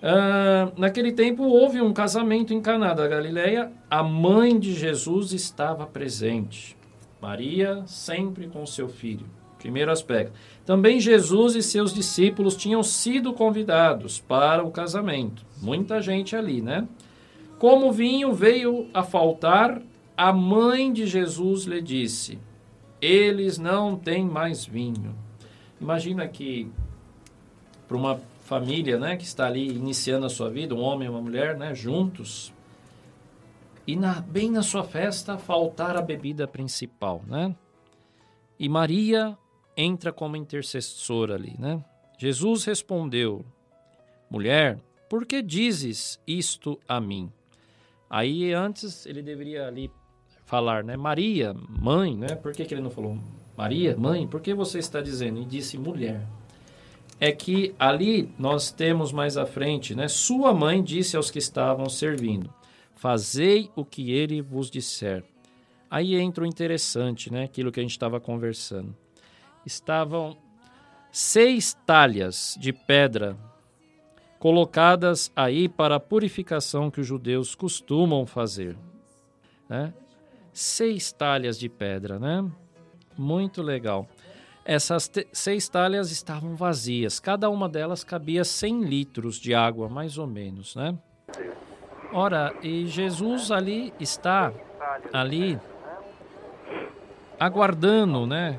Ah, 0.03 0.73
naquele 0.77 1.13
tempo 1.13 1.45
houve 1.45 1.81
um 1.81 1.93
casamento 1.93 2.53
em 2.53 2.61
Caná 2.61 2.93
da 2.93 3.07
Galileia, 3.07 3.71
a 3.89 4.03
mãe 4.03 4.59
de 4.59 4.75
Jesus 4.75 5.33
estava 5.33 5.87
presente. 5.87 6.77
Maria 7.21 7.85
sempre 7.87 8.49
com 8.49 8.67
seu 8.67 8.89
filho. 8.89 9.27
Primeiro 9.61 9.93
aspecto. 9.93 10.33
Também 10.67 10.99
Jesus 10.99 11.55
e 11.55 11.63
seus 11.63 11.95
discípulos 11.95 12.57
tinham 12.57 12.83
sido 12.83 13.33
convidados 13.33 14.19
para 14.19 14.65
o 14.65 14.73
casamento. 14.73 15.47
Muita 15.63 16.03
gente 16.03 16.35
ali, 16.35 16.61
né? 16.61 16.89
Como 17.61 17.89
o 17.89 17.93
vinho 17.93 18.33
veio 18.33 18.89
a 18.93 19.05
faltar, 19.05 19.81
a 20.17 20.33
mãe 20.33 20.93
de 20.93 21.07
Jesus 21.07 21.63
lhe 21.63 21.81
disse: 21.81 22.41
Eles 23.01 23.57
não 23.57 23.95
têm 23.95 24.25
mais 24.25 24.67
vinho. 24.67 25.15
Imagina 25.81 26.27
que 26.27 26.69
para 27.87 27.97
uma 27.97 28.21
família, 28.53 28.99
né, 28.99 29.17
que 29.17 29.25
está 29.25 29.47
ali 29.47 29.67
iniciando 29.67 30.27
a 30.27 30.29
sua 30.29 30.51
vida, 30.51 30.75
um 30.75 30.83
homem 30.83 31.07
e 31.07 31.11
uma 31.11 31.23
mulher, 31.23 31.57
né, 31.57 31.75
juntos, 31.75 32.53
e 33.87 33.97
na, 33.97 34.21
bem 34.21 34.51
na 34.51 34.63
sua 34.63 34.85
festa 34.85 35.39
faltar 35.39 35.97
a 35.97 36.03
bebida 36.03 36.47
principal, 36.47 37.23
né? 37.27 37.57
E 38.59 38.69
Maria 38.69 39.39
entra 39.75 40.13
como 40.13 40.37
intercessora 40.37 41.35
ali, 41.35 41.57
né? 41.59 41.83
Jesus 42.19 42.65
respondeu: 42.65 43.43
Mulher, 44.31 44.79
por 45.09 45.25
que 45.25 45.41
dizes 45.41 46.21
isto 46.27 46.79
a 46.87 47.01
mim? 47.01 47.33
Aí 48.09 48.53
antes 48.53 49.07
ele 49.07 49.23
deveria 49.23 49.67
ali 49.67 49.91
falar, 50.45 50.85
né? 50.85 50.95
Maria, 50.95 51.55
mãe, 51.55 52.15
né? 52.15 52.37
Por 52.37 52.53
que, 52.53 52.67
que 52.67 52.75
ele 52.75 52.83
não 52.83 52.91
falou 52.91 53.19
Maria, 53.57 53.97
mãe? 53.97 54.29
Por 54.29 54.43
que 54.43 54.55
você 54.55 54.79
está 54.79 55.01
dizendo? 55.01 55.41
E 55.41 55.45
disse 55.47 55.79
mulher. 55.79 56.25
É 57.25 57.31
que 57.31 57.73
ali 57.79 58.29
nós 58.37 58.73
temos 58.73 59.13
mais 59.13 59.37
à 59.37 59.47
frente, 59.47 59.95
né? 59.95 60.09
Sua 60.09 60.53
mãe 60.53 60.83
disse 60.83 61.17
aos 61.17 61.31
que 61.31 61.39
estavam 61.39 61.89
servindo: 61.89 62.53
Fazei 62.97 63.71
o 63.77 63.85
que 63.85 64.11
ele 64.11 64.43
vos 64.43 64.69
disser. 64.69 65.23
Aí 65.89 66.17
entra 66.17 66.43
o 66.43 66.47
interessante, 66.49 67.33
né? 67.33 67.45
Aquilo 67.45 67.71
que 67.71 67.79
a 67.79 67.83
gente 67.85 67.93
estava 67.93 68.19
conversando. 68.19 68.93
Estavam 69.65 70.37
seis 71.13 71.79
talhas 71.87 72.59
de 72.59 72.73
pedra 72.73 73.39
colocadas 74.41 75.31
aí 75.37 75.69
para 75.69 75.95
a 75.95 76.01
purificação 76.01 76.91
que 76.91 77.01
os 77.01 77.07
judeus 77.07 77.55
costumam 77.55 78.27
fazer, 78.27 78.77
né? 79.69 79.95
Seis 80.53 81.13
talhas 81.13 81.57
de 81.57 81.69
pedra, 81.69 82.19
né? 82.19 82.45
Muito 83.17 83.63
legal. 83.63 84.09
Essas 84.65 85.11
seis 85.33 85.69
talhas 85.69 86.11
estavam 86.11 86.55
vazias. 86.55 87.19
Cada 87.19 87.51
uma 87.51 87.69
delas 87.69 88.05
cabia 88.05 88.45
100 88.45 88.83
litros 88.83 89.37
de 89.37 89.55
água, 89.55 89.89
mais 89.89 90.19
ou 90.19 90.27
menos, 90.27 90.77
né? 90.77 90.97
Ora, 92.13 92.55
e 92.63 92.87
Jesus 92.87 93.51
ali 93.51 93.93
está, 93.99 94.53
ali, 95.13 95.59
aguardando, 97.41 98.27
né? 98.27 98.59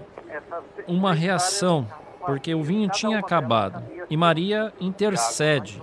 Uma 0.88 1.14
reação, 1.14 1.88
porque 2.26 2.54
o 2.54 2.64
vinho 2.64 2.90
tinha 2.90 3.20
acabado. 3.20 3.84
E 4.10 4.18
Maria 4.18 4.74
intercede. 4.82 5.82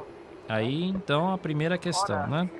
Aí 0.48 0.84
então 0.84 1.32
a 1.32 1.38
primeira 1.38 1.78
questão, 1.78 2.26
né? 2.26 2.50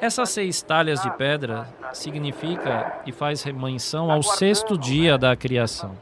Essas 0.00 0.30
seis 0.30 0.62
talhas 0.62 1.02
de 1.02 1.10
pedra 1.12 1.66
significa 1.92 3.00
e 3.04 3.12
faz 3.12 3.44
menção 3.46 4.10
ao 4.10 4.22
sexto 4.22 4.78
dia 4.78 5.18
da 5.18 5.34
criação, 5.34 5.94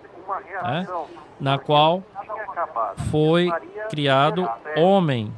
né? 0.63 0.87
na 1.41 1.59
qual 1.59 2.03
foi 3.11 3.49
criado 3.91 4.49
homem 4.77 5.33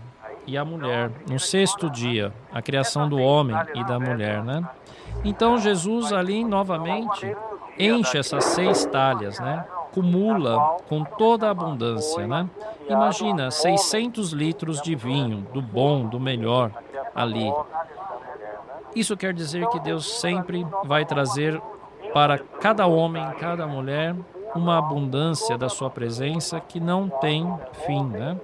e 0.46 0.56
a 0.56 0.64
mulher. 0.64 1.10
No 1.28 1.38
sexto 1.38 1.90
dia, 1.90 2.32
a 2.52 2.62
criação 2.62 3.08
do 3.08 3.18
homem 3.18 3.56
e 3.74 3.84
da 3.84 3.98
mulher, 3.98 4.42
né? 4.42 4.68
Então 5.24 5.58
Jesus 5.58 6.12
ali 6.12 6.44
novamente 6.44 7.36
enche 7.78 8.18
essas 8.18 8.44
seis 8.44 8.84
talhas, 8.86 9.38
né? 9.38 9.64
Cumula 9.92 10.76
com 10.88 11.04
toda 11.04 11.48
a 11.48 11.50
abundância, 11.50 12.26
né? 12.26 12.48
Imagina 12.88 13.50
600 13.50 14.32
litros 14.32 14.80
de 14.80 14.94
vinho, 14.94 15.46
do 15.52 15.60
bom, 15.60 16.06
do 16.06 16.18
melhor 16.18 16.70
ali. 17.14 17.52
Isso 18.94 19.16
quer 19.16 19.32
dizer 19.32 19.66
que 19.68 19.78
Deus 19.80 20.20
sempre 20.20 20.66
vai 20.84 21.04
trazer 21.04 21.60
para 22.12 22.38
cada 22.38 22.86
homem, 22.86 23.24
cada 23.38 23.66
mulher, 23.66 24.16
uma 24.54 24.78
abundância 24.78 25.56
da 25.56 25.68
sua 25.68 25.90
presença 25.90 26.60
que 26.60 26.80
não 26.80 27.08
tem 27.08 27.46
fim, 27.86 28.04
né? 28.04 28.38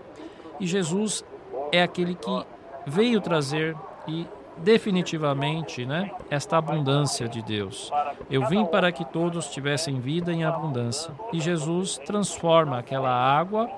E 0.61 0.67
Jesus 0.67 1.25
é 1.73 1.83
aquele 1.83 2.15
que 2.15 2.45
veio 2.87 3.21
trazer 3.21 3.77
e 4.07 4.27
definitivamente, 4.57 5.85
né, 5.85 6.11
esta 6.31 6.57
abundância 6.57 7.29
de 7.29 7.43
Deus. 7.43 7.91
Eu 8.31 8.47
vim 8.47 8.65
para 8.65 8.91
que 8.91 9.05
todos 9.05 9.49
tivessem 9.49 10.01
vida 10.01 10.33
em 10.33 10.45
abundância. 10.45 11.13
E 11.33 11.41
Jesus 11.41 11.99
transforma 11.99 12.79
aquela 12.79 13.11
água 13.11 13.69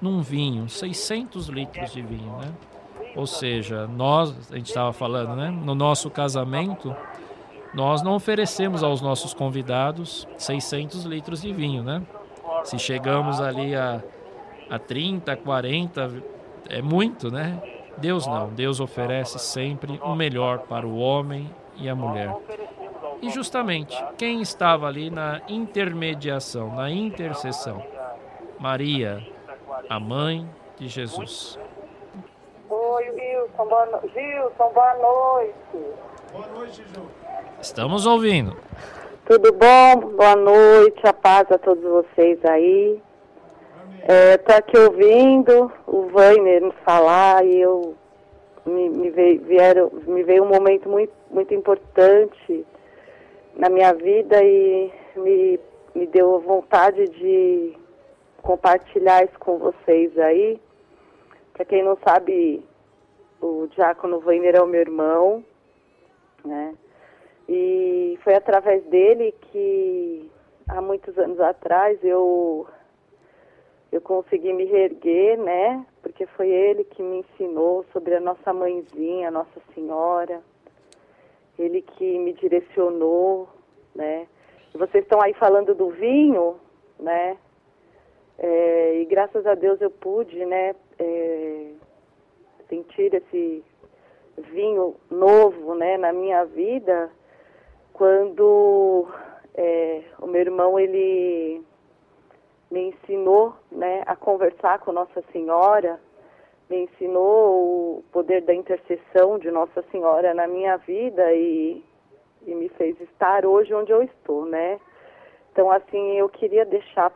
num 0.00 0.20
vinho, 0.20 0.68
600 0.68 1.48
litros 1.48 1.92
de 1.92 2.02
vinho, 2.02 2.36
né? 2.36 2.52
Ou 3.14 3.26
seja, 3.26 3.86
nós, 3.86 4.52
a 4.52 4.56
gente 4.56 4.68
estava 4.68 4.92
falando, 4.92 5.34
né? 5.34 5.48
No 5.50 5.74
nosso 5.74 6.10
casamento, 6.10 6.94
nós 7.76 8.00
não 8.00 8.14
oferecemos 8.14 8.82
aos 8.82 9.02
nossos 9.02 9.34
convidados 9.34 10.26
600 10.38 11.04
litros 11.04 11.42
de 11.42 11.52
vinho, 11.52 11.82
né? 11.82 12.02
Se 12.64 12.78
chegamos 12.78 13.38
ali 13.38 13.76
a, 13.76 14.02
a 14.70 14.78
30, 14.78 15.36
40, 15.36 16.22
é 16.70 16.80
muito, 16.80 17.30
né? 17.30 17.60
Deus 17.98 18.26
não. 18.26 18.48
Deus 18.48 18.80
oferece 18.80 19.38
sempre 19.38 20.00
o 20.02 20.14
melhor 20.14 20.60
para 20.60 20.86
o 20.86 20.96
homem 20.96 21.54
e 21.76 21.86
a 21.86 21.94
mulher. 21.94 22.34
E 23.20 23.28
justamente, 23.28 24.02
quem 24.16 24.40
estava 24.40 24.86
ali 24.86 25.10
na 25.10 25.42
intermediação, 25.46 26.74
na 26.74 26.90
intercessão? 26.90 27.84
Maria, 28.58 29.22
a 29.90 30.00
mãe 30.00 30.48
de 30.78 30.88
Jesus. 30.88 31.58
Oi, 32.70 33.10
Wilson, 33.10 33.68
boa, 33.68 33.84
no... 33.84 33.98
Wilson, 33.98 34.72
boa 34.72 34.94
noite. 34.94 36.05
Boa 36.36 36.48
noite, 36.48 36.84
Ju. 36.94 37.00
Estamos 37.62 38.04
ouvindo. 38.04 38.54
Tudo 39.24 39.54
bom? 39.54 40.16
Boa 40.16 40.36
noite, 40.36 41.00
a 41.06 41.12
paz 41.14 41.50
a 41.50 41.56
todos 41.56 41.82
vocês 41.82 42.44
aí. 42.44 43.00
É, 44.02 44.36
tô 44.36 44.52
aqui 44.52 44.76
ouvindo 44.76 45.72
o 45.86 46.10
Vainer 46.10 46.60
nos 46.60 46.74
falar 46.84 47.42
e 47.42 47.58
eu 47.58 47.94
me, 48.66 48.90
me, 48.90 49.08
veio, 49.08 49.40
vieram, 49.44 49.90
me 50.06 50.22
veio 50.24 50.44
um 50.44 50.48
momento 50.48 50.90
muito, 50.90 51.14
muito 51.30 51.54
importante 51.54 52.66
na 53.56 53.70
minha 53.70 53.94
vida 53.94 54.36
e 54.44 54.92
me, 55.16 55.58
me 55.94 56.06
deu 56.06 56.38
vontade 56.40 57.08
de 57.08 57.72
compartilhar 58.42 59.24
isso 59.24 59.38
com 59.38 59.56
vocês 59.56 60.18
aí. 60.18 60.60
Para 61.54 61.64
quem 61.64 61.82
não 61.82 61.96
sabe, 62.06 62.62
o 63.40 63.68
Diácono 63.74 64.22
Weiner 64.22 64.56
é 64.56 64.60
o 64.60 64.66
meu 64.66 64.82
irmão, 64.82 65.42
né? 66.46 66.74
E 67.48 68.18
foi 68.24 68.34
através 68.34 68.82
dele 68.84 69.32
que 69.52 70.30
há 70.68 70.80
muitos 70.80 71.16
anos 71.18 71.38
atrás 71.40 71.98
eu 72.02 72.66
eu 73.92 74.00
consegui 74.00 74.52
me 74.52 74.64
reerguer, 74.64 75.38
né? 75.38 75.86
Porque 76.02 76.26
foi 76.26 76.48
ele 76.50 76.84
que 76.84 77.02
me 77.02 77.18
ensinou 77.18 77.84
sobre 77.92 78.14
a 78.14 78.20
nossa 78.20 78.52
mãezinha, 78.52 79.30
Nossa 79.30 79.60
Senhora. 79.74 80.42
Ele 81.58 81.80
que 81.80 82.18
me 82.18 82.32
direcionou, 82.32 83.48
né? 83.94 84.26
Vocês 84.74 85.04
estão 85.04 85.22
aí 85.22 85.32
falando 85.34 85.74
do 85.74 85.88
vinho, 85.90 86.56
né? 86.98 87.38
É, 88.38 89.00
e 89.00 89.04
graças 89.06 89.46
a 89.46 89.54
Deus 89.54 89.80
eu 89.80 89.90
pude, 89.90 90.44
né? 90.44 90.74
É, 90.98 91.70
sentir 92.68 93.14
esse 93.14 93.64
vinho 94.38 94.96
novo, 95.10 95.74
né? 95.74 95.96
Na 95.96 96.12
minha 96.12 96.44
vida, 96.44 97.10
quando 97.92 99.06
é, 99.54 100.02
o 100.20 100.26
meu 100.26 100.40
irmão 100.40 100.78
ele 100.78 101.62
me 102.70 102.88
ensinou 102.88 103.54
né, 103.70 104.02
a 104.06 104.16
conversar 104.16 104.80
com 104.80 104.92
Nossa 104.92 105.22
Senhora, 105.32 106.00
me 106.68 106.84
ensinou 106.84 107.98
o 107.98 108.04
poder 108.12 108.42
da 108.42 108.52
intercessão 108.52 109.38
de 109.38 109.50
Nossa 109.50 109.82
Senhora 109.90 110.34
na 110.34 110.46
minha 110.46 110.76
vida 110.78 111.32
e, 111.32 111.82
e 112.44 112.54
me 112.54 112.68
fez 112.70 113.00
estar 113.00 113.46
hoje 113.46 113.72
onde 113.72 113.92
eu 113.92 114.02
estou, 114.02 114.44
né? 114.44 114.80
Então, 115.52 115.70
assim, 115.70 116.18
eu 116.18 116.28
queria 116.28 116.66
deixar 116.66 117.12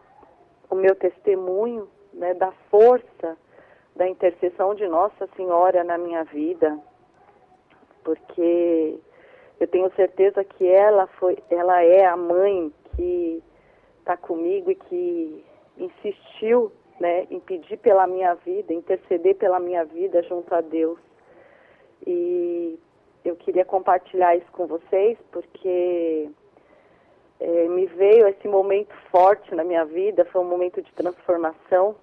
o 0.71 0.75
meu 0.75 0.95
testemunho 0.95 1.89
né, 2.14 2.33
da 2.33 2.53
força 2.71 3.37
da 3.95 4.09
intercessão 4.09 4.75
de 4.75 4.87
Nossa 4.87 5.29
Senhora 5.37 5.85
na 5.85 5.99
minha 5.99 6.25
vida, 6.25 6.79
porque 8.05 8.98
eu 9.59 9.66
tenho 9.68 9.92
certeza 9.94 10.42
que 10.42 10.66
ela 10.66 11.07
foi, 11.07 11.38
ela 11.51 11.82
é 11.82 12.05
a 12.05 12.16
mãe 12.16 12.72
que 12.96 13.42
está 13.98 14.16
comigo 14.16 14.70
e 14.70 14.74
que 14.74 15.44
insistiu 15.76 16.72
né, 16.98 17.26
em 17.30 17.40
pedir 17.40 17.78
pela 17.78 18.07
minha 18.07 18.34
vida, 18.34 18.72
interceder 18.72 19.36
pela 19.36 19.59
minha 19.59 19.84
vida 19.84 20.22
junto 20.22 20.55
a 20.55 20.61
Deus. 20.61 20.98
E 22.07 22.78
eu 23.24 23.36
queria 23.36 23.64
compartilhar 23.64 24.36
isso 24.36 24.51
com 24.53 24.66
vocês 24.66 25.18
porque 25.30 26.30
é, 27.38 27.68
me 27.68 27.86
veio 27.86 28.26
esse 28.28 28.46
momento 28.46 28.94
forte 29.11 29.55
na 29.55 29.64
minha 29.64 29.84
vida, 29.84 30.24
foi 30.26 30.42
um 30.42 30.48
momento 30.48 30.82
de 30.82 30.92
transformação. 30.92 31.96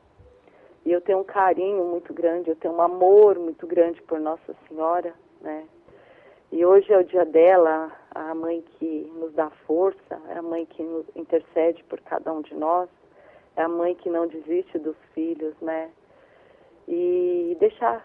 E 0.85 0.91
eu 0.91 1.01
tenho 1.01 1.19
um 1.19 1.23
carinho 1.23 1.83
muito 1.83 2.13
grande, 2.13 2.49
eu 2.49 2.55
tenho 2.55 2.73
um 2.73 2.81
amor 2.81 3.37
muito 3.37 3.67
grande 3.67 4.01
por 4.03 4.19
Nossa 4.19 4.55
Senhora, 4.67 5.13
né? 5.41 5.65
E 6.49 6.65
hoje 6.65 6.91
é 6.93 6.97
o 6.97 7.03
dia 7.03 7.25
dela, 7.25 7.91
a 8.15 8.33
mãe 8.33 8.63
que 8.77 9.11
nos 9.15 9.33
dá 9.33 9.49
força, 9.67 10.21
é 10.29 10.37
a 10.37 10.41
mãe 10.41 10.65
que 10.65 10.81
nos 10.81 11.05
intercede 11.13 11.83
por 11.83 11.99
cada 11.99 12.31
um 12.31 12.41
de 12.41 12.55
nós, 12.55 12.89
é 13.57 13.63
a 13.63 13.67
mãe 13.67 13.93
que 13.95 14.09
não 14.09 14.27
desiste 14.27 14.79
dos 14.79 14.95
filhos, 15.13 15.53
né? 15.59 15.91
E 16.87 17.57
deixar 17.59 18.01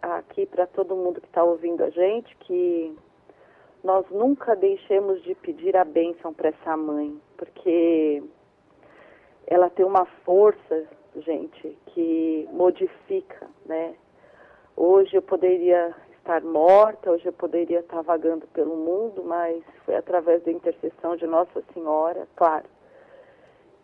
aqui 0.00 0.46
para 0.46 0.66
todo 0.68 0.94
mundo 0.94 1.20
que 1.20 1.26
está 1.26 1.42
ouvindo 1.42 1.82
a 1.82 1.90
gente 1.90 2.34
que 2.36 2.96
nós 3.82 4.08
nunca 4.10 4.54
deixemos 4.54 5.20
de 5.24 5.34
pedir 5.34 5.76
a 5.76 5.84
bênção 5.84 6.32
para 6.32 6.50
essa 6.50 6.76
mãe, 6.76 7.20
porque 7.36 8.22
ela 9.48 9.68
tem 9.68 9.84
uma 9.84 10.04
força, 10.24 10.86
gente, 11.16 11.76
que 11.86 12.48
modifica, 12.52 13.48
né? 13.66 13.96
Hoje 14.76 15.16
eu 15.16 15.22
poderia 15.22 15.92
estar 16.20 16.42
morta, 16.42 17.10
hoje 17.10 17.26
eu 17.26 17.32
poderia 17.32 17.80
estar 17.80 18.00
vagando 18.02 18.46
pelo 18.48 18.76
mundo, 18.76 19.24
mas 19.24 19.64
foi 19.84 19.96
através 19.96 20.42
da 20.44 20.52
intercessão 20.52 21.16
de 21.16 21.26
Nossa 21.26 21.62
Senhora, 21.74 22.28
claro, 22.36 22.66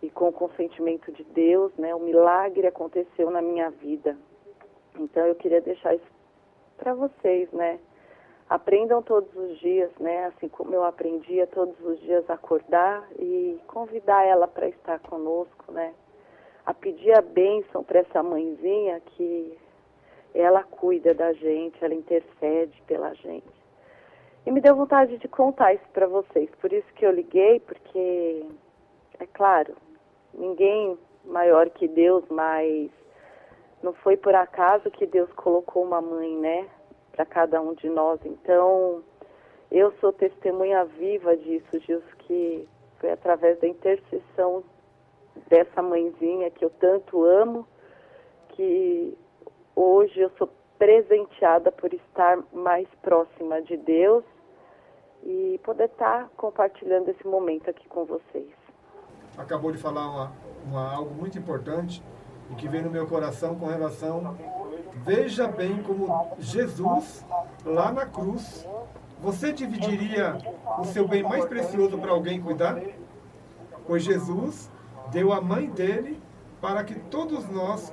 e 0.02 0.10
com 0.10 0.28
o 0.28 0.32
consentimento 0.32 1.10
de 1.10 1.24
Deus, 1.24 1.72
né, 1.76 1.94
o 1.94 2.00
milagre 2.00 2.66
aconteceu 2.66 3.30
na 3.30 3.42
minha 3.42 3.70
vida. 3.70 4.16
Então 4.98 5.26
eu 5.26 5.34
queria 5.34 5.60
deixar 5.60 5.94
isso 5.94 6.16
para 6.76 6.94
vocês, 6.94 7.50
né? 7.52 7.78
Aprendam 8.48 9.02
todos 9.02 9.34
os 9.34 9.58
dias, 9.58 9.90
né? 9.98 10.26
Assim 10.26 10.48
como 10.48 10.72
eu 10.72 10.84
aprendia 10.84 11.46
todos 11.48 11.78
os 11.80 11.98
dias 12.00 12.28
acordar 12.30 13.06
e 13.18 13.58
convidar 13.66 14.24
ela 14.24 14.46
para 14.46 14.68
estar 14.68 15.00
conosco, 15.00 15.72
né? 15.72 15.92
A 16.64 16.72
pedir 16.72 17.12
a 17.18 17.20
bênção 17.20 17.82
para 17.82 18.00
essa 18.00 18.22
mãezinha 18.22 19.00
que 19.00 19.58
ela 20.38 20.62
cuida 20.62 21.14
da 21.14 21.32
gente, 21.32 21.82
ela 21.82 21.94
intercede 21.94 22.82
pela 22.86 23.14
gente. 23.14 23.56
E 24.44 24.50
me 24.50 24.60
deu 24.60 24.76
vontade 24.76 25.16
de 25.18 25.26
contar 25.26 25.74
isso 25.74 25.88
para 25.92 26.06
vocês, 26.06 26.48
por 26.60 26.72
isso 26.72 26.86
que 26.94 27.04
eu 27.04 27.10
liguei, 27.10 27.58
porque, 27.60 28.44
é 29.18 29.26
claro, 29.26 29.74
ninguém 30.32 30.96
maior 31.24 31.68
que 31.70 31.88
Deus, 31.88 32.22
mas 32.30 32.90
não 33.82 33.92
foi 33.94 34.16
por 34.16 34.34
acaso 34.34 34.90
que 34.90 35.06
Deus 35.06 35.32
colocou 35.32 35.82
uma 35.82 36.00
mãe, 36.00 36.36
né, 36.36 36.68
para 37.12 37.24
cada 37.24 37.60
um 37.60 37.74
de 37.74 37.88
nós. 37.88 38.20
Então, 38.24 39.02
eu 39.70 39.90
sou 40.00 40.12
testemunha 40.12 40.84
viva 40.84 41.36
disso, 41.36 41.80
disso 41.80 42.16
que 42.18 42.68
foi 43.00 43.10
através 43.10 43.58
da 43.58 43.66
intercessão 43.66 44.62
dessa 45.48 45.82
mãezinha 45.82 46.50
que 46.50 46.64
eu 46.64 46.70
tanto 46.70 47.24
amo, 47.24 47.66
que 48.50 49.16
hoje 49.76 50.18
eu 50.18 50.30
sou 50.38 50.48
presenteada 50.78 51.70
por 51.70 51.92
estar 51.92 52.38
mais 52.52 52.88
próxima 53.02 53.60
de 53.62 53.76
Deus 53.76 54.24
e 55.22 55.60
poder 55.62 55.84
estar 55.84 56.28
compartilhando 56.36 57.10
esse 57.10 57.26
momento 57.26 57.68
aqui 57.68 57.86
com 57.88 58.04
vocês. 58.04 58.50
Acabou 59.36 59.70
de 59.70 59.78
falar 59.78 60.08
uma, 60.08 60.32
uma, 60.66 60.94
algo 60.94 61.14
muito 61.14 61.38
importante 61.38 62.02
e 62.50 62.54
que 62.54 62.68
vem 62.68 62.82
no 62.82 62.90
meu 62.90 63.06
coração 63.06 63.54
com 63.54 63.66
relação. 63.66 64.36
Veja 65.04 65.46
bem 65.46 65.82
como 65.82 66.34
Jesus, 66.38 67.24
lá 67.64 67.92
na 67.92 68.06
cruz, 68.06 68.66
você 69.20 69.52
dividiria 69.52 70.38
o 70.78 70.84
seu 70.84 71.06
bem 71.06 71.22
mais 71.22 71.44
precioso 71.44 71.98
para 71.98 72.12
alguém 72.12 72.40
cuidar? 72.40 72.80
Pois 73.86 74.02
Jesus 74.02 74.70
deu 75.10 75.32
a 75.32 75.40
mãe 75.40 75.68
dele 75.68 76.20
para 76.60 76.82
que 76.84 76.94
todos 76.94 77.48
nós 77.48 77.92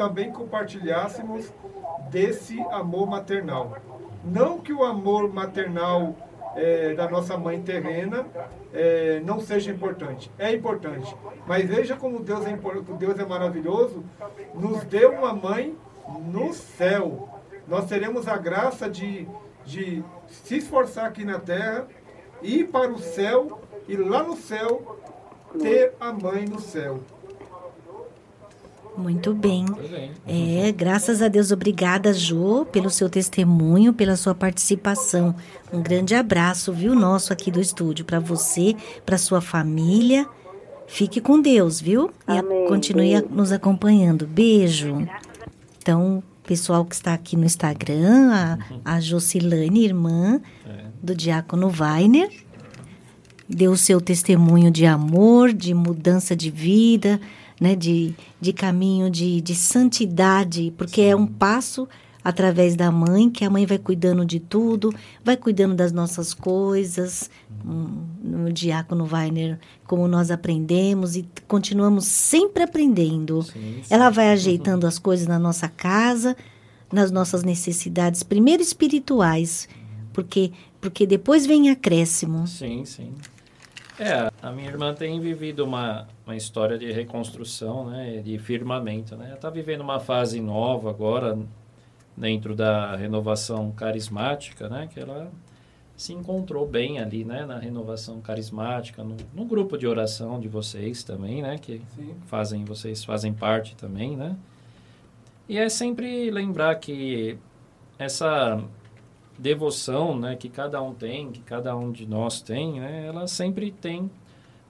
também 0.00 0.32
compartilhássemos 0.32 1.52
desse 2.08 2.58
amor 2.70 3.06
maternal. 3.06 3.76
Não 4.24 4.58
que 4.58 4.72
o 4.72 4.82
amor 4.82 5.30
maternal 5.30 6.16
é, 6.56 6.94
da 6.94 7.06
nossa 7.06 7.36
mãe 7.36 7.60
terrena 7.60 8.26
é, 8.72 9.20
não 9.20 9.40
seja 9.40 9.70
importante. 9.70 10.30
É 10.38 10.54
importante. 10.54 11.14
Mas 11.46 11.68
veja 11.68 11.96
como 11.96 12.20
Deus 12.20 12.46
é, 12.46 12.58
Deus 12.98 13.18
é 13.18 13.26
maravilhoso. 13.26 14.02
Nos 14.54 14.84
deu 14.84 15.12
uma 15.12 15.34
mãe 15.34 15.76
no 16.32 16.54
céu. 16.54 17.28
Nós 17.68 17.84
teremos 17.84 18.26
a 18.26 18.38
graça 18.38 18.88
de, 18.88 19.28
de 19.66 20.02
se 20.28 20.56
esforçar 20.56 21.04
aqui 21.04 21.26
na 21.26 21.38
terra, 21.38 21.86
ir 22.42 22.68
para 22.68 22.90
o 22.90 22.98
céu 22.98 23.60
e 23.86 23.98
lá 23.98 24.22
no 24.22 24.34
céu 24.34 24.98
ter 25.60 25.92
a 26.00 26.10
mãe 26.10 26.46
no 26.46 26.58
céu. 26.58 27.00
Muito 28.96 29.32
bem. 29.32 29.64
É, 30.26 30.72
graças 30.72 31.22
a 31.22 31.28
Deus, 31.28 31.50
obrigada, 31.52 32.12
Jo, 32.12 32.66
pelo 32.70 32.90
seu 32.90 33.08
testemunho, 33.08 33.92
pela 33.94 34.16
sua 34.16 34.34
participação. 34.34 35.34
Um 35.72 35.80
grande 35.80 36.14
abraço, 36.14 36.72
viu, 36.72 36.94
nosso 36.94 37.32
aqui 37.32 37.50
do 37.50 37.60
estúdio, 37.60 38.04
para 38.04 38.20
você, 38.20 38.74
para 39.06 39.16
sua 39.16 39.40
família. 39.40 40.26
Fique 40.86 41.20
com 41.20 41.40
Deus, 41.40 41.80
viu? 41.80 42.10
E 42.28 42.36
Amém. 42.36 42.66
continue 42.66 43.14
a- 43.14 43.22
nos 43.22 43.52
acompanhando. 43.52 44.26
Beijo. 44.26 45.06
Então, 45.78 46.22
pessoal 46.44 46.84
que 46.84 46.94
está 46.94 47.14
aqui 47.14 47.36
no 47.36 47.44
Instagram, 47.46 48.32
a, 48.32 48.58
a 48.96 49.00
Jocilane, 49.00 49.84
irmã 49.84 50.40
do 51.02 51.14
diácono 51.14 51.72
Weiner, 51.80 52.28
deu 53.48 53.72
o 53.72 53.76
seu 53.76 54.00
testemunho 54.00 54.70
de 54.70 54.84
amor, 54.84 55.52
de 55.52 55.72
mudança 55.72 56.34
de 56.36 56.50
vida, 56.50 57.20
né, 57.60 57.76
de, 57.76 58.14
de 58.40 58.52
caminho 58.52 59.10
de, 59.10 59.40
de 59.40 59.54
santidade, 59.54 60.72
porque 60.76 61.02
é 61.02 61.14
um 61.14 61.26
passo 61.26 61.86
através 62.22 62.76
da 62.76 62.90
mãe, 62.90 63.30
que 63.30 63.44
a 63.44 63.50
mãe 63.50 63.64
vai 63.66 63.78
cuidando 63.78 64.24
de 64.24 64.40
tudo, 64.40 64.94
vai 65.24 65.36
cuidando 65.36 65.74
das 65.74 65.92
nossas 65.92 66.34
coisas. 66.34 67.30
Hum, 67.64 68.04
No 68.22 68.52
diácono 68.52 69.08
Weiner, 69.10 69.58
como 69.86 70.06
nós 70.06 70.30
aprendemos 70.30 71.16
e 71.16 71.26
continuamos 71.48 72.04
sempre 72.06 72.62
aprendendo. 72.62 73.42
Sim, 73.42 73.80
sim. 73.82 73.82
Ela 73.90 74.10
vai 74.10 74.30
ajeitando 74.30 74.86
as 74.86 74.98
coisas 74.98 75.26
na 75.26 75.38
nossa 75.38 75.68
casa, 75.68 76.36
nas 76.92 77.10
nossas 77.10 77.42
necessidades, 77.42 78.22
primeiro 78.22 78.62
espirituais, 78.62 79.68
porque 80.12 80.52
porque 80.80 81.06
depois 81.06 81.46
vem 81.46 81.68
acréscimo. 81.68 82.46
Sim, 82.46 82.84
sim. 82.86 83.12
É, 84.00 84.30
a 84.40 84.50
minha 84.50 84.66
irmã 84.66 84.94
tem 84.94 85.20
vivido 85.20 85.62
uma, 85.62 86.08
uma 86.24 86.34
história 86.34 86.78
de 86.78 86.90
reconstrução, 86.90 87.90
né, 87.90 88.22
de 88.24 88.38
firmamento, 88.38 89.14
né? 89.14 89.26
Ela 89.26 89.34
está 89.34 89.50
vivendo 89.50 89.82
uma 89.82 90.00
fase 90.00 90.40
nova 90.40 90.88
agora 90.88 91.38
dentro 92.16 92.56
da 92.56 92.96
renovação 92.96 93.70
carismática, 93.72 94.70
né, 94.70 94.88
que 94.90 94.98
ela 94.98 95.30
se 95.94 96.14
encontrou 96.14 96.66
bem 96.66 96.98
ali, 96.98 97.26
né, 97.26 97.44
na 97.44 97.58
renovação 97.58 98.22
carismática, 98.22 99.04
no, 99.04 99.18
no 99.34 99.44
grupo 99.44 99.76
de 99.76 99.86
oração 99.86 100.40
de 100.40 100.48
vocês 100.48 101.04
também, 101.04 101.42
né, 101.42 101.58
que 101.58 101.82
Sim. 101.94 102.14
fazem 102.26 102.64
vocês 102.64 103.04
fazem 103.04 103.34
parte 103.34 103.76
também, 103.76 104.16
né? 104.16 104.34
E 105.46 105.58
é 105.58 105.68
sempre 105.68 106.30
lembrar 106.30 106.74
que 106.76 107.36
essa 107.98 108.64
devoção, 109.40 110.18
né, 110.18 110.36
que 110.36 110.48
cada 110.48 110.82
um 110.82 110.94
tem, 110.94 111.32
que 111.32 111.40
cada 111.40 111.74
um 111.74 111.90
de 111.90 112.06
nós 112.06 112.42
tem, 112.42 112.78
né, 112.78 113.06
ela 113.06 113.26
sempre 113.26 113.72
tem 113.72 114.10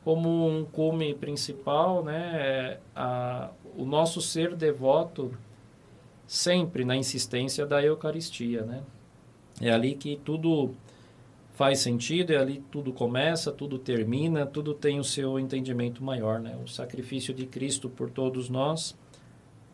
como 0.05 0.47
um 0.47 0.65
cume 0.65 1.15
principal, 1.15 2.05
né, 2.05 2.79
a, 2.95 3.51
o 3.77 3.85
nosso 3.85 4.21
ser 4.21 4.55
devoto 4.55 5.33
sempre 6.27 6.85
na 6.85 6.97
insistência 6.97 7.67
da 7.67 7.83
Eucaristia, 7.83 8.63
né? 8.63 8.83
É 9.61 9.73
ali 9.73 9.97
que 9.97 10.17
tudo 10.25 10.73
faz 11.55 11.81
sentido, 11.81 12.33
é 12.33 12.37
ali 12.37 12.63
tudo 12.71 12.93
começa, 12.93 13.51
tudo 13.51 13.79
termina, 13.79 14.47
tudo 14.47 14.73
tem 14.73 15.01
o 15.01 15.05
seu 15.05 15.41
entendimento 15.41 16.05
maior, 16.05 16.39
né? 16.39 16.57
O 16.65 16.69
sacrifício 16.69 17.35
de 17.35 17.47
Cristo 17.47 17.91
por 17.91 18.11
todos 18.11 18.49
nós 18.49 18.97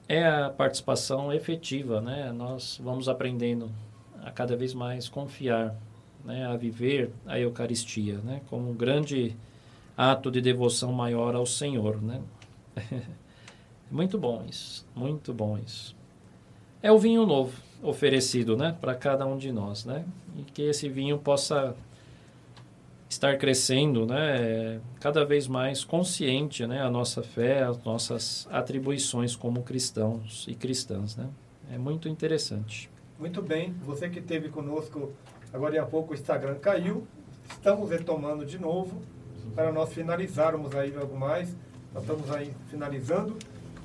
é 0.09 0.27
a 0.27 0.49
participação 0.49 1.31
efetiva, 1.31 2.01
né? 2.01 2.33
Nós 2.33 2.81
vamos 2.83 3.07
aprendendo 3.07 3.71
a 4.27 4.31
cada 4.33 4.57
vez 4.57 4.75
mais 4.75 5.09
confiar, 5.09 5.75
né? 6.25 6.45
A 6.47 6.57
viver 6.57 7.13
a 7.25 7.39
Eucaristia, 7.39 8.19
né? 8.19 8.43
Como 8.51 8.71
um 8.71 8.75
grande 8.75 9.37
ato 9.97 10.33
de 10.33 10.41
devoção 10.41 10.93
maior 10.93 11.37
ao 11.37 11.47
Senhor, 11.47 12.03
né? 12.03 12.21
muito 13.89 14.19
bom 14.19 14.45
isso, 14.49 14.85
muito 14.95 15.33
bom 15.33 15.57
isso. 15.65 15.95
É 16.83 16.91
o 16.91 16.99
vinho 16.99 17.25
novo 17.25 17.53
oferecido, 17.83 18.57
né, 18.57 18.77
para 18.81 18.95
cada 18.95 19.25
um 19.27 19.39
de 19.39 19.53
nós, 19.53 19.85
né? 19.85 20.05
E 20.37 20.43
que 20.43 20.63
esse 20.63 20.89
vinho 20.89 21.19
possa 21.19 21.75
estar 23.09 23.39
crescendo, 23.39 24.05
né, 24.05 24.81
cada 24.99 25.25
vez 25.25 25.47
mais 25.47 25.85
consciente, 25.85 26.67
né, 26.67 26.83
a 26.83 26.91
nossa 26.91 27.23
fé, 27.23 27.63
as 27.63 27.83
nossas 27.85 28.49
atribuições 28.51 29.37
como 29.37 29.63
cristãos 29.63 30.45
e 30.49 30.55
cristãs, 30.55 31.17
né? 31.17 31.29
É 31.73 31.79
muito 31.79 32.09
interessante. 32.09 32.91
Muito 33.19 33.41
bem, 33.41 33.75
você 33.83 34.11
que 34.11 34.19
esteve 34.19 34.51
conosco 34.51 35.11
agora 35.51 35.81
há 35.81 35.87
pouco, 35.87 36.13
o 36.13 36.15
Instagram 36.15 36.57
caiu. 36.57 37.07
Estamos 37.49 37.89
retomando 37.89 38.45
de 38.45 38.59
novo 38.59 39.01
para 39.55 39.73
nós 39.73 39.91
finalizarmos 39.95 40.75
aí 40.75 40.91
logo 40.91 41.17
mais. 41.17 41.57
Nós 41.95 42.03
estamos 42.03 42.31
aí 42.31 42.53
finalizando 42.69 43.35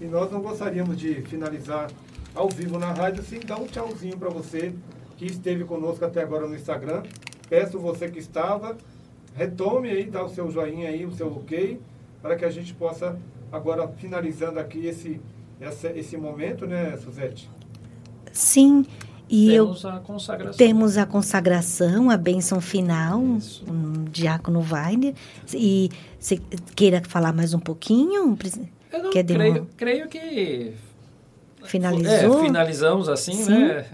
e 0.01 0.05
nós 0.05 0.29
não 0.29 0.41
gostaríamos 0.41 0.99
de 0.99 1.21
finalizar 1.21 1.89
ao 2.36 2.49
vivo 2.49 2.77
na 2.77 2.91
rádio 2.91 3.23
sem 3.23 3.39
dar 3.39 3.57
um 3.57 3.67
tchauzinho 3.67 4.17
para 4.17 4.29
você 4.29 4.75
que 5.15 5.27
esteve 5.27 5.63
conosco 5.63 6.03
até 6.03 6.21
agora 6.21 6.45
no 6.45 6.55
Instagram. 6.55 7.03
Peço 7.47 7.79
você 7.79 8.09
que 8.09 8.19
estava, 8.19 8.75
retome 9.34 9.89
aí, 9.89 10.07
dá 10.07 10.25
o 10.25 10.29
seu 10.29 10.51
joinha 10.51 10.89
aí, 10.89 11.05
o 11.05 11.11
seu 11.13 11.32
ok, 11.32 11.79
para 12.21 12.36
que 12.36 12.43
a 12.43 12.49
gente 12.49 12.73
possa 12.73 13.17
agora 13.49 13.88
finalizando 13.88 14.59
aqui 14.59 14.88
esse, 14.88 15.21
esse 15.95 16.17
momento, 16.17 16.67
né, 16.67 16.97
Suzete? 16.97 17.49
Sim, 18.34 18.86
e 19.32 19.53
eu 19.53 19.65
Temos 19.67 19.86
a 19.86 19.99
consagração. 19.99 20.57
Temos 20.57 20.97
a 20.97 21.05
consagração, 21.05 22.09
a 22.09 22.17
bênção 22.17 22.59
final, 22.61 23.23
Isso. 23.38 23.63
um 23.71 24.03
diácono 24.11 24.59
Weiner. 24.69 25.13
E 25.53 25.89
você 26.19 26.39
queira 26.75 27.01
falar 27.07 27.32
mais 27.34 27.53
um 27.53 27.59
pouquinho? 27.59 28.38
Eu 28.91 29.03
não 29.03 29.09
Quer 29.11 29.23
creio, 29.23 29.53
uma- 29.61 29.67
creio 29.77 30.07
que 30.09 30.73
Finalizou? 31.63 32.39
É, 32.41 32.43
finalizamos 32.45 33.07
assim, 33.07 33.34
Sim. 33.34 33.51
né? 33.51 33.86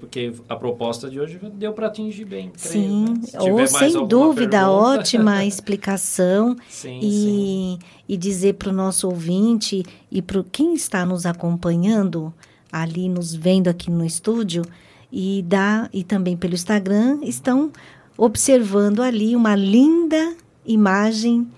Porque 0.00 0.32
a 0.48 0.56
proposta 0.56 1.10
de 1.10 1.20
hoje 1.20 1.38
deu 1.54 1.72
para 1.74 1.88
atingir 1.88 2.24
bem. 2.24 2.50
creio, 2.50 2.72
Sim, 2.72 3.04
né? 3.04 3.20
Tiver 3.38 3.50
ou 3.52 3.66
sem 3.66 4.06
dúvida, 4.06 4.58
pergunta. 4.58 4.70
ótima 4.72 5.44
explicação. 5.44 6.56
Sim, 6.68 7.00
sim. 7.00 7.78
e, 8.08 8.14
e 8.14 8.16
dizer 8.16 8.54
para 8.54 8.70
o 8.70 8.72
nosso 8.72 9.06
ouvinte 9.08 9.82
e 10.10 10.22
para 10.22 10.42
quem 10.50 10.72
está 10.74 11.04
nos 11.04 11.26
acompanhando, 11.26 12.32
ali 12.70 13.08
nos 13.08 13.34
vendo 13.34 13.68
aqui 13.68 13.90
no 13.90 14.04
estúdio, 14.04 14.62
e, 15.10 15.42
dá, 15.46 15.88
e 15.92 16.04
também 16.04 16.36
pelo 16.36 16.54
Instagram, 16.54 17.20
estão 17.22 17.72
observando 18.16 19.00
ali 19.00 19.34
uma 19.34 19.54
linda 19.54 20.36
imagem 20.66 21.48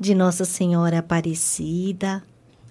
de 0.00 0.14
Nossa 0.14 0.44
Senhora 0.44 0.98
Aparecida, 0.98 2.22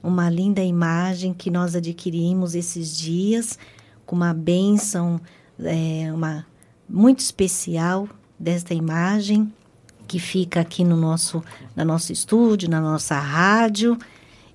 uma 0.04 0.30
linda 0.30 0.62
imagem 0.62 1.34
que 1.34 1.50
nós 1.50 1.76
adquirimos 1.76 2.56
esses 2.56 2.98
dias, 2.98 3.58
com 4.06 4.16
uma 4.16 4.34
bênção 4.34 5.20
é, 5.60 6.12
uma, 6.14 6.46
muito 6.88 7.20
especial 7.20 8.08
desta 8.40 8.74
imagem 8.74 9.52
que 10.08 10.20
fica 10.20 10.62
aqui 10.62 10.84
no 10.84 10.96
nosso, 10.96 11.44
no 11.76 11.84
nosso 11.84 12.14
estúdio, 12.14 12.70
na 12.70 12.80
nossa 12.80 13.20
rádio. 13.20 13.98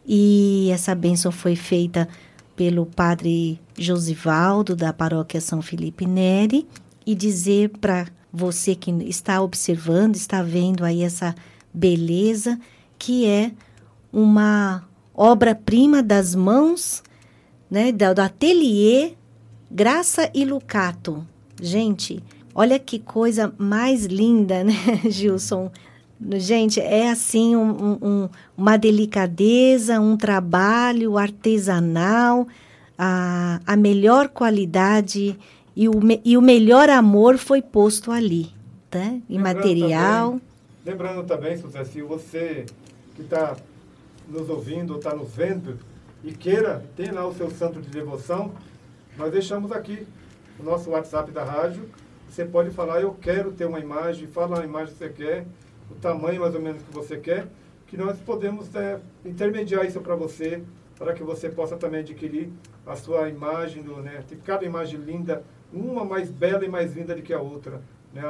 E 0.06 0.70
essa 0.72 0.94
bênção 0.94 1.30
foi 1.30 1.54
feita 1.54 2.08
pelo 2.56 2.86
padre 2.86 3.60
Josivaldo, 3.76 4.76
da 4.76 4.92
paróquia 4.92 5.40
São 5.40 5.62
Felipe 5.62 6.06
Neri, 6.06 6.66
e 7.06 7.14
dizer 7.14 7.70
para 7.80 8.06
você 8.32 8.74
que 8.74 8.90
está 9.04 9.42
observando, 9.42 10.16
está 10.16 10.42
vendo 10.42 10.84
aí 10.84 11.02
essa 11.02 11.34
beleza, 11.72 12.58
que 12.98 13.26
é 13.26 13.52
uma 14.12 14.84
obra-prima 15.14 16.02
das 16.02 16.34
mãos, 16.34 17.02
né, 17.70 17.90
do 17.92 18.20
ateliê 18.20 19.14
Graça 19.70 20.30
e 20.34 20.44
Lucato. 20.44 21.26
Gente, 21.60 22.22
olha 22.54 22.78
que 22.78 22.98
coisa 22.98 23.52
mais 23.56 24.04
linda, 24.04 24.62
né, 24.62 24.74
Gilson? 25.08 25.70
Gente, 26.38 26.80
é 26.80 27.10
assim 27.10 27.56
um, 27.56 27.98
um, 28.02 28.28
uma 28.56 28.76
delicadeza, 28.76 30.00
um 30.00 30.16
trabalho 30.16 31.18
artesanal, 31.18 32.46
a, 32.96 33.60
a 33.66 33.76
melhor 33.76 34.28
qualidade 34.28 35.38
e 35.74 35.88
o, 35.88 35.92
e 36.24 36.36
o 36.36 36.42
melhor 36.42 36.88
amor 36.90 37.38
foi 37.38 37.60
posto 37.62 38.12
ali, 38.12 38.50
tá? 38.90 39.04
Em 39.04 39.22
Lembrando 39.36 39.56
material. 39.56 40.26
também- 40.30 40.42
lembrando 40.84 41.24
também, 41.26 41.56
Suzé, 41.56 41.84
se 41.84 42.02
você 42.02 42.66
que 43.16 43.22
está 43.22 43.56
nos 44.28 44.48
ouvindo 44.48 44.92
ou 44.92 44.98
está 44.98 45.14
nos 45.14 45.32
vendo 45.34 45.78
e 46.24 46.32
queira, 46.32 46.84
tem 46.96 47.10
lá 47.10 47.26
o 47.26 47.34
seu 47.34 47.50
santo 47.50 47.80
de 47.80 47.88
devoção, 47.88 48.52
nós 49.16 49.32
deixamos 49.32 49.72
aqui 49.72 50.06
o 50.58 50.62
nosso 50.62 50.90
WhatsApp 50.90 51.30
da 51.32 51.42
rádio. 51.44 51.88
Você 52.28 52.44
pode 52.44 52.70
falar, 52.70 53.00
eu 53.00 53.12
quero 53.20 53.52
ter 53.52 53.64
uma 53.66 53.78
imagem, 53.80 54.26
fala 54.26 54.60
a 54.60 54.64
imagem 54.64 54.92
que 54.94 54.98
você 54.98 55.08
quer, 55.08 55.46
o 55.92 55.94
tamanho 56.00 56.40
mais 56.40 56.54
ou 56.54 56.60
menos 56.60 56.82
que 56.82 56.92
você 56.92 57.16
quer, 57.16 57.46
que 57.86 57.96
nós 57.96 58.18
podemos 58.20 58.74
é, 58.74 58.98
intermediar 59.24 59.84
isso 59.84 60.00
para 60.00 60.16
você, 60.16 60.62
para 60.98 61.12
que 61.12 61.22
você 61.22 61.48
possa 61.48 61.76
também 61.76 62.00
adquirir 62.00 62.50
a 62.86 62.96
sua 62.96 63.28
imagem, 63.28 63.82
do, 63.82 63.96
né? 63.96 64.24
Tem 64.26 64.38
cada 64.38 64.64
imagem 64.64 64.98
linda, 64.98 65.44
uma 65.72 66.04
mais 66.04 66.30
bela 66.30 66.64
e 66.64 66.68
mais 66.68 66.94
linda 66.96 67.14
do 67.14 67.22
que 67.22 67.32
a 67.32 67.40
outra, 67.40 67.82
né? 68.12 68.22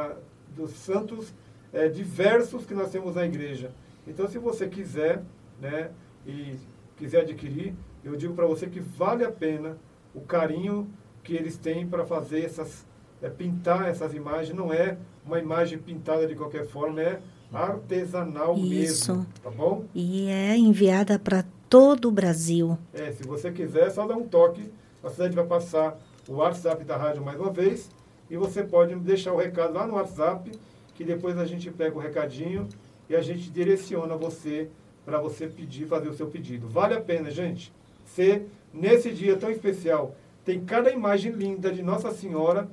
Dos 0.54 0.72
santos 0.72 1.32
é, 1.72 1.88
diversos 1.88 2.66
que 2.66 2.74
nós 2.74 2.90
temos 2.90 3.14
na 3.14 3.24
igreja. 3.24 3.70
Então, 4.06 4.26
se 4.28 4.38
você 4.38 4.68
quiser, 4.68 5.22
né, 5.60 5.90
e 6.26 6.56
quiser 6.96 7.20
adquirir, 7.20 7.74
eu 8.04 8.16
digo 8.16 8.34
para 8.34 8.46
você 8.46 8.66
que 8.66 8.80
vale 8.80 9.24
a 9.24 9.30
pena 9.30 9.78
o 10.14 10.20
carinho 10.20 10.90
que 11.22 11.34
eles 11.34 11.56
têm 11.56 11.86
para 11.86 12.04
fazer 12.04 12.44
essas, 12.44 12.84
é, 13.22 13.30
pintar 13.30 13.88
essas 13.88 14.12
imagens. 14.12 14.56
Não 14.56 14.72
é 14.72 14.98
uma 15.24 15.38
imagem 15.38 15.78
pintada 15.78 16.26
de 16.26 16.34
qualquer 16.34 16.66
forma, 16.66 17.00
é 17.00 17.22
artesanal 17.52 18.56
Isso. 18.56 19.12
mesmo, 19.12 19.26
tá 19.42 19.50
bom? 19.50 19.84
E 19.94 20.28
é 20.28 20.56
enviada 20.56 21.18
para 21.18 21.44
todo 21.68 22.08
o 22.08 22.10
Brasil. 22.10 22.78
É, 22.92 23.12
se 23.12 23.22
você 23.22 23.50
quiser, 23.50 23.90
só 23.90 24.06
dá 24.06 24.14
um 24.16 24.26
toque. 24.26 24.70
A 25.02 25.10
cidade 25.10 25.34
vai 25.34 25.46
passar 25.46 25.98
o 26.28 26.34
WhatsApp 26.34 26.84
da 26.84 26.96
rádio 26.96 27.24
mais 27.24 27.38
uma 27.38 27.50
vez. 27.50 27.90
E 28.30 28.36
você 28.36 28.62
pode 28.62 28.94
deixar 28.96 29.32
o 29.32 29.36
recado 29.36 29.74
lá 29.74 29.86
no 29.86 29.94
WhatsApp, 29.94 30.50
que 30.94 31.04
depois 31.04 31.36
a 31.38 31.44
gente 31.44 31.70
pega 31.70 31.96
o 31.96 32.00
recadinho 32.00 32.68
e 33.08 33.14
a 33.14 33.20
gente 33.20 33.50
direciona 33.50 34.16
você 34.16 34.68
para 35.04 35.18
você 35.18 35.46
pedir, 35.46 35.86
fazer 35.86 36.08
o 36.08 36.14
seu 36.14 36.26
pedido. 36.28 36.68
Vale 36.68 36.94
a 36.94 37.00
pena, 37.00 37.30
gente. 37.30 37.72
Ser 38.04 38.46
nesse 38.72 39.10
dia 39.10 39.36
tão 39.36 39.50
especial. 39.50 40.14
Tem 40.44 40.60
cada 40.60 40.90
imagem 40.90 41.32
linda 41.32 41.70
de 41.70 41.82
Nossa 41.82 42.10
Senhora, 42.10 42.68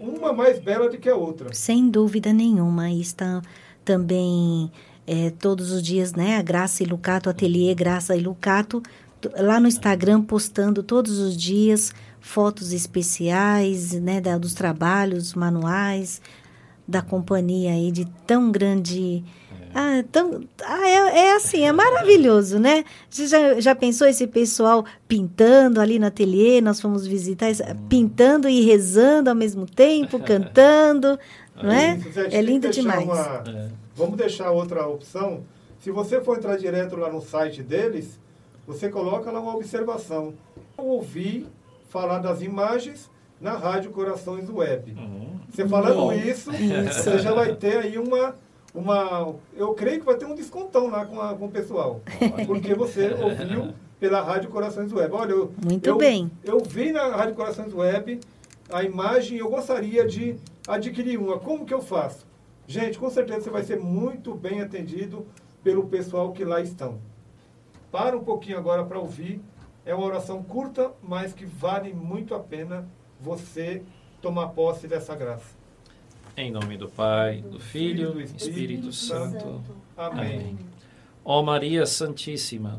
uma 0.00 0.32
mais 0.32 0.58
bela 0.58 0.88
do 0.88 0.96
que 0.96 1.08
a 1.08 1.16
outra. 1.16 1.52
Sem 1.52 1.90
dúvida 1.90 2.32
nenhuma. 2.32 2.90
Está 2.90 3.42
também 3.84 4.70
é, 5.06 5.30
todos 5.30 5.70
os 5.70 5.82
dias, 5.82 6.12
né? 6.14 6.36
A 6.38 6.42
Graça 6.42 6.82
e 6.82 6.86
Lucato, 6.86 7.28
Ateliê 7.28 7.74
Graça 7.74 8.16
e 8.16 8.20
Lucato, 8.20 8.82
lá 9.38 9.60
no 9.60 9.68
Instagram, 9.68 10.22
postando 10.22 10.82
todos 10.82 11.18
os 11.18 11.36
dias 11.36 11.92
fotos 12.20 12.72
especiais, 12.72 13.92
né? 13.92 14.20
Da, 14.20 14.38
dos 14.38 14.54
trabalhos, 14.54 15.34
manuais, 15.34 16.20
da 16.86 17.02
companhia 17.02 17.72
aí 17.72 17.90
de 17.90 18.04
tão 18.26 18.50
grande. 18.50 19.22
Ah, 19.76 20.04
tão, 20.12 20.44
ah, 20.64 20.88
é, 20.88 21.18
é 21.18 21.32
assim, 21.36 21.62
é 21.62 21.72
maravilhoso, 21.72 22.60
né? 22.60 22.84
Você 23.10 23.26
já, 23.26 23.60
já 23.60 23.74
pensou 23.74 24.06
esse 24.06 24.24
pessoal 24.26 24.84
pintando 25.08 25.80
ali 25.80 25.98
no 25.98 26.06
ateliê? 26.06 26.60
Nós 26.60 26.80
fomos 26.80 27.04
visitar, 27.06 27.50
esse- 27.50 27.64
pintando 27.88 28.48
e 28.48 28.60
rezando 28.60 29.30
ao 29.30 29.34
mesmo 29.34 29.66
tempo, 29.66 30.18
cantando, 30.22 31.18
não 31.62 31.70
é? 31.72 31.96
Gente 31.98 32.34
É 32.34 32.40
lindo 32.42 32.68
demais. 32.70 33.04
uma- 33.04 33.42
É. 33.46 33.68
Vamos 33.96 34.16
deixar 34.16 34.50
outra 34.50 34.86
opção. 34.88 35.42
Se 35.80 35.90
você 35.90 36.20
for 36.20 36.38
entrar 36.38 36.56
direto 36.56 36.96
lá 36.96 37.10
no 37.10 37.20
site 37.20 37.62
deles, 37.62 38.18
você 38.66 38.88
coloca 38.88 39.30
lá 39.30 39.38
uma 39.40 39.54
observação. 39.54 40.34
Eu 40.78 40.84
ouvi 40.84 41.46
falar 41.90 42.18
das 42.18 42.42
imagens 42.42 43.10
na 43.40 43.52
Rádio 43.56 43.90
Corações 43.90 44.48
Web. 44.50 44.92
Uhum. 44.98 45.38
Você 45.50 45.68
falando 45.68 46.12
isso, 46.12 46.50
isso. 46.54 47.02
você 47.04 47.18
já 47.18 47.32
vai 47.32 47.54
ter 47.54 47.76
aí 47.78 47.98
uma, 47.98 48.34
uma. 48.74 49.34
Eu 49.56 49.74
creio 49.74 50.00
que 50.00 50.06
vai 50.06 50.16
ter 50.16 50.24
um 50.24 50.34
descontão 50.34 50.88
lá 50.88 51.04
com, 51.04 51.20
a- 51.20 51.34
com 51.34 51.44
o 51.46 51.50
pessoal. 51.50 52.00
Porque 52.46 52.74
você 52.74 53.14
ouviu 53.14 53.72
pela 54.00 54.20
Rádio 54.22 54.50
Corações 54.50 54.92
Web. 54.92 55.14
Olha, 55.14 55.30
eu, 55.32 55.52
Muito 55.64 55.86
eu- 55.86 55.96
bem. 55.96 56.30
Eu 56.42 56.58
vi 56.60 56.90
na 56.92 57.06
Rádio 57.14 57.34
Corações 57.34 57.72
Web 57.72 58.18
a 58.70 58.82
imagem 58.82 59.38
eu 59.38 59.48
gostaria 59.48 60.06
de 60.06 60.36
adquirir 60.66 61.18
uma. 61.18 61.38
Como 61.38 61.64
que 61.64 61.74
eu 61.74 61.80
faço? 61.80 62.26
Gente, 62.66 62.98
com 62.98 63.10
certeza 63.10 63.42
você 63.42 63.50
vai 63.50 63.62
ser 63.62 63.78
muito 63.78 64.34
bem 64.34 64.60
atendido 64.60 65.26
pelo 65.62 65.86
pessoal 65.88 66.32
que 66.32 66.44
lá 66.44 66.60
estão. 66.60 66.98
Para 67.92 68.16
um 68.16 68.24
pouquinho 68.24 68.58
agora 68.58 68.84
para 68.84 68.98
ouvir. 68.98 69.40
É 69.86 69.94
uma 69.94 70.06
oração 70.06 70.42
curta, 70.42 70.92
mas 71.02 71.34
que 71.34 71.44
vale 71.44 71.92
muito 71.92 72.34
a 72.34 72.40
pena 72.40 72.88
você 73.20 73.82
tomar 74.22 74.48
posse 74.48 74.88
dessa 74.88 75.14
graça. 75.14 75.54
Em 76.36 76.50
nome 76.50 76.78
do 76.78 76.88
Pai, 76.88 77.42
do 77.42 77.60
Filho 77.60 78.18
e 78.18 78.24
do 78.24 78.36
Espírito 78.36 78.92
Santo. 78.92 79.62
Amém. 79.94 80.36
Amém. 80.36 80.58
Ó 81.22 81.42
Maria 81.42 81.84
Santíssima, 81.84 82.78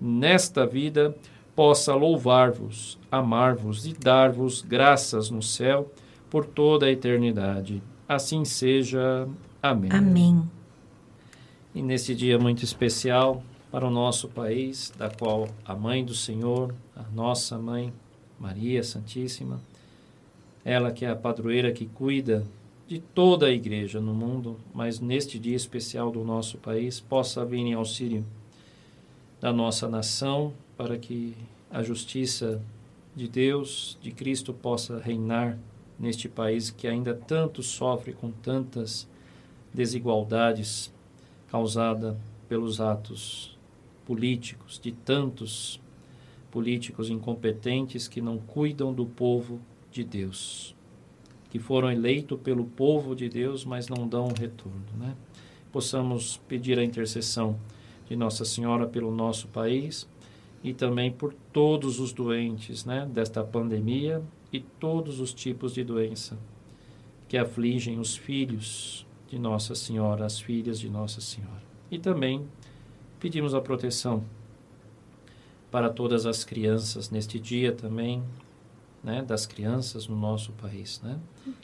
nesta 0.00 0.66
vida, 0.66 1.14
possa 1.54 1.94
louvar-vos, 1.94 2.98
amar-vos 3.10 3.86
e 3.86 3.92
dar-vos 3.92 4.62
graças 4.62 5.30
no 5.30 5.42
céu 5.42 5.92
por 6.30 6.46
toda 6.46 6.86
a 6.86 6.90
eternidade. 6.90 7.82
Assim 8.08 8.44
seja. 8.44 9.28
Amém. 9.62 9.90
Amém. 9.92 10.50
E 11.74 11.82
nesse 11.82 12.14
dia 12.14 12.38
muito 12.38 12.64
especial 12.64 13.42
para 13.70 13.86
o 13.86 13.90
nosso 13.90 14.28
país, 14.28 14.92
da 14.96 15.10
qual 15.10 15.48
a 15.64 15.74
Mãe 15.74 16.04
do 16.04 16.14
Senhor, 16.14 16.74
a 16.96 17.04
nossa 17.14 17.58
Mãe, 17.58 17.92
Maria 18.38 18.82
Santíssima, 18.82 19.60
ela 20.64 20.90
que 20.90 21.04
é 21.04 21.10
a 21.10 21.16
padroeira 21.16 21.70
que 21.72 21.86
cuida 21.86 22.44
de 22.88 22.98
toda 22.98 23.46
a 23.46 23.50
igreja 23.50 24.00
no 24.00 24.12
mundo, 24.12 24.56
mas 24.74 24.98
neste 24.98 25.38
dia 25.38 25.54
especial 25.54 26.10
do 26.10 26.24
nosso 26.24 26.58
país, 26.58 26.98
possa 26.98 27.44
vir 27.44 27.58
em 27.58 27.74
auxílio 27.74 28.24
da 29.40 29.52
nossa 29.52 29.88
nação, 29.88 30.52
para 30.76 30.98
que 30.98 31.34
a 31.70 31.82
justiça 31.82 32.60
de 33.16 33.26
Deus, 33.26 33.98
de 34.02 34.12
Cristo, 34.12 34.52
possa 34.52 34.98
reinar 34.98 35.58
neste 35.98 36.28
país 36.28 36.70
que 36.70 36.86
ainda 36.86 37.14
tanto 37.14 37.62
sofre 37.62 38.12
com 38.12 38.30
tantas 38.30 39.08
desigualdades 39.72 40.92
causada 41.50 42.18
pelos 42.48 42.80
atos 42.80 43.56
políticos 44.04 44.80
de 44.82 44.92
tantos 44.92 45.80
políticos 46.50 47.08
incompetentes 47.08 48.08
que 48.08 48.20
não 48.20 48.38
cuidam 48.38 48.92
do 48.92 49.06
povo 49.06 49.60
de 49.90 50.02
Deus, 50.02 50.74
que 51.50 51.58
foram 51.58 51.90
eleitos 51.90 52.38
pelo 52.40 52.64
povo 52.64 53.14
de 53.14 53.28
Deus, 53.28 53.64
mas 53.64 53.88
não 53.88 54.08
dão 54.08 54.28
retorno, 54.28 54.84
né? 54.98 55.14
Possamos 55.72 56.38
pedir 56.48 56.78
a 56.78 56.84
intercessão 56.84 57.56
de 58.10 58.16
Nossa 58.16 58.44
Senhora 58.44 58.88
pelo 58.88 59.14
nosso 59.14 59.46
país 59.46 60.08
e 60.64 60.74
também 60.74 61.12
por 61.12 61.32
todos 61.52 62.00
os 62.00 62.12
doentes, 62.12 62.84
né, 62.84 63.08
desta 63.10 63.44
pandemia 63.44 64.20
e 64.52 64.58
todos 64.58 65.20
os 65.20 65.32
tipos 65.32 65.72
de 65.72 65.84
doença 65.84 66.36
que 67.28 67.38
afligem 67.38 68.00
os 68.00 68.16
filhos 68.16 69.06
de 69.28 69.38
Nossa 69.38 69.76
Senhora, 69.76 70.26
as 70.26 70.40
filhas 70.40 70.80
de 70.80 70.90
Nossa 70.90 71.20
Senhora. 71.20 71.62
E 71.88 72.00
também 72.00 72.44
pedimos 73.20 73.54
a 73.54 73.60
proteção 73.60 74.24
para 75.70 75.88
todas 75.88 76.26
as 76.26 76.42
crianças 76.42 77.10
neste 77.10 77.38
dia 77.38 77.70
também, 77.70 78.24
né, 79.04 79.22
das 79.22 79.46
crianças 79.46 80.08
no 80.08 80.16
nosso 80.16 80.50
país, 80.54 81.00
né? 81.00 81.16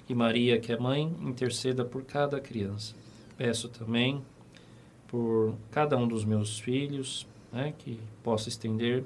E 0.09 0.14
Maria, 0.14 0.61
que 0.61 0.72
é 0.72 0.78
mãe, 0.78 1.12
interceda 1.20 1.84
por 1.84 2.05
cada 2.05 2.40
criança. 2.40 2.94
Peço 3.36 3.68
também 3.68 4.22
por 5.16 5.54
cada 5.70 5.96
um 5.96 6.06
dos 6.06 6.26
meus 6.26 6.58
filhos, 6.58 7.26
né, 7.50 7.72
que 7.78 7.98
possa 8.22 8.50
estender 8.50 9.02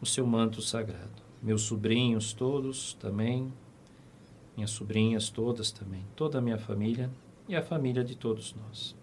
o 0.00 0.06
seu 0.06 0.26
manto 0.26 0.62
sagrado. 0.62 1.10
Meus 1.42 1.60
sobrinhos 1.60 2.32
todos 2.32 2.94
também, 2.94 3.52
minhas 4.56 4.70
sobrinhas 4.70 5.28
todas 5.28 5.70
também, 5.70 6.02
toda 6.16 6.38
a 6.38 6.40
minha 6.40 6.56
família 6.56 7.10
e 7.46 7.54
a 7.54 7.60
família 7.60 8.02
de 8.02 8.14
todos 8.14 8.54
nós. 8.54 8.96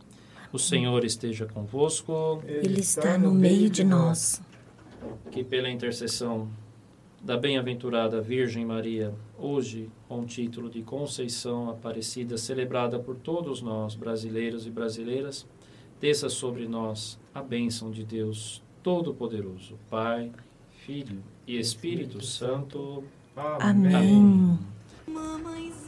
O 0.52 0.58
Senhor 0.58 1.06
esteja 1.06 1.46
convosco. 1.46 2.42
Ele 2.48 2.80
está 2.80 3.16
no 3.16 3.32
meio 3.32 3.70
de 3.70 3.84
nós. 3.84 4.42
Que 5.30 5.44
pela 5.44 5.70
intercessão 5.70 6.50
da 7.22 7.38
bem-aventurada 7.38 8.20
Virgem 8.22 8.66
Maria, 8.66 9.14
hoje 9.38 9.88
com 10.08 10.22
o 10.22 10.26
título 10.26 10.68
de 10.68 10.82
Conceição 10.82 11.70
Aparecida, 11.70 12.40
celebrada 12.40 12.98
por 12.98 13.18
todos 13.18 13.62
nós, 13.62 13.94
brasileiros 13.94 14.66
e 14.66 14.72
brasileiras, 14.72 15.46
desça 16.04 16.28
sobre 16.28 16.68
nós 16.68 17.18
a 17.34 17.42
bênção 17.42 17.90
de 17.90 18.04
Deus 18.04 18.62
Todo-Poderoso, 18.84 19.80
Pai, 19.90 20.34
Filho 20.86 21.24
e 21.48 21.58
Espírito 21.58 22.22
Santo. 22.22 23.06
Amém. 23.38 24.60
Te 25.08 25.83